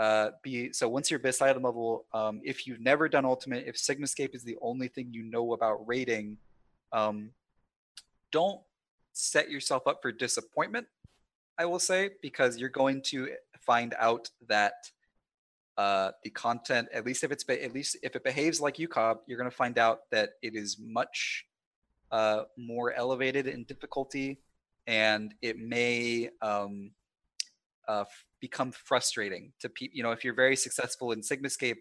[0.00, 3.76] Uh, be so once you're BIS item level, um, if you've never done Ultimate, if
[3.76, 6.38] Sigmascape is the only thing you know about raiding,
[6.92, 7.30] um,
[8.32, 8.60] don't
[9.12, 10.88] set yourself up for disappointment.
[11.58, 13.28] I will say because you're going to
[13.60, 14.74] find out that
[15.76, 19.18] uh, the content, at least if it's be- at least if it behaves like UCOB,
[19.26, 21.46] you're going to find out that it is much
[22.12, 24.40] uh, more elevated in difficulty,
[24.86, 26.92] and it may um,
[27.88, 29.96] uh, f- become frustrating to people.
[29.96, 31.78] You know, if you're very successful in Sigmascape,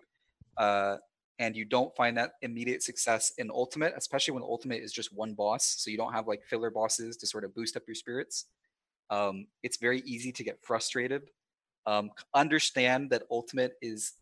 [0.57, 0.97] uh,
[1.39, 5.33] and you don't find that immediate success in Ultimate, especially when Ultimate is just one
[5.33, 8.45] boss, so you don't have like filler bosses to sort of boost up your spirits.
[9.13, 9.35] Um,
[9.65, 11.23] it's very easy to get frustrated.
[11.85, 14.13] Um, understand that Ultimate is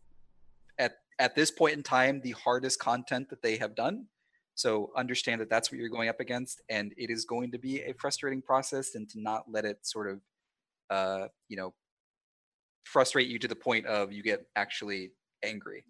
[0.84, 3.96] at at this point in time the hardest content that they have done.
[4.54, 7.74] So understand that that's what you're going up against, and it is going to be
[7.90, 10.18] a frustrating process, and to not let it sort of,
[10.96, 11.70] uh, you know,
[12.84, 15.12] frustrate you to the point of you get actually
[15.42, 15.84] angry.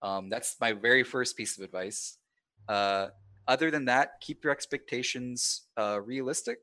[0.00, 2.18] Um, that's my very first piece of advice.
[2.68, 3.08] Uh,
[3.46, 6.58] other than that, keep your expectations uh, realistic.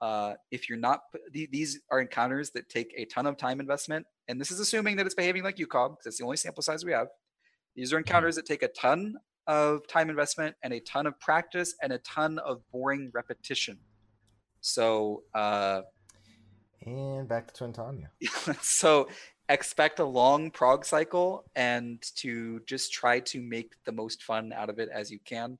[0.00, 1.02] Uh, if you're not,
[1.32, 5.06] these are encounters that take a ton of time investment, and this is assuming that
[5.06, 7.08] it's behaving like UCOB, because that's the only sample size we have.
[7.74, 9.16] These are encounters that take a ton
[9.46, 13.78] of time investment and a ton of practice and a ton of boring repetition.
[14.60, 15.82] So, uh,
[16.84, 18.08] and back to Twintania.
[18.62, 19.08] so
[19.48, 24.68] expect a long prog cycle and to just try to make the most fun out
[24.68, 25.58] of it as you can.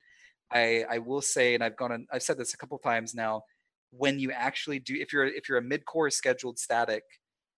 [0.51, 3.43] I I will say, and I've gone on, I've said this a couple times now.
[3.91, 7.03] When you actually do, if you're if you're a mid-core scheduled static,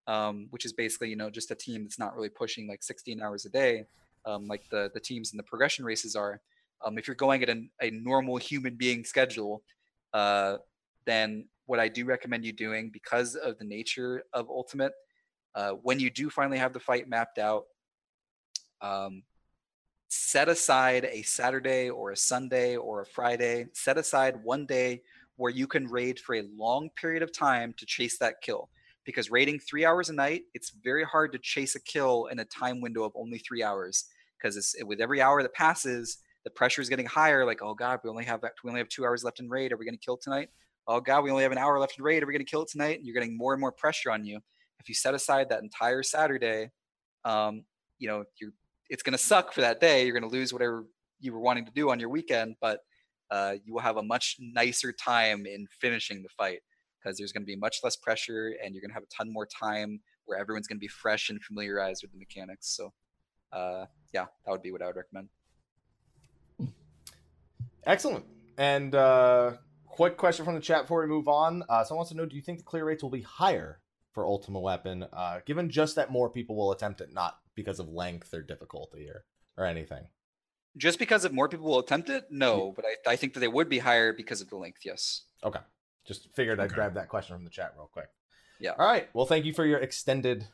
[0.07, 3.20] um, which is basically you know just a team that's not really pushing like 16
[3.20, 3.85] hours a day,
[4.24, 6.40] um, like the the teams in the progression races are.
[6.82, 9.62] Um, if you're going at an, a normal human being schedule,
[10.15, 10.57] uh,
[11.05, 14.93] then what I do recommend you doing because of the nature of Ultimate,
[15.55, 17.66] uh, when you do finally have the fight mapped out,
[18.81, 19.23] um,
[20.09, 23.66] set aside a Saturday or a Sunday or a Friday.
[23.73, 25.02] Set aside one day
[25.41, 28.69] where you can raid for a long period of time to chase that kill.
[29.07, 32.45] Because raiding three hours a night, it's very hard to chase a kill in a
[32.45, 34.05] time window of only three hours.
[34.37, 37.47] Because with every hour that passes, the pressure is getting higher.
[37.47, 39.73] Like, oh god, we only have we only have two hours left in raid.
[39.73, 40.51] Are we going to kill tonight?
[40.87, 42.23] Oh god, we only have an hour left in raid.
[42.23, 42.99] Are we going to kill tonight?
[42.99, 44.41] And you're getting more and more pressure on you.
[44.79, 46.69] If you set aside that entire Saturday,
[47.25, 47.65] um,
[47.99, 48.53] you know, you're
[48.91, 50.05] it's going to suck for that day.
[50.05, 50.85] You're going to lose whatever
[51.19, 52.81] you were wanting to do on your weekend, but
[53.31, 56.61] uh, you will have a much nicer time in finishing the fight
[57.01, 59.32] because there's going to be much less pressure and you're going to have a ton
[59.32, 62.69] more time where everyone's going to be fresh and familiarized with the mechanics.
[62.77, 62.93] So,
[63.52, 65.28] uh, yeah, that would be what I would recommend.
[67.86, 68.24] Excellent.
[68.59, 69.52] And uh,
[69.86, 71.62] quick question from the chat before we move on.
[71.69, 73.81] Uh, someone wants to know: Do you think the clear rates will be higher
[74.12, 77.89] for Ultima Weapon, uh, given just that more people will attempt it, not because of
[77.89, 79.24] length or difficulty or
[79.57, 80.05] or anything?
[80.77, 83.49] Just because if more people will attempt it, no, but I, I think that they
[83.49, 84.81] would be higher because of the length.
[84.85, 85.23] Yes.
[85.43, 85.59] Okay.
[86.07, 86.75] Just figured I'd Okay.
[86.77, 88.09] grab that question from the chat real quick.
[88.61, 88.73] Yeah.
[88.79, 89.09] All right.
[89.13, 90.47] Well, thank you for your extended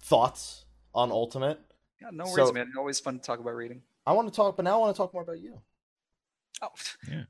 [0.00, 0.64] thoughts
[0.94, 1.60] on Ultimate.
[2.00, 2.72] Yeah, no worries, So- man.
[2.76, 3.82] Always fun to talk about raiding.
[4.06, 5.60] I want to talk, but now I want to talk more about you.
[6.60, 6.68] Oh,
[7.08, 7.24] Yeah.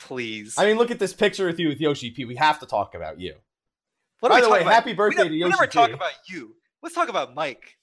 [0.00, 0.54] please.
[0.58, 2.24] I mean, look at this picture with you with Yoshi P.
[2.24, 3.36] We have to talk about you.
[4.20, 4.72] What by we the way, about?
[4.72, 5.94] happy We birthday never- to We Yoshi never talk P.
[5.94, 6.56] about you.
[6.82, 7.76] Let's talk about Mike.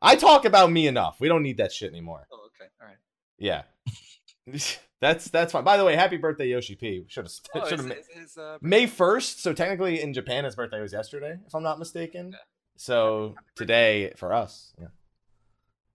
[0.00, 1.20] I talk about me enough.
[1.20, 2.28] We don't need that shit anymore.
[2.30, 2.72] Oh, okay.
[2.80, 2.96] All right.
[3.38, 3.62] Yeah.
[5.00, 5.64] that's that's fine.
[5.64, 7.04] By the way, happy birthday, Yoshi P.
[7.08, 9.42] Should have Oh, should have is, is, uh, May first.
[9.42, 12.30] So technically, in Japan, his birthday was yesterday, if I'm not mistaken.
[12.32, 12.38] Yeah.
[12.76, 14.86] So today for us, yeah,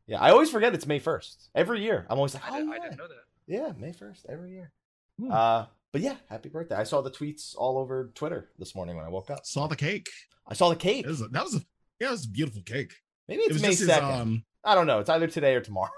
[0.07, 0.19] yeah.
[0.22, 2.06] I always forget it's May first every year.
[2.10, 3.23] I'm always like, I, oh did, yeah, I didn't know that.
[3.48, 4.72] yeah, May first every year.
[5.19, 5.31] Hmm.
[5.31, 6.76] Uh, but yeah, happy birthday!
[6.76, 9.45] I saw the tweets all over Twitter this morning when I woke up.
[9.45, 10.10] Saw the cake.
[10.48, 11.06] I saw the cake.
[11.06, 11.61] It was a, that was a
[11.99, 12.93] yeah, it was a beautiful cake.
[13.27, 14.10] Maybe It it's was May just second.
[14.10, 14.99] um I don't know.
[14.99, 15.91] It's either today or tomorrow.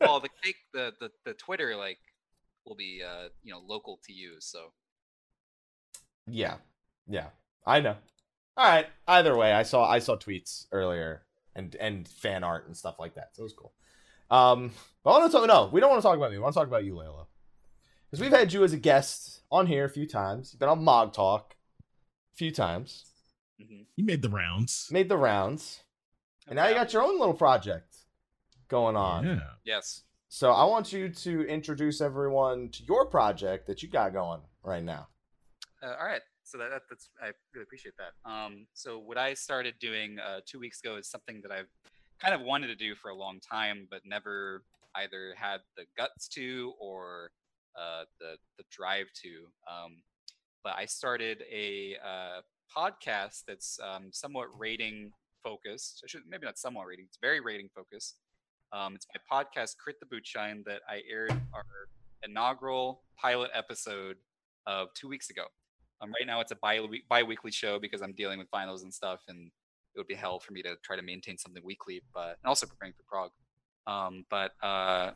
[0.00, 1.98] Well, the cake, the, the the Twitter like
[2.64, 4.36] will be uh you know local to you.
[4.40, 4.72] So
[6.26, 6.56] Yeah,
[7.08, 7.28] yeah,
[7.66, 7.96] I know.
[8.56, 8.86] All right.
[9.06, 11.22] Either way, I saw I saw tweets earlier
[11.54, 13.30] and and fan art and stuff like that.
[13.34, 13.72] So it was cool.
[14.30, 14.72] Um,
[15.02, 15.46] but I want to talk.
[15.46, 16.36] No, we don't want to talk about me.
[16.36, 17.26] We want to talk about you, Layla,
[18.10, 20.52] because we've had you as a guest on here a few times.
[20.52, 21.56] You've been on Mog Talk
[22.34, 23.04] a few times.
[23.60, 23.86] mhm.
[23.96, 24.88] You made the rounds.
[24.90, 25.80] Made the rounds,
[26.46, 27.96] and now you got your own little project
[28.68, 29.26] going on.
[29.26, 29.40] Yeah.
[29.64, 30.02] yes.
[30.28, 34.82] So I want you to introduce everyone to your project that you got going right
[34.82, 35.08] now.
[35.82, 36.20] Uh, all right.
[36.44, 38.30] So that, that that's I really appreciate that.
[38.30, 41.68] Um, so what I started doing uh, two weeks ago is something that I've
[42.18, 44.62] kind of wanted to do for a long time, but never
[44.94, 47.30] either had the guts to or
[47.78, 49.46] uh, the the drive to.
[49.70, 50.02] Um,
[50.64, 52.40] but I started a uh,
[52.76, 55.12] podcast that's um, somewhat raiding
[55.42, 56.02] focused.
[56.04, 57.06] I should maybe not somewhat raiding.
[57.06, 58.16] It's very raiding focused.
[58.72, 61.64] Um, it's my podcast, Crit the Bootshine, that I aired our
[62.22, 64.16] inaugural pilot episode
[64.66, 65.44] of two weeks ago.
[66.00, 69.20] Um, right now, it's a bi bi-weekly show because I'm dealing with finals and stuff,
[69.28, 69.50] and
[69.94, 72.02] it would be hell for me to try to maintain something weekly.
[72.14, 73.30] But and also preparing for prog.
[73.86, 75.12] Um, but uh,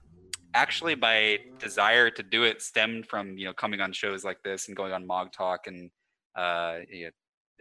[0.54, 4.68] actually, my desire to do it stemmed from you know coming on shows like this
[4.68, 5.90] and going on Mog Talk, and
[6.34, 6.78] uh,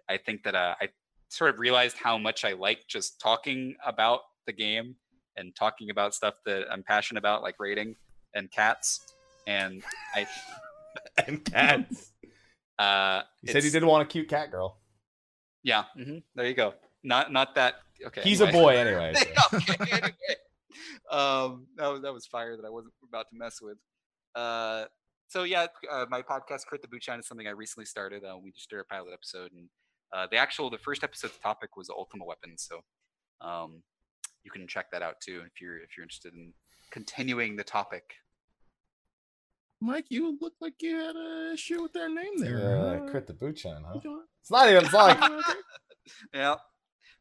[0.09, 0.87] I think that uh, I
[1.27, 4.95] sort of realized how much I like just talking about the game
[5.37, 7.95] and talking about stuff that I'm passionate about, like raiding
[8.35, 9.13] and cats.
[9.47, 9.83] And
[10.15, 10.27] I,
[11.27, 12.11] And cats.
[12.79, 14.77] uh, You said you it's- didn't want a cute cat girl.
[15.63, 16.73] Yeah, hmm there you go.
[17.03, 17.75] Not not that.
[18.07, 18.57] Okay, He's anyway.
[18.59, 19.13] a boy anyway.
[19.15, 19.57] so.
[19.57, 20.13] okay, anyway.
[21.11, 23.77] Um, that was that was fire that I wasn't about to mess with.
[24.35, 24.85] Uh,
[25.27, 28.23] so yeah, uh, my podcast, Crit the Bootshine, is something I recently started.
[28.23, 29.69] Uh, we just did a pilot episode, and
[30.13, 32.57] uh, the actual the first episode's topic was Ultima Weapon.
[32.57, 32.81] So,
[33.41, 33.83] um,
[34.43, 36.53] you can check that out too if you're if you're interested in
[36.91, 38.15] continuing the topic.
[39.83, 42.59] Mike, you look like you had a issue with their name there.
[42.59, 43.09] Yeah, huh?
[43.09, 43.99] crit the boot shine, huh?
[44.41, 44.85] It's not even.
[44.85, 45.17] It's like
[46.33, 46.55] yeah,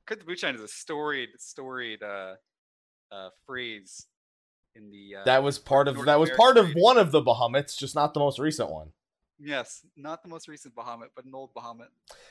[0.07, 2.35] Crit the Bootshine is a storied storied uh,
[3.13, 4.07] uh, phrase
[4.75, 7.23] in the uh, that was part of North that was part of one of the
[7.23, 8.89] Bahamut's, just not the most recent one.
[9.43, 11.89] Yes, not the most recent Bahamut, but an old Bahamut.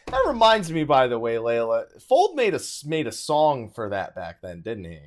[0.07, 4.15] That reminds me, by the way, Layla, Fold made a made a song for that
[4.15, 4.99] back then, didn't he?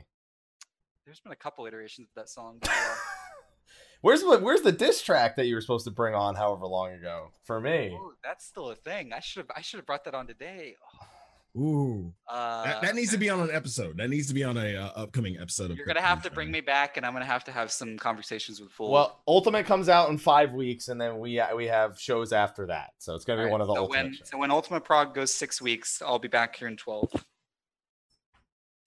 [1.04, 2.60] There's been a couple iterations of that song.
[4.00, 6.92] Where's the Where's the diss track that you were supposed to bring on, however long
[6.92, 7.28] ago?
[7.44, 9.12] For me, oh, that's still a thing.
[9.12, 10.74] I should have I should have brought that on today.
[10.82, 11.06] Oh,
[11.54, 13.98] Ooh, Uh, that, that needs to be on an episode.
[13.98, 15.70] That needs to be on a uh, upcoming episode.
[15.70, 17.98] Of You're gonna have to bring me back, and I'm gonna have to have some
[17.98, 18.90] conversations with Fold.
[18.92, 22.92] well, Ultimate comes out in five weeks, and then we we have shows after that,
[22.98, 24.30] so it's gonna be one of the so Ultimate when shows.
[24.30, 27.12] so when Ultima prog goes six weeks, I'll be back here in twelve.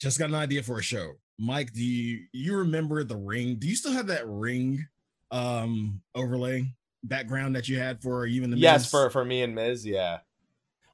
[0.02, 1.14] Just got an idea for a show.
[1.38, 3.58] Mike, do you you remember the ring?
[3.60, 4.88] Do you still have that ring
[5.32, 6.66] um overlay
[7.04, 8.90] background that you had for you and the Yes, Miz?
[8.92, 10.20] for for me and Miz, yeah.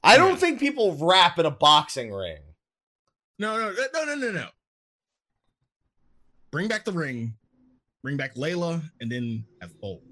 [0.04, 0.36] I don't Yeah.
[0.38, 2.40] think people rap in a boxing ring.
[3.40, 4.50] No, no, no, no, no, no.
[6.52, 7.36] Bring back the ring,
[8.04, 10.04] bring back Layla, and then have Bolt.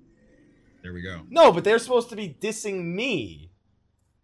[0.81, 1.25] There we go.
[1.29, 3.51] No, but they're supposed to be dissing me.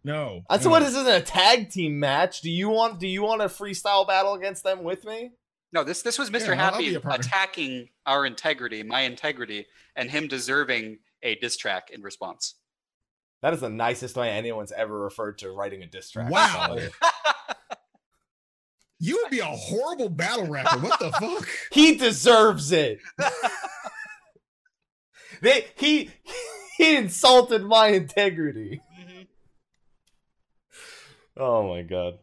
[0.03, 0.43] No.
[0.49, 0.71] That's no.
[0.71, 2.41] what this isn't a tag team match.
[2.41, 5.31] Do you want do you want a freestyle battle against them with me?
[5.73, 6.47] No, this this was Mr.
[6.47, 7.25] Yeah, I'll- I'll Happy be a part of it.
[7.27, 9.65] attacking our integrity, my integrity,
[9.95, 12.55] and him deserving a diss track in response.
[13.45, 16.31] That is the nicest way anyone's ever referred to writing a diss track.
[16.31, 16.79] Wow.
[18.97, 20.79] You would be a horrible battle rapper.
[20.79, 21.47] What the fuck?
[21.71, 22.97] He deserves it.
[25.43, 26.09] they he
[26.79, 28.81] he insulted my integrity.
[28.99, 29.27] Mhm.
[31.37, 32.17] Oh my god.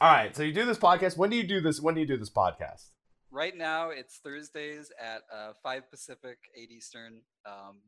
[0.00, 1.18] All right, so you do this podcast.
[1.18, 1.82] When do you do this?
[1.82, 2.86] When do you do this podcast?
[3.30, 7.20] Right now, it's Thursdays at uh, 5 Pacific, 8 Eastern.
[7.44, 7.80] Um,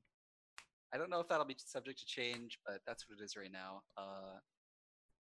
[0.93, 3.53] I don't know if that'll be subject to change, but that's what it is right
[3.53, 3.83] now.
[3.97, 4.41] Uh,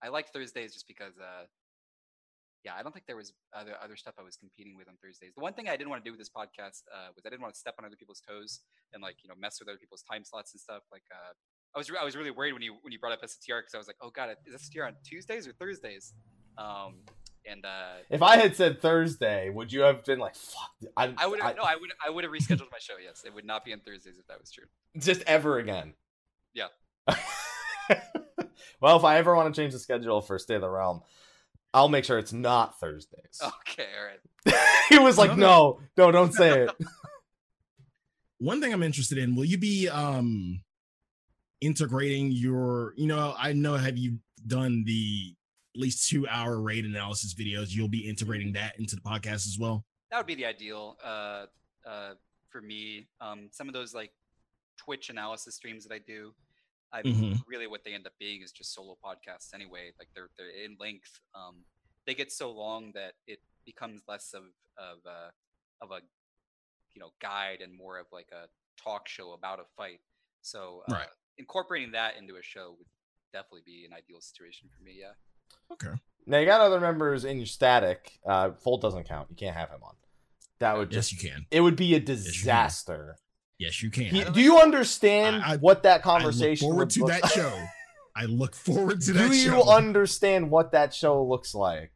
[0.02, 1.44] I like Thursdays just because, uh,
[2.64, 5.32] yeah, I don't think there was other other stuff I was competing with on Thursdays.
[5.36, 7.42] The one thing I didn't want to do with this podcast uh, was I didn't
[7.42, 8.60] want to step on other people's toes
[8.92, 10.82] and like you know mess with other people's time slots and stuff.
[10.90, 11.32] Like uh,
[11.74, 13.74] I was re- I was really worried when you when you brought up STR because
[13.74, 16.14] I was like, oh god, is STR on Tuesdays or Thursdays?
[16.58, 17.06] Um,
[17.50, 20.70] and uh, If I had said Thursday, would you have been like, "Fuck"?
[20.96, 22.94] I, I would have no, I would I would have rescheduled my show.
[23.02, 24.64] Yes, it would not be on Thursdays if that was true.
[24.98, 25.94] just ever again.
[26.54, 26.68] Yeah.
[28.80, 31.02] well, if I ever want to change the schedule for State of the Realm,
[31.72, 33.40] I'll make sure it's not Thursdays.
[33.42, 34.60] Okay, all right.
[34.88, 36.70] he was like, No, no, no, don't say it.
[38.38, 40.60] One thing I'm interested in, will you be um
[41.60, 45.34] integrating your, you know, I know have you done the
[45.78, 49.56] at least two hour raid analysis videos, you'll be integrating that into the podcast as
[49.60, 49.84] well.
[50.10, 51.44] that would be the ideal uh,
[51.86, 52.14] uh,
[52.50, 53.06] for me.
[53.20, 54.10] Um, some of those like
[54.78, 56.34] Twitch analysis streams that I do,
[56.92, 57.42] I Mhm.
[57.46, 59.92] really what they end up being is just solo podcasts anyway.
[59.98, 61.20] Like they're they're in length.
[61.34, 61.64] Um,
[62.06, 64.44] they get so long that it becomes less of
[64.78, 65.30] of a
[65.82, 66.00] of a
[66.94, 68.48] you know guide and more of like a
[68.82, 70.00] talk show about a fight.
[70.40, 71.08] So uh, Right.
[71.36, 72.88] incorporating that into a show would
[73.34, 74.92] definitely be an ideal situation for me.
[74.98, 75.12] Yeah.
[75.72, 75.92] Okay.
[76.26, 78.18] Now you got other members in your static.
[78.26, 79.28] Uh, Fold doesn't count.
[79.30, 79.94] You can't have him on.
[80.60, 81.46] That would Yes, you can.
[81.50, 82.04] it would be a you can.
[82.16, 83.16] disaster.
[83.58, 84.06] Yes, you can.
[84.06, 87.10] He- do you understand I- I- what that I look conversation forward would to look-
[87.10, 87.66] that show.
[88.16, 89.70] I look forward to Do that Do you show.
[89.70, 91.92] understand what that show looks like?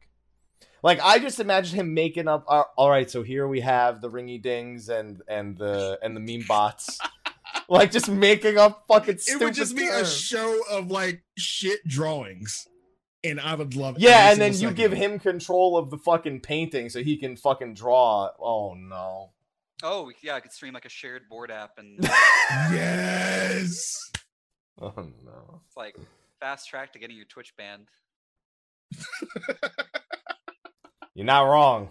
[0.81, 2.45] Like I just imagine him making up.
[2.47, 6.19] Uh, all right, so here we have the ringy dings and and the and the
[6.19, 6.97] meme bots,
[7.69, 9.19] like just making up fucking.
[9.27, 12.67] it would just be a show of like shit drawings,
[13.23, 13.95] and I would love.
[13.99, 17.73] Yeah, and then you give him control of the fucking painting so he can fucking
[17.75, 18.29] draw.
[18.39, 19.31] Oh no.
[19.81, 21.99] Oh yeah, I could stream like a shared board app and
[22.71, 24.11] Yes.
[24.81, 25.61] oh no.
[25.67, 25.95] it's like
[26.39, 27.87] fast track to getting your Twitch banned.
[31.15, 31.89] You're not wrong.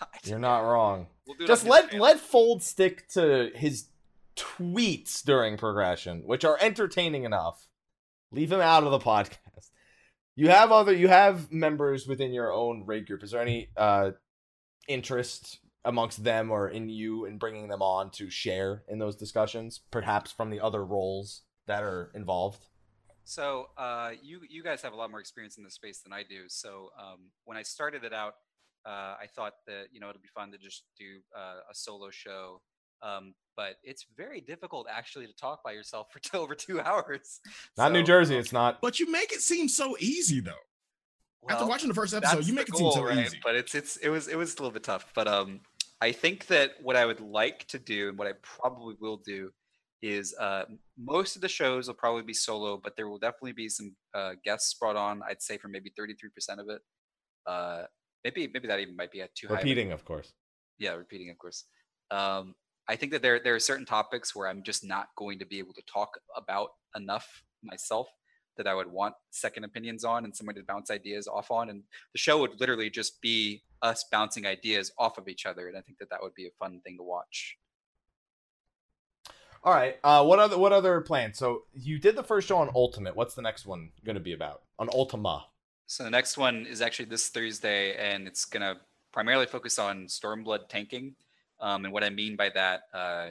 [0.00, 0.08] God.
[0.24, 1.06] You're not wrong.
[1.26, 2.04] We'll do it Just let channel.
[2.06, 3.86] let Fold stick to his
[4.36, 7.66] tweets during progression, which are entertaining enough.
[8.30, 9.38] Leave him out of the podcast.
[10.36, 13.22] You have other you have members within your own raid group.
[13.22, 14.12] Is there any uh
[14.88, 19.80] interest amongst them or in you in bringing them on to share in those discussions,
[19.90, 22.66] perhaps from the other roles that are involved?
[23.24, 26.22] So uh, you you guys have a lot more experience in this space than I
[26.22, 26.44] do.
[26.48, 28.34] So um, when I started it out,
[28.84, 32.10] uh, I thought that you know it'd be fun to just do uh, a solo
[32.10, 32.60] show.
[33.02, 37.40] Um, but it's very difficult actually to talk by yourself for t- over two hours.
[37.76, 38.80] Not New Jersey, it's not.
[38.80, 40.52] But you make it seem so easy though.
[41.48, 43.26] After watching the first episode, you the make it goal, seem so right?
[43.26, 43.38] easy.
[43.44, 45.06] But it's it's it was it was a little bit tough.
[45.14, 45.60] But um,
[46.00, 49.50] I think that what I would like to do and what I probably will do
[50.02, 50.64] is uh,
[50.98, 54.32] most of the shows will probably be solo, but there will definitely be some uh,
[54.44, 55.22] guests brought on.
[55.28, 56.80] I'd say for maybe thirty three percent of it.
[57.46, 57.82] Uh,
[58.24, 59.56] maybe maybe that even might be at too high.
[59.56, 60.32] Repeating, of course.
[60.78, 61.64] yeah repeating of course
[62.10, 62.54] um
[62.88, 65.58] i think that there there are certain topics where i'm just not going to be
[65.58, 68.08] able to talk about enough myself
[68.56, 71.82] that i would want second opinions on and someone to bounce ideas off on and
[72.12, 75.80] the show would literally just be us bouncing ideas off of each other and i
[75.80, 77.56] think that that would be a fun thing to watch
[79.64, 79.96] All right.
[80.04, 81.38] Uh, what other what other plans?
[81.38, 83.16] So you did the first show on Ultimate.
[83.16, 84.60] What's the next one going to be about?
[84.78, 85.46] On Ultima.
[85.86, 88.78] so the next one is actually this thursday and it's going to
[89.12, 91.14] primarily focus on stormblood tanking
[91.66, 93.26] um, and what i mean by that uh,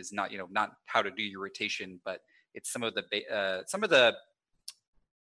[0.00, 2.18] is not you know not how to do your rotation but
[2.56, 4.04] it's some of the ba- uh, some of the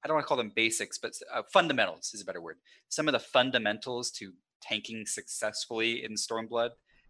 [0.01, 2.55] I don't want to call them basics, but uh, fundamentals is a better word.
[2.87, 4.31] Some of the fundamentals to
[4.61, 6.69] tanking successfully in Stormblood,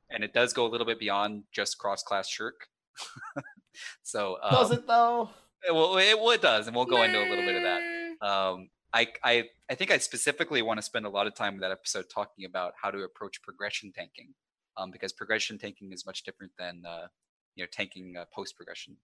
[0.09, 2.55] and it does go a little bit beyond just cross-class shirk.
[4.03, 5.29] so um, Does it though?
[5.63, 7.81] it- Well, it, well, it does, and we'll go into a little bit of that.
[8.27, 11.59] Um, I, I, I think I specifically want to spend a lot of time in
[11.59, 14.33] that episode talking about how to approach progression tanking,
[14.79, 17.07] um, because progression tanking is much different than uh,
[17.55, 18.95] you know tanking uh, post progression.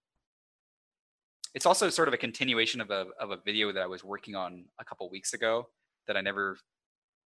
[1.53, 4.35] It's also sort of a continuation of a of a video that I was working
[4.35, 5.68] on a couple weeks ago
[6.07, 6.57] that I never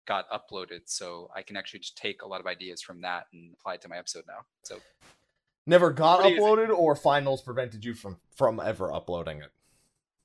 [0.06, 3.52] got uploaded, so I can actually just take a lot of ideas from that and
[3.54, 4.44] apply it to my episode now.
[4.62, 4.78] So
[5.68, 9.50] Never got uploaded, or finals prevented you from from ever uploading it.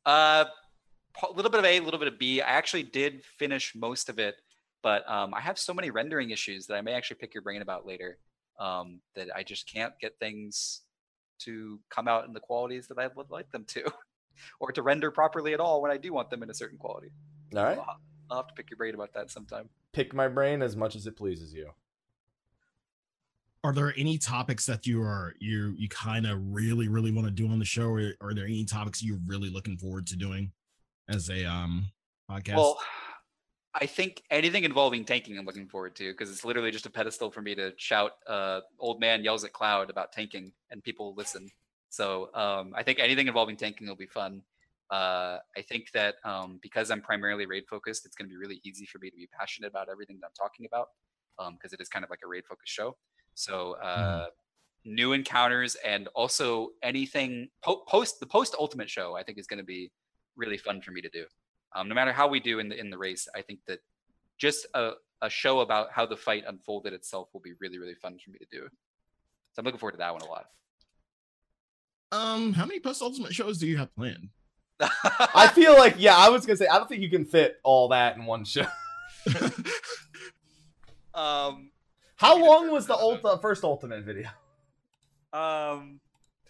[0.06, 0.46] Uh,
[1.24, 2.42] a little bit of A, a little bit of B.
[2.42, 4.36] I actually did finish most of it,
[4.84, 7.62] but um, I have so many rendering issues that I may actually pick your brain
[7.62, 8.18] about later.
[8.60, 10.82] Um, that I just can't get things
[11.40, 13.92] to come out in the qualities that I would like them to,
[14.60, 17.12] or to render properly at all when I do want them in a certain quality.
[17.56, 17.78] All right.
[17.78, 17.98] I'll,
[18.30, 19.70] I'll have to pick your brain about that sometime.
[19.94, 21.70] Pick my brain as much as it pleases you.
[23.64, 27.32] Are there any topics that you are you you kind of really really want to
[27.32, 30.52] do on the show, or are there any topics you're really looking forward to doing
[31.08, 31.86] as a um
[32.30, 32.56] podcast?
[32.56, 32.80] Well,
[33.74, 37.32] I think anything involving tanking, I'm looking forward to because it's literally just a pedestal
[37.32, 38.14] for me to shout.
[38.28, 41.50] Uh, "Old man yells at cloud" about tanking, and people listen.
[41.90, 44.42] So um, I think anything involving tanking will be fun.
[44.90, 48.60] Uh, I think that um, because I'm primarily raid focused, it's going to be really
[48.66, 50.90] easy for me to be passionate about everything that I'm talking about
[51.54, 52.96] because it is kind of like a raid focused show.
[53.34, 54.28] So uh,
[54.86, 59.60] new encounters and also anything po- post the post ultimate show, I think is going
[59.60, 59.92] to be
[60.36, 61.26] really fun for me to do
[61.74, 63.80] um, no matter how we do in the in the race i think that
[64.38, 64.92] just a,
[65.22, 68.40] a show about how the fight unfolded itself will be really really fun for me
[68.40, 68.68] to do
[69.54, 70.46] so i'm looking forward to that one a lot
[72.12, 74.30] um, how many post ultimate shows do you have planned?
[74.82, 77.90] I feel like yeah, I was gonna say I don't think you can fit all
[77.90, 78.66] that in one show.
[81.14, 81.72] um
[82.16, 83.04] How long was the one.
[83.04, 84.28] ult- uh, first ultimate video?
[85.32, 86.00] Um,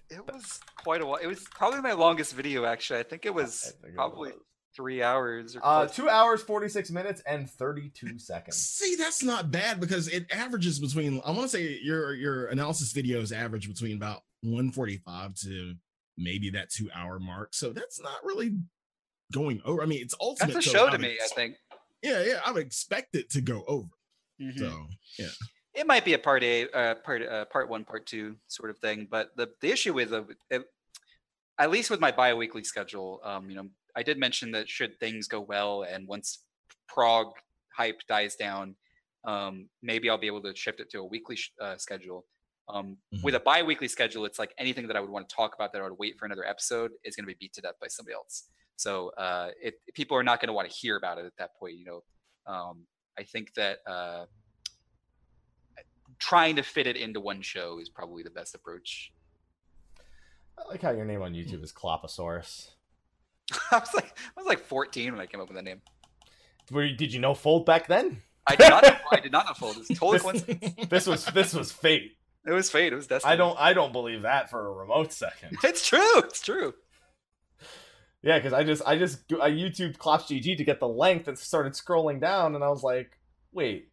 [0.09, 1.17] it was quite a while.
[1.17, 2.65] It was probably my longest video.
[2.65, 4.39] Actually, I think it was I think it probably was.
[4.75, 5.55] Three hours.
[5.55, 8.57] Or Uh, two hours, 46 minutes, and 32 seconds.
[8.57, 11.21] See, that's not bad because it averages between.
[11.25, 15.75] I want to say your your analysis videos average between about 145 to
[16.17, 17.53] maybe that two hour mark.
[17.53, 18.57] So that's not really
[19.31, 19.81] going over.
[19.81, 20.53] I mean, it's ultimate.
[20.53, 21.17] That's a show I to would me.
[21.23, 21.55] I think.
[22.01, 23.89] Yeah, yeah, I would expect it to go over.
[24.41, 24.57] Mhm.
[24.57, 24.87] So
[25.19, 25.29] yeah,
[25.75, 28.79] it might be a part A, uh, part uh, part one, part two sort of
[28.79, 29.07] thing.
[29.09, 30.63] But the the issue with uh, it,
[31.59, 35.27] at least with my bi-weekly schedule, um, you know, I did mention that should things
[35.27, 36.43] go well and once
[36.87, 37.27] prog
[37.75, 38.75] hype dies down,
[39.25, 42.25] um, maybe I'll be able to shift it to a weekly sh- uh, schedule.
[42.69, 45.73] Um, With a bi-weekly schedule, it's like anything that I would want to talk about
[45.73, 47.87] that I would wait for another episode is going to be beat to death by
[47.87, 48.45] somebody else.
[48.77, 51.55] So uh, it, people are not going to want to hear about it at that
[51.59, 51.75] point.
[51.75, 52.03] You know,
[52.47, 52.85] um,
[53.19, 54.25] I think that uh,
[56.17, 59.11] trying to fit it into one show is probably the best approach.
[60.57, 62.71] I like how your name on YouTube is Cloposaurus.
[63.71, 65.81] I was like, I was like 14 when I came up with the name.
[66.71, 68.21] Were you, did you know Fold back then?
[68.47, 68.83] I did not.
[68.83, 69.77] know- I did not know Fold.
[69.77, 70.89] It's totally This- coincidence.
[70.89, 72.17] This was this was fate.
[72.45, 72.91] It was fate.
[72.91, 73.33] It was destiny.
[73.33, 75.57] I don't I don't believe that for a remote second.
[75.63, 76.19] It's true.
[76.19, 76.73] It's true.
[78.23, 81.37] Yeah, because I just I just I YouTube Clops GG to get the length and
[81.37, 83.17] started scrolling down, and I was like,
[83.51, 83.89] wait,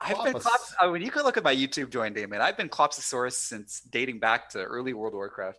[0.00, 0.74] I've been Clops.
[0.80, 2.40] I mean, uh, you could look at my YouTube join name, man.
[2.42, 5.58] I've been Clopsosaurus since dating back to early World of Warcraft.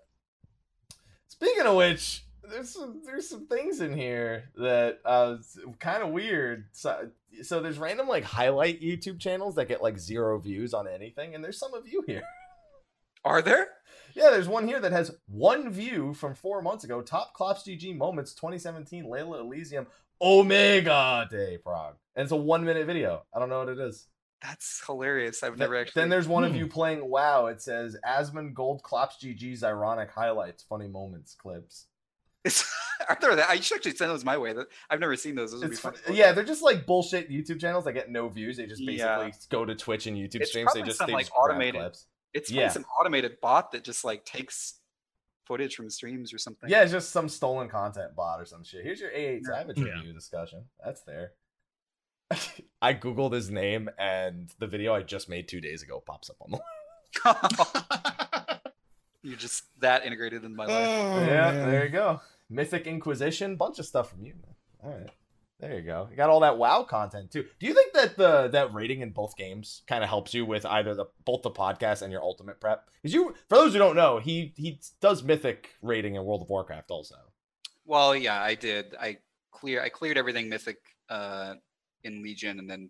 [1.30, 5.38] Speaking of which, there's some there's some things in here that uh
[5.80, 6.66] kind of weird.
[6.72, 7.10] So,
[7.44, 11.44] so there's random like highlight YouTube channels that get like zero views on anything, and
[11.44, 12.24] there's some of you here.
[13.26, 13.68] Are there?
[14.16, 17.02] Yeah, there's one here that has one view from four months ago.
[17.02, 19.88] Top Clops GG moments 2017 Layla Elysium
[20.22, 23.24] Omega Day Prog, and it's a one minute video.
[23.34, 24.08] I don't know what it is.
[24.42, 25.44] That's hilarious.
[25.44, 26.02] I've never actually.
[26.02, 26.58] Then there's one of Hmm.
[26.60, 27.48] you playing WoW.
[27.48, 31.88] It says Asmongold Clops GG's ironic highlights, funny moments, clips.
[32.46, 32.64] It's,
[33.10, 33.50] are there that?
[33.50, 34.54] I should actually send those my way.
[34.90, 35.52] I've never seen those.
[35.52, 35.94] Those would be fun.
[35.94, 38.58] fun- yeah, they're just like bullshit YouTube channels that get no views.
[38.58, 38.98] They just basically
[39.28, 39.32] Yeah.
[39.50, 40.74] go to Twitch and YouTube It's streams.
[40.74, 42.06] They just some, they like, just automated- clips.
[42.34, 42.62] It's yeah.
[42.64, 42.70] yeah.
[42.70, 44.76] some automated bot that just like takes
[45.46, 46.70] footage from streams or something.
[46.70, 48.84] Yeah, it's just some stolen content bot or some shit.
[48.84, 49.54] Here's your A8 Yeah.
[49.56, 49.84] Savage Yeah.
[49.96, 50.66] review discussion.
[50.84, 51.32] That's there.
[52.82, 56.38] I googled his name and the video I just made two days ago pops up
[56.42, 56.60] on the.
[59.24, 60.88] You're just that integrated in my life.
[60.88, 61.70] Oh, yeah, man.
[61.70, 62.22] there you go.
[62.50, 64.34] Mythic Inquisition, bunch of stuff from you.
[64.34, 64.56] man.
[64.84, 65.10] All right,
[65.60, 66.08] there you go.
[66.10, 67.46] You got all that WoW content too.
[67.60, 70.66] Do you think that the that raiding in both games kind of helps you with
[70.66, 72.86] either the both the podcast and your ultimate prep?
[73.02, 76.50] Because you, for those who don't know, he he does Mythic raiding in World of
[76.50, 77.16] Warcraft also.
[77.86, 78.96] Well, yeah, I did.
[79.00, 79.18] I
[79.52, 79.82] clear.
[79.82, 80.78] I cleared everything mythic
[81.10, 81.56] uh,
[82.04, 82.90] in Legion, and then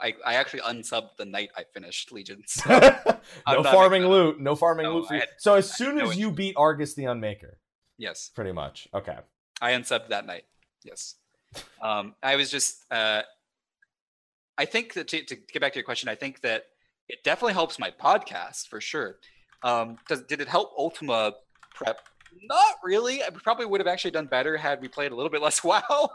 [0.00, 2.42] I, I actually unsubbed the night I finished Legion.
[2.46, 2.70] So
[3.48, 4.40] no farming loot.
[4.40, 5.08] No farming No, loot.
[5.08, 5.20] For you.
[5.20, 7.54] had- so as soon as you beat Argus the Unmaker,
[7.98, 8.88] yes, pretty much.
[8.94, 9.16] Okay.
[9.60, 10.44] I unsubbed that night.
[10.84, 11.14] Yes,
[11.80, 12.84] um, I was just.
[12.90, 13.22] Uh,
[14.56, 16.64] I think that to, to get back to your question, I think that
[17.08, 19.16] it definitely helps my podcast for sure.
[19.62, 21.32] Um, does did it help Ultima
[21.74, 22.00] prep?
[22.48, 23.22] Not really.
[23.22, 26.10] I probably would have actually done better had we played a little bit less WoW.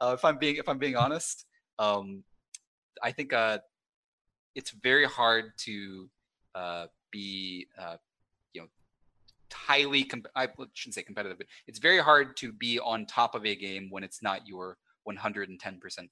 [0.00, 1.46] Uh, if I'm being if I'm being honest,
[1.78, 2.22] um,
[3.02, 3.58] I think uh,
[4.54, 6.08] it's very hard to
[6.54, 7.96] uh, be uh,
[8.52, 8.68] you know
[9.52, 13.46] highly com- I shouldn't say competitive, but it's very hard to be on top of
[13.46, 14.78] a game when it's not your
[15.08, 15.58] 110%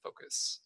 [0.03, 0.59] focus.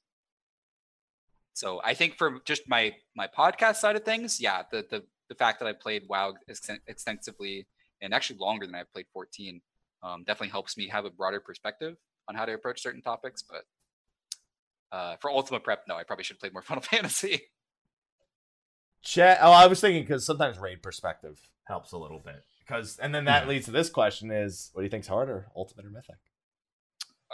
[1.54, 5.36] So I think for just my my podcast side of things, yeah, the the the
[5.36, 7.66] fact that I played WoW exten- extensively
[8.02, 9.62] and actually longer than I played 14
[10.04, 11.96] um, definitely helps me have a broader perspective
[12.28, 13.42] on how to approach certain topics.
[13.42, 13.64] But
[14.95, 17.41] uh, for Ultimate Prep, no, I probably should have played more Final Fantasy.
[19.03, 19.39] Chat.
[19.41, 22.43] Oh, I was thinking because sometimes raid perspective helps a little bit.
[22.59, 23.49] Because and then that Yeah.
[23.49, 26.15] leads to this question: Is what do you think's harder, Ultimate or Mythic?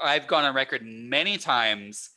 [0.01, 2.09] I've gone on record many times,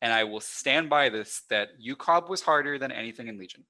[0.00, 3.64] and I will stand by this that UCOB was harder than anything in Legion.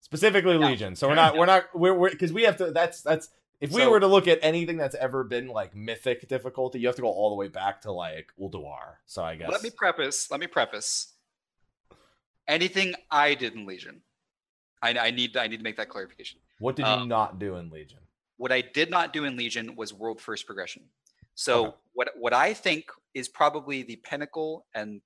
[0.00, 0.66] Specifically Yeah.
[0.66, 0.96] Legion.
[0.96, 2.72] So we're not we're not we're we're because we have to.
[2.72, 3.28] That's that's
[3.64, 6.86] if we So- were to look at anything that's ever been like Mythic difficulty, you
[6.86, 8.96] have to go all the way back to like Ulduar.
[9.06, 10.30] So I guess Let me preface.
[10.30, 11.12] Let me preface.
[12.46, 14.02] Anything I did in Legion,
[14.82, 16.40] I, I need I need to make that clarification.
[16.58, 18.00] what did you um, not do in Legion?
[18.36, 20.82] What I did not do in Legion was world first progression.
[21.34, 21.76] So Okay.
[21.94, 25.00] what what I think is probably the pinnacle, and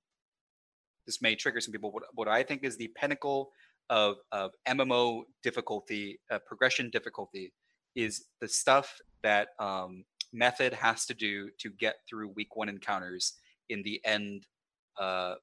[1.05, 1.91] this may trigger some people.
[1.91, 3.51] What, what I think is the pinnacle
[3.89, 7.53] of of MMO difficulty, uh, progression difficulty,
[7.95, 13.33] is the stuff that um, Method has to do to get through week one encounters
[13.69, 14.45] in the end,
[14.99, 15.35] uh,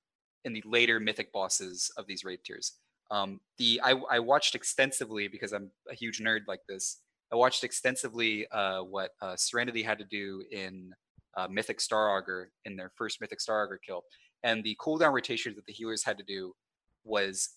[0.45, 2.73] in the later mythic bosses of these raid tiers.
[3.11, 6.99] Um, the I, I watched extensively because I'm a huge nerd like this.
[7.33, 10.93] I watched extensively uh, what uh, Serenity had to do in
[11.37, 14.03] uh, Mythic Star Augur in their first Mythic Star Augur kill,
[14.43, 16.53] and the cooldown rotation that the healers had to do
[17.05, 17.51] was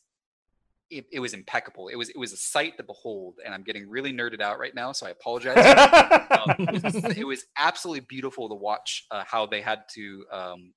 [0.90, 1.88] it, it was impeccable.
[1.88, 4.74] It was it was a sight to behold, and I'm getting really nerded out right
[4.74, 5.58] now, so I apologize.
[6.32, 10.74] um, it, was, it, was, absolutely beautiful to watch uh, how they had to um,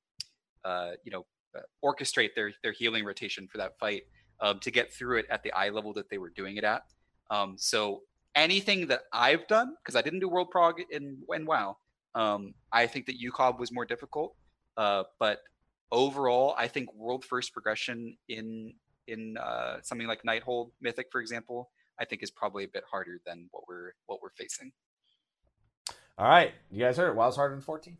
[0.64, 1.24] uh, you know
[1.56, 4.02] uh, orchestrate their their healing rotation for that fight
[4.40, 6.82] um, to get through it at the i level that they were doing it at.
[7.30, 8.02] Um, so
[8.34, 11.76] anything that I've done, because I didn't do World Prog in, in WoW,
[12.14, 14.34] um, I think that UCOB was more difficult.
[14.76, 15.39] Uh, but
[15.90, 18.74] overall, I think world first progression in
[19.06, 23.20] in uh, something like Nighthold Mythic, for example, I think is probably a bit harder
[23.26, 24.72] than what we're what we're facing.
[26.18, 27.16] All right, you guys heard it.
[27.16, 27.96] WoW's harder than 14.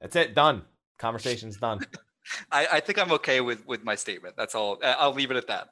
[0.00, 0.34] That's it.
[0.34, 0.62] Done.
[0.98, 1.80] Conversation's done.
[2.52, 4.34] I, I think I'm okay with with my statement.
[4.36, 4.78] That's all.
[4.82, 5.68] I'll leave it at that.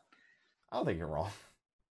[0.71, 1.31] I don't think you're wrong.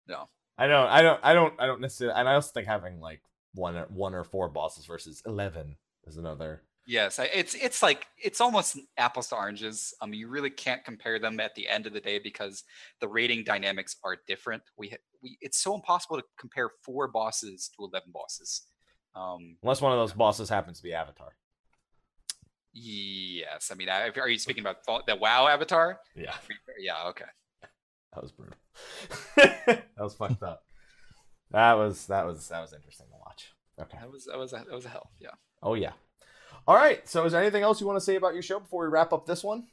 [0.08, 0.28] No.
[0.58, 0.88] I don't.
[0.88, 1.20] I don't.
[1.24, 1.54] I don't.
[1.60, 2.20] I don't necessarily.
[2.20, 3.22] And I also think having like
[3.54, 5.76] one, one or four bosses versus eleven
[6.06, 6.64] is another.
[6.86, 9.94] Yes, it's it's like it's almost apples to oranges.
[10.02, 12.64] Um, you really can't compare them at the end of the day because
[13.00, 14.64] the raiding dynamics are different.
[14.78, 18.64] We we it's so impossible to compare four bosses to eleven bosses.
[19.16, 21.36] Um, Unless one of those bosses happens to be Avatar.
[22.74, 26.00] Yes, I mean, are you speaking about the WoW avatar?
[26.16, 26.34] Yeah.
[26.80, 27.10] Yeah.
[27.10, 27.26] Okay.
[28.14, 28.58] That was brutal.
[29.36, 30.64] that was fucked up.
[31.52, 33.52] That was that was that was interesting to watch.
[33.80, 33.98] Okay.
[34.00, 35.12] That was that was a, that was a hell.
[35.20, 35.32] Yeah.
[35.62, 35.92] Oh yeah.
[36.68, 37.08] All right.
[37.08, 39.14] So, is there anything else you want to say about your show before we wrap
[39.14, 39.68] up this one?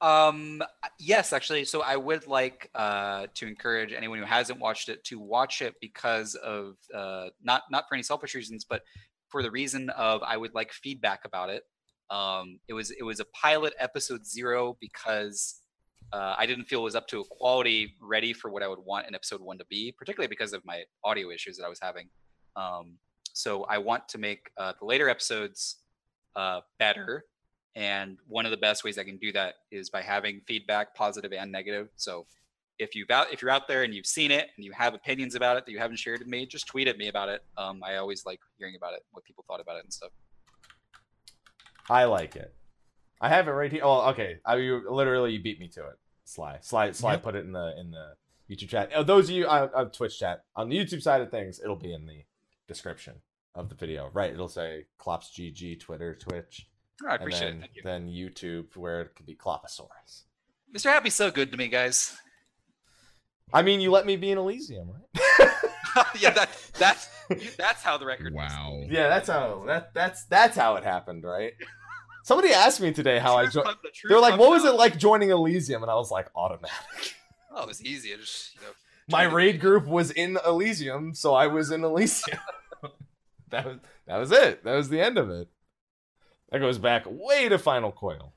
[0.00, 0.62] Um.
[0.98, 1.64] Yes, actually.
[1.64, 5.74] So, I would like uh, to encourage anyone who hasn't watched it to watch it
[5.80, 8.82] because of uh, not not for any selfish reasons, but
[9.28, 11.62] for the reason of I would like feedback about it.
[12.10, 15.60] Um, it was it was a pilot episode zero because
[16.12, 18.80] uh, I didn't feel it was up to a quality ready for what I would
[18.80, 21.78] want in episode one to be, particularly because of my audio issues that I was
[21.80, 22.08] having.
[22.56, 22.98] Um,
[23.32, 25.76] so I want to make uh, the later episodes
[26.36, 27.24] uh, better,
[27.74, 31.32] and one of the best ways I can do that is by having feedback, positive
[31.32, 31.88] and negative.
[31.96, 32.26] So
[32.78, 35.34] if you've out if you're out there and you've seen it and you have opinions
[35.34, 37.42] about it that you haven't shared with me, just tweet at me about it.
[37.56, 40.10] Um, I always like hearing about it, what people thought about it and stuff.
[41.88, 42.54] I like it.
[43.20, 43.82] I have it right here.
[43.84, 44.38] Oh, okay.
[44.44, 45.98] I you literally you beat me to it.
[46.24, 47.12] Sly, Sly, Sly.
[47.12, 47.22] Yep.
[47.22, 48.14] Put it in the in the
[48.50, 48.90] YouTube chat.
[48.94, 51.60] Oh, those of you on, uh, on Twitch chat on the YouTube side of things,
[51.62, 52.24] it'll be in the
[52.66, 53.14] description
[53.54, 54.10] of the video.
[54.12, 54.32] Right?
[54.32, 56.68] It'll say Clops GG, Twitter, Twitch.
[57.04, 57.70] Oh, I appreciate then, it.
[57.74, 57.82] You.
[57.84, 60.22] Then YouTube, where it could be Cloposaurus.
[60.74, 60.84] Mr.
[60.84, 62.16] Happy's so good to me, guys.
[63.52, 65.48] I mean, you let me be in Elysium, right?
[66.18, 66.48] yeah, that
[66.78, 67.08] that's
[67.56, 68.32] that's how the record.
[68.34, 68.78] Wow.
[68.80, 68.88] Was.
[68.90, 71.52] Yeah, that's how that that's that's how it happened, right?
[72.24, 73.68] Somebody asked me today how I joined.
[73.82, 74.74] The They're like, "What was out.
[74.74, 77.16] it like joining Elysium?" And I was like, "Automatic."
[77.50, 78.14] Oh, it was easy.
[78.16, 78.68] just you know.
[79.10, 82.38] My raid group was in Elysium, so I was in Elysium.
[83.52, 84.64] That was that was it.
[84.64, 85.48] That was the end of it.
[86.50, 88.34] That goes back way to Final Coil.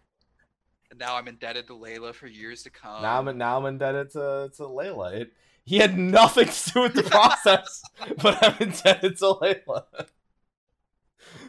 [0.91, 3.01] And now I'm indebted to Layla for years to come.
[3.01, 5.13] Now I'm now I'm indebted to to Layla.
[5.13, 5.33] It
[5.65, 7.81] he had nothing to do with the process,
[8.21, 9.83] but I'm indebted to Layla.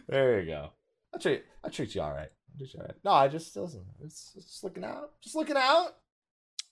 [0.09, 0.71] there you go.
[1.15, 2.31] I treat I treat you all right.
[2.31, 2.97] I treat you all right.
[3.05, 3.85] No, I just listen.
[4.03, 5.11] It's, it's just looking out.
[5.21, 5.97] Just looking out.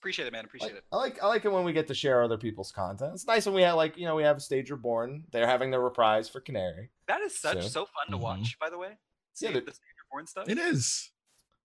[0.05, 0.45] Appreciate it, man.
[0.45, 0.83] Appreciate like, it.
[0.91, 3.13] I like I like it when we get to share other people's content.
[3.15, 5.23] It's nice when we have like you know we have a Stage Reborn.
[5.31, 6.91] They're having their reprise for Canary.
[7.07, 8.21] That is such so, so fun to mm-hmm.
[8.21, 8.55] watch.
[8.59, 8.99] By the way,
[9.33, 9.79] See yeah, the Stage
[10.11, 10.47] Reborn stuff.
[10.47, 11.09] It is.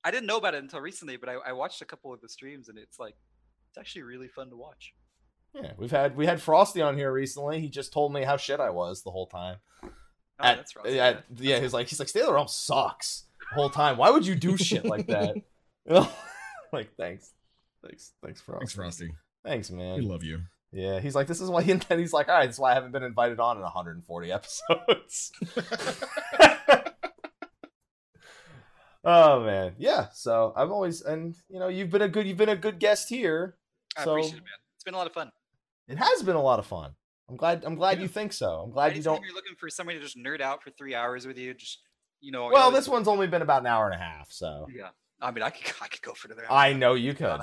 [0.04, 2.30] I didn't know about it until recently, but I, I watched a couple of the
[2.30, 3.14] streams and it's like
[3.68, 4.94] it's actually really fun to watch.
[5.54, 7.60] Yeah, we've had we had Frosty on here recently.
[7.60, 9.58] He just told me how shit I was the whole time.
[9.84, 9.88] Oh,
[10.40, 10.98] at, that's Frosty.
[10.98, 13.98] At, yeah, he's like he's like Stay Realm sucks the whole time.
[13.98, 15.36] Why would you do shit like that?
[16.72, 17.34] like thanks,
[17.82, 18.60] thanks, thanks Frosty.
[18.60, 19.10] Thanks Frosty.
[19.44, 19.98] Thanks man.
[19.98, 20.40] We love you.
[20.72, 22.72] Yeah, he's like this is why he, and he's like all right, this is why
[22.72, 25.32] I haven't been invited on in 140 episodes.
[29.04, 30.08] oh man, yeah.
[30.12, 33.08] So I've always and you know you've been a good you've been a good guest
[33.08, 33.56] here.
[33.96, 34.58] I so, appreciate it, man.
[34.76, 35.30] It's been a lot of fun.
[35.88, 36.92] It has been a lot of fun.
[37.28, 37.64] I'm glad.
[37.64, 38.02] I'm glad yeah.
[38.02, 38.62] you think so.
[38.64, 39.24] I'm glad Anytime you don't.
[39.24, 41.54] You're looking for somebody to just nerd out for three hours with you.
[41.54, 41.78] Just
[42.20, 42.50] you know.
[42.52, 44.66] Well, this one's only been about an hour and a half, so.
[44.74, 44.88] Yeah,
[45.20, 46.44] I mean, I could I could go for another.
[46.50, 47.40] I know you could.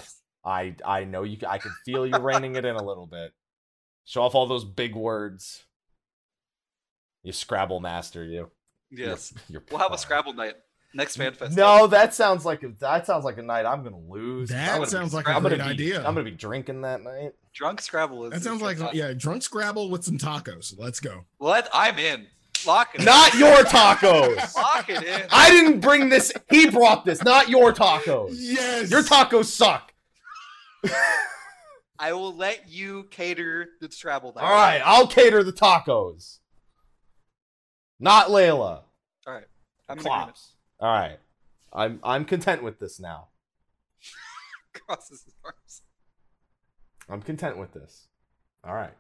[0.47, 1.37] I I know you.
[1.47, 3.33] I can feel you reining it in a little bit.
[4.05, 5.65] Show off all those big words.
[7.23, 8.49] You Scrabble master, you.
[8.89, 9.33] Yes.
[9.49, 10.55] You're, you're we'll have a Scrabble night.
[10.93, 11.55] Next fan fest.
[11.57, 14.49] No, that sounds like a, that sounds like a night I'm gonna lose.
[14.49, 15.97] That sounds like a great idea.
[15.99, 17.33] I'm gonna be drinking that night.
[17.53, 18.31] Drunk Scrabble is.
[18.31, 20.73] That sounds like yeah, drunk Scrabble with some tacos.
[20.77, 21.25] Let's go.
[21.39, 21.69] What?
[21.73, 22.27] I'm in.
[22.65, 23.05] Lock it in.
[23.05, 24.55] Not your tacos.
[24.55, 25.27] Lock it in.
[25.31, 26.31] I didn't bring this.
[26.49, 28.29] He brought this, not your tacos.
[28.33, 28.89] Yes.
[28.89, 29.86] Your tacos suck.
[31.99, 34.33] I will let you cater the travel.
[34.35, 36.39] All right, I'll cater the tacos.
[37.99, 38.83] Not Layla.
[39.25, 39.47] All right.
[39.89, 39.97] I'm.
[39.97, 40.53] Klops.
[40.79, 41.17] All right.
[41.73, 43.29] I'm I'm content with this now.
[44.73, 45.81] Crosses his arms.
[47.09, 48.07] I'm content with this.
[48.63, 48.93] All right.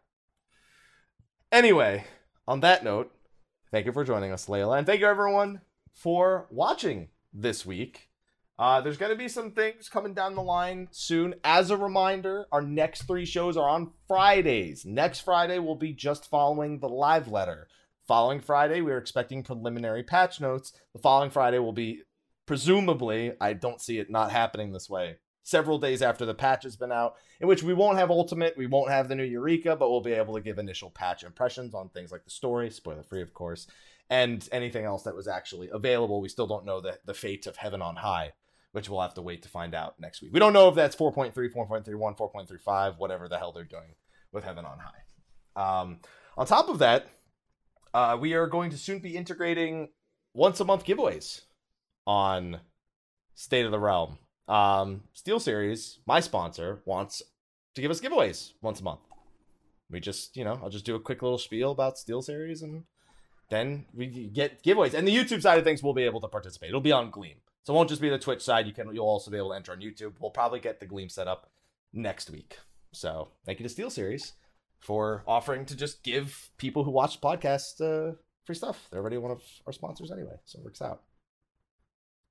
[1.51, 2.05] Anyway,
[2.47, 3.11] on that note,
[3.71, 5.61] thank you for joining us, Layla, and thank you everyone
[5.93, 8.06] for watching this week.
[8.59, 11.35] Uh, there's going to be some things coming down the line soon.
[11.43, 14.83] As a reminder, our next three shows are on Fridays.
[14.83, 17.67] Next Friday will be just following the live letter.
[18.07, 20.73] Following Friday, we are expecting preliminary patch notes.
[20.93, 22.01] The following Friday will be,
[22.47, 26.75] presumably, I don't see it not happening this way, several days after the patch has
[26.75, 29.91] been out, in which we won't have Ultimate, we won't have the new Eureka, but
[29.91, 33.21] we'll be able to give initial patch impressions on things like the story, spoiler free,
[33.21, 33.67] of course,
[34.09, 36.21] and anything else that was actually available.
[36.21, 38.31] We still don't know the, the fate of Heaven on High,
[38.71, 40.31] which we'll have to wait to find out next week.
[40.33, 43.95] We don't know if that's 4.3, 4.31, 4.35, whatever the hell they're doing
[44.31, 45.81] with Heaven on High.
[45.81, 45.99] Um,
[46.37, 47.07] on top of that,
[47.93, 49.89] uh, we are going to soon be integrating
[50.33, 51.41] once a month giveaways
[52.05, 52.59] on
[53.33, 54.19] State of the Realm.
[54.47, 57.21] Um, SteelSeries, my sponsor, wants
[57.75, 59.01] to give us giveaways once a month.
[59.89, 62.83] We just, you know, I'll just do a quick little spiel about SteelSeries and
[63.49, 64.93] then we get giveaways.
[64.93, 66.69] And the YouTube side of things we'll be able to participate.
[66.69, 67.37] It'll be on Gleam.
[67.67, 68.65] So it won't just be the Twitch side.
[68.65, 70.13] You can you'll also be able to enter on YouTube.
[70.21, 71.51] We'll probably get the Gleam set up
[71.91, 72.59] next week.
[72.93, 74.31] So thank you to SteelSeries
[74.79, 78.15] for offering to just give people who watch podcasts uh,
[78.45, 78.87] free stuff.
[78.89, 81.01] They're already one of our sponsors anyway, so it works out.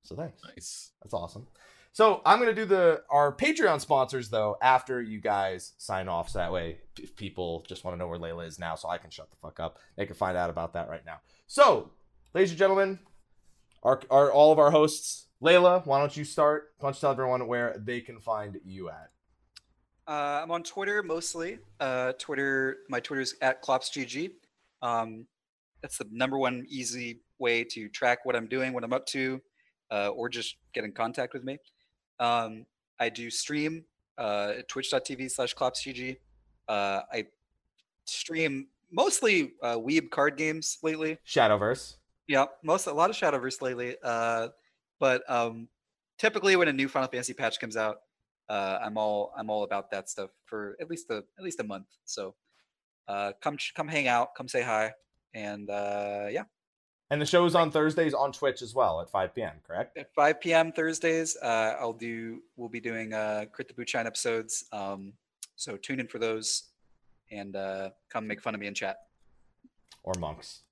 [0.01, 0.41] So thanks.
[0.43, 0.93] Nice.
[1.03, 1.45] That's awesome.
[1.91, 6.39] So I'm gonna do the our Patreon sponsors though after you guys sign off, so
[6.39, 9.11] that way if people just want to know where Layla is now, so I can
[9.11, 9.77] shut the fuck up.
[9.97, 11.19] They can find out about that right now.
[11.45, 11.91] So,
[12.33, 12.97] ladies and gentlemen,
[13.83, 16.73] our, our all of our hosts, Layla, why don't you start?
[16.79, 19.09] Why don't you tell everyone where they can find you at?
[20.07, 21.59] Uh, I'm on Twitter mostly.
[21.79, 24.31] Uh, Twitter, my Twitter's at ClopsGG.
[24.81, 25.25] Um,
[25.81, 29.41] that's the number one easy way to track what I'm doing, what I'm up to,
[29.91, 31.57] uh, or just get in contact with me.
[32.19, 32.65] Um,
[32.99, 33.83] I do stream
[34.17, 36.17] uh, at twitch.tv slash ClopsGG.
[36.67, 37.25] Uh, I
[38.05, 41.17] stream mostly uh, Weeb card games lately.
[41.27, 41.97] Shadowverse.
[42.27, 43.95] Yeah, most a lot of Shadowverse lately.
[44.03, 44.49] Uh,
[44.99, 45.69] but um,
[46.17, 48.01] typically when a new Final Fantasy patch comes out,
[48.49, 51.63] uh, I'm all I'm all about that stuff for at least a at least a
[51.63, 51.87] month.
[52.05, 52.35] So
[53.07, 54.93] uh, come come hang out, come say hi,
[55.33, 56.43] and uh, yeah,
[57.09, 59.97] And the show is on Thursdays on Twitch as well at 5 p.m., correct?
[59.97, 60.71] at 5 p.m.
[60.71, 64.65] Thursdays, uh, I'll do we'll be doing uh, Crit the Boot Shine episodes.
[64.71, 65.13] Um,
[65.55, 66.63] so tune in for those,
[67.31, 68.97] and uh, come make fun of me in chat.
[70.03, 70.63] Or monks.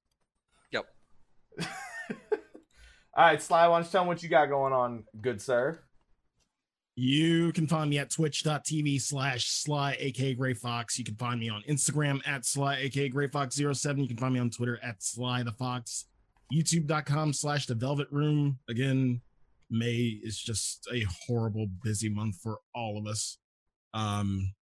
[1.61, 5.79] All right, Sly, why don't you tell them what you got going on, good sir?
[6.97, 10.97] You can find me at twitch.tv slash sly aka Gray Fox.
[10.97, 14.01] You can find me on Instagram at sly aka Gray Fox 07.
[14.01, 16.05] You can find me on Twitter at sly the fox.
[16.53, 18.59] YouTube.com slash the velvet room.
[18.69, 19.21] Again,
[19.69, 23.39] May is just a horrible busy month for all of us.
[23.93, 24.53] Um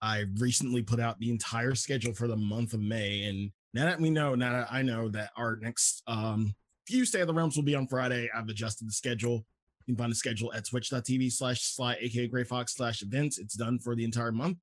[0.00, 4.00] I recently put out the entire schedule for the month of May, and now that
[4.00, 6.54] we know, now that I know that our next um
[6.86, 9.44] few State of the Realms will be on Friday, I've adjusted the schedule.
[9.86, 13.38] You can find the schedule at twitch.tv slash sly aka Gray Fox slash events.
[13.38, 14.58] It's done for the entire month,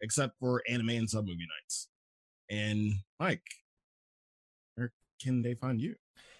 [0.00, 1.88] except for anime and sub movie nights.
[2.50, 3.44] And Mike,
[4.74, 4.92] where
[5.22, 5.94] can they find you?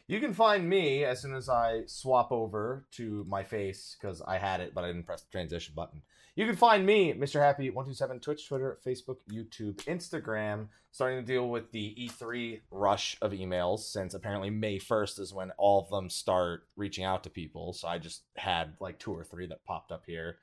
[0.06, 4.36] You can find me as soon as I swap over to my face because I
[4.36, 6.02] had it, but I didn't press the transition button.
[6.36, 7.40] You can find me, Mr.
[7.40, 13.81] Happy127, Twitch, Twitter, Facebook, YouTube, Instagram, starting to deal with the E3 rush of emails
[13.81, 17.73] since apparently May 1st is when all of them start reaching out to people.
[17.73, 20.39] So I just had like two or three that popped up here.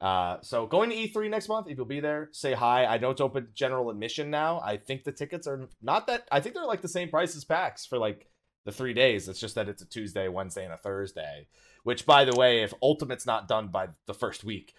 [0.00, 2.84] Uh, so going to E3 next month, if you'll be there, say hi.
[2.84, 4.60] I know it's open general admission now.
[4.60, 7.44] I think the tickets are not that, I think they're like the same price as
[7.44, 8.28] PAX for like
[8.64, 9.28] the three days.
[9.28, 11.48] It's just that it's a Tuesday, Wednesday, and a Thursday.
[11.82, 14.74] Which, by the way, if Ultimate's not done by the first week,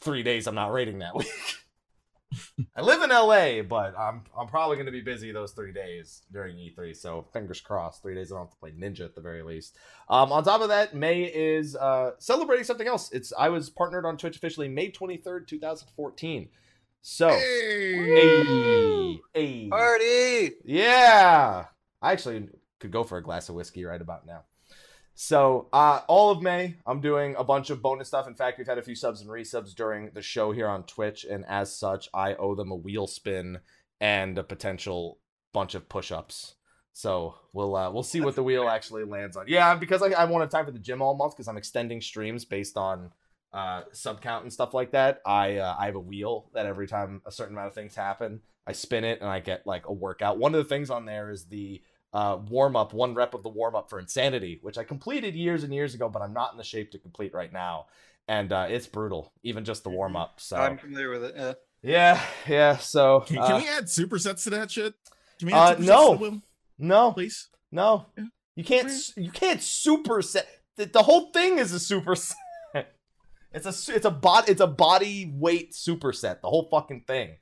[0.00, 1.28] three days I'm not raiding that week.
[2.76, 6.22] I live in LA, but I'm I'm probably going to be busy those three days
[6.32, 6.96] during E3.
[6.96, 9.76] So fingers crossed, three days I don't have to play Ninja at the very least.
[10.08, 13.12] Um, on top of that, May is uh, celebrating something else.
[13.12, 16.48] It's I was partnered on Twitch officially May 23rd, 2014.
[17.06, 20.54] So, hey, hey, Party!
[20.64, 21.66] yeah.
[22.00, 22.48] I actually
[22.80, 24.44] could go for a glass of whiskey right about now.
[25.16, 28.26] So, uh, all of May, I'm doing a bunch of bonus stuff.
[28.26, 31.24] In fact, we've had a few subs and resubs during the show here on Twitch,
[31.24, 33.60] and as such, I owe them a wheel spin
[34.00, 35.20] and a potential
[35.52, 36.56] bunch of push ups
[36.92, 39.46] So we'll uh, we'll see what the wheel actually lands on.
[39.48, 42.00] Yeah, because I, I won't have time for the gym all month because I'm extending
[42.00, 43.12] streams based on
[43.52, 45.20] uh, sub count and stuff like that.
[45.24, 48.40] I uh, I have a wheel that every time a certain amount of things happen,
[48.66, 50.38] I spin it and I get like a workout.
[50.38, 51.82] One of the things on there is the
[52.14, 55.64] uh, warm up, one rep of the warm up for Insanity, which I completed years
[55.64, 57.86] and years ago, but I'm not in the shape to complete right now,
[58.28, 60.40] and uh, it's brutal, even just the warm up.
[60.40, 61.34] So I'm familiar with it.
[61.36, 61.52] Yeah.
[61.82, 62.76] yeah, yeah.
[62.78, 64.94] So Can, uh, we add supersets to that shit?
[65.40, 66.16] Can we Uh, add supersets no.
[66.16, 66.42] to the
[66.78, 67.48] no, please?
[67.72, 68.24] no, Yeah.
[68.54, 68.88] you can't.
[68.88, 70.44] s- You can't superset.
[70.76, 72.34] The, the whole thing is a superset.
[73.52, 76.40] It's a s- it's a bot it's a body weight superset.
[76.40, 77.36] The whole fucking thing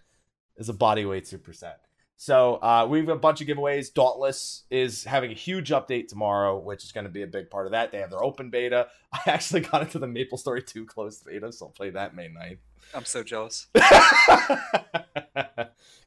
[0.58, 1.76] is a body weight superset.
[2.22, 3.92] So uh, we have a bunch of giveaways.
[3.92, 7.66] Dauntless is having a huge update tomorrow, which is going to be a big part
[7.66, 7.90] of that.
[7.90, 8.86] They have their open beta.
[9.12, 12.58] I actually got into the MapleStory 2 closed beta, so I'll play that May 9th.
[12.94, 13.66] I'm so jealous.
[13.74, 13.80] Can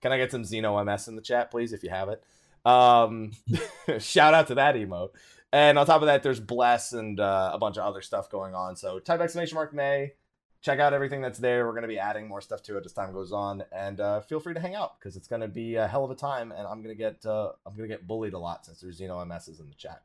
[0.05, 2.23] I get some Xeno MS in the chat, please, if you have it?
[2.63, 3.33] Um,
[3.99, 5.09] shout out to that emote.
[5.51, 8.55] And on top of that, there's Bless and uh, a bunch of other stuff going
[8.55, 8.77] on.
[8.77, 10.13] So type exclamation mark May.
[10.65, 11.67] Check out everything that's there.
[11.67, 14.21] We're going to be adding more stuff to it as time goes on, and uh,
[14.21, 16.51] feel free to hang out because it's going to be a hell of a time.
[16.51, 18.99] And I'm going to get uh, I'm going to get bullied a lot since there's
[18.99, 20.01] Xeno MSs in the chat.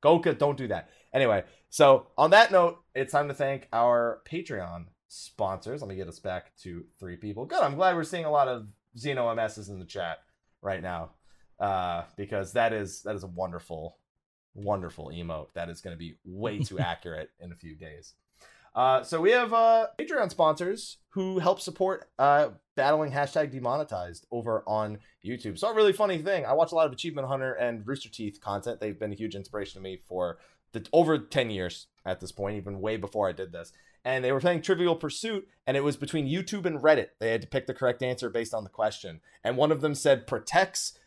[0.00, 0.88] Go, don't do that.
[1.12, 5.82] Anyway, so on that note, it's time to thank our Patreon sponsors.
[5.82, 7.44] Let me get us back to three people.
[7.44, 7.64] Good.
[7.64, 10.18] I'm glad we're seeing a lot of Xeno MSs in the chat
[10.62, 11.10] right now
[11.58, 13.98] uh, because that is that is a wonderful,
[14.54, 18.14] wonderful emote that is going to be way too accurate in a few days.
[18.74, 24.64] Uh, so we have uh, Patreon sponsors who help support uh, battling hashtag demonetized over
[24.66, 25.58] on YouTube.
[25.58, 26.44] So a really funny thing.
[26.44, 28.80] I watch a lot of Achievement Hunter and Rooster Teeth content.
[28.80, 30.38] They've been a huge inspiration to me for
[30.72, 33.72] the over 10 years at this point, even way before I did this.
[34.04, 37.10] And they were playing Trivial Pursuit, and it was between YouTube and Reddit.
[37.20, 39.20] They had to pick the correct answer based on the question.
[39.42, 40.98] And one of them said protects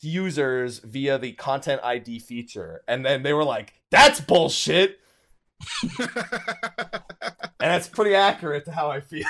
[0.00, 2.82] users via the content ID feature.
[2.88, 5.00] And then they were like, that's bullshit.
[7.60, 9.26] And that's pretty accurate to how I feel.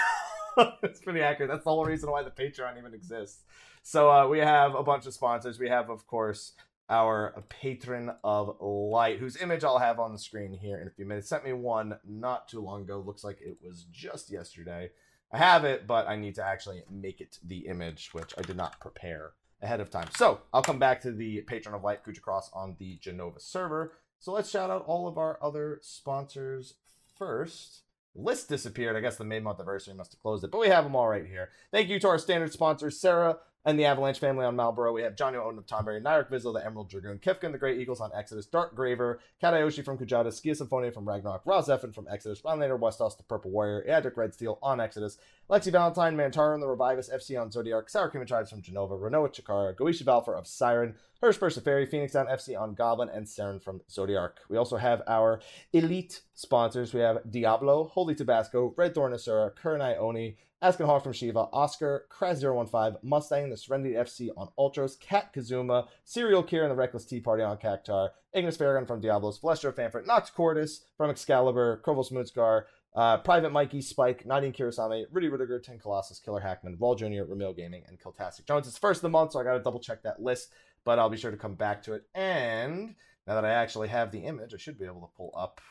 [0.83, 1.51] it's pretty accurate.
[1.51, 3.43] That's the whole reason why the Patreon even exists.
[3.83, 5.59] So uh, we have a bunch of sponsors.
[5.59, 6.53] We have, of course,
[6.89, 11.07] our patron of light, whose image I'll have on the screen here in a few
[11.07, 11.29] minutes.
[11.29, 13.03] Sent me one not too long ago.
[13.05, 14.91] Looks like it was just yesterday.
[15.33, 18.57] I have it, but I need to actually make it the image, which I did
[18.57, 20.09] not prepare ahead of time.
[20.17, 23.93] So I'll come back to the patron of light, Kuja Cross, on the Jenova server.
[24.21, 26.75] So let's shout out all of our other sponsors
[27.17, 27.83] first.
[28.15, 28.95] List disappeared.
[28.95, 31.09] I guess the May month anniversary must have closed it, but we have them all
[31.09, 31.49] right here.
[31.73, 34.93] Thank you to our standard sponsors, Sarah and the Avalanche family on Malboro.
[34.95, 38.11] We have Johnny of Tonberry, Nyrek Vizzle, the Emerald Dragoon, Kifkin, the Great Eagles on
[38.15, 42.61] Exodus, Dark Graver, Katayoshi from Kujata, Skia Symphonia from Ragnarok, Roz Effin from Exodus, Ron
[42.61, 45.19] Later, Westos, the Purple Warrior, Adric Red Steel on Exodus,
[45.49, 49.29] Lexi Valentine, Mantaro and the Revivus, FC on Zodiark, Sour Cream Tribes from Jenova, Renoa
[49.29, 53.83] Chikara, Goishi Valfer of Siren, Hirsch Persiferi, Phoenix Down FC on Goblin, and Saren from
[53.91, 54.39] Zodiark.
[54.49, 55.41] We also have our
[55.73, 56.95] elite sponsors.
[56.95, 62.05] We have Diablo, Holy Tabasco, Red Thorn Asura, Kurenai Oni, Askin Hall from Shiva, Oscar,
[62.11, 67.21] Kraz015, Mustang, the Serenity FC on Ultros, Kat Kazuma, Serial Kier and the Reckless Tea
[67.21, 72.65] Party on Cactuar, Ignis Farragon from Diablos, Celestro Fanfort, Nox Cordis from Excalibur, Krovos Moodscar,
[72.95, 77.57] uh, Private Mikey, Spike, Nadine Kirasame, Rudy Rudiger, Ten Colossus, Killer Hackman, Raw Jr., Ramil
[77.57, 78.69] Gaming, and Kiltastic Jones.
[78.69, 80.53] It's first of the month, so I got to double check that list,
[80.85, 82.03] but I'll be sure to come back to it.
[82.15, 82.97] And
[83.27, 85.63] now that I actually have the image, I should be able to pull up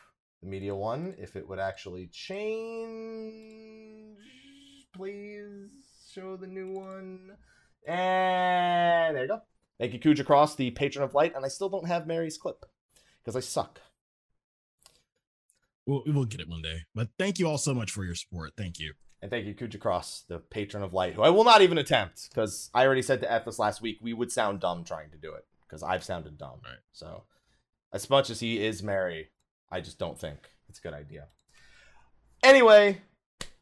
[0.41, 3.59] the media one if it would actually change.
[4.99, 5.71] Please
[6.13, 7.31] show the new one.
[7.87, 9.39] And there you go.
[9.79, 12.65] Thank you, Kuja Cross, the patron of light, and I still don't have Mary's clip
[13.23, 13.79] because I suck.
[15.85, 16.81] We'll, we'll get it one day.
[16.93, 18.51] But thank you all so much for your support.
[18.57, 18.91] Thank you.
[19.21, 22.27] And thank you, Kuja Cross, the patron of light, who I will not even attempt
[22.29, 25.17] because I already said to F this last week we would sound dumb trying to
[25.17, 26.59] do it because I've sounded dumb.
[26.61, 26.75] Right.
[26.91, 27.23] So,
[27.93, 29.29] as much as he is merry,
[29.71, 31.27] I just don't think it's a good idea.
[32.43, 33.01] Anyway,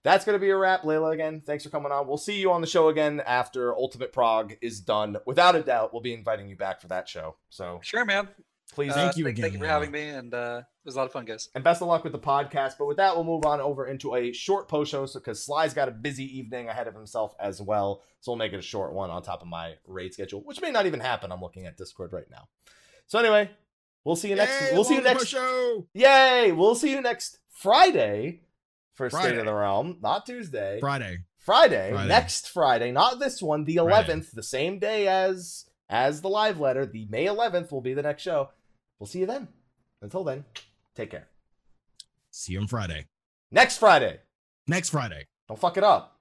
[0.08, 0.84] that's going to be a wrap.
[0.84, 2.08] Layla, again, thanks for coming on.
[2.08, 5.18] We'll see you on the show again after Ultimate Prog is done.
[5.26, 7.36] Without a doubt, we'll be inviting you back for that show.
[7.50, 8.30] So Sure, man.
[8.74, 9.74] please Uh, Thank you Thank again, Thank you for Lana.
[9.74, 11.50] having me, and uh, it was a lot of fun, guys.
[11.56, 12.76] and best of luck with the podcast.
[12.80, 15.90] But with that, we'll move on over into a short post show because Sly's got
[15.90, 18.02] a busy evening ahead of himself as well.
[18.22, 20.72] So we'll make it a short one on top of my raid schedule, which may
[20.72, 21.32] not even happen.
[21.34, 22.48] I'm looking at Discord right now.
[23.08, 23.50] So anyway,
[24.06, 24.62] we'll see you next.
[24.62, 25.28] Yay, we'll see you next.
[25.28, 25.88] Show.
[25.94, 26.52] Yay!
[26.54, 28.42] We'll see you next Friday
[28.98, 30.80] for State of the Realm, not Tuesday.
[30.80, 31.20] Friday.
[31.38, 32.08] Friday, Friday.
[32.10, 34.14] next Friday, not this one, the Friday.
[34.14, 36.86] 11th, the same day as as the live letter.
[36.86, 38.50] The May 11th will be the next show.
[39.00, 39.48] We'll see you then.
[40.02, 40.44] Until then,
[40.96, 41.28] take care.
[42.32, 43.06] See you on Friday.
[43.52, 44.20] Next Friday.
[44.68, 45.28] Next Friday.
[45.48, 46.17] Don't fuck it up.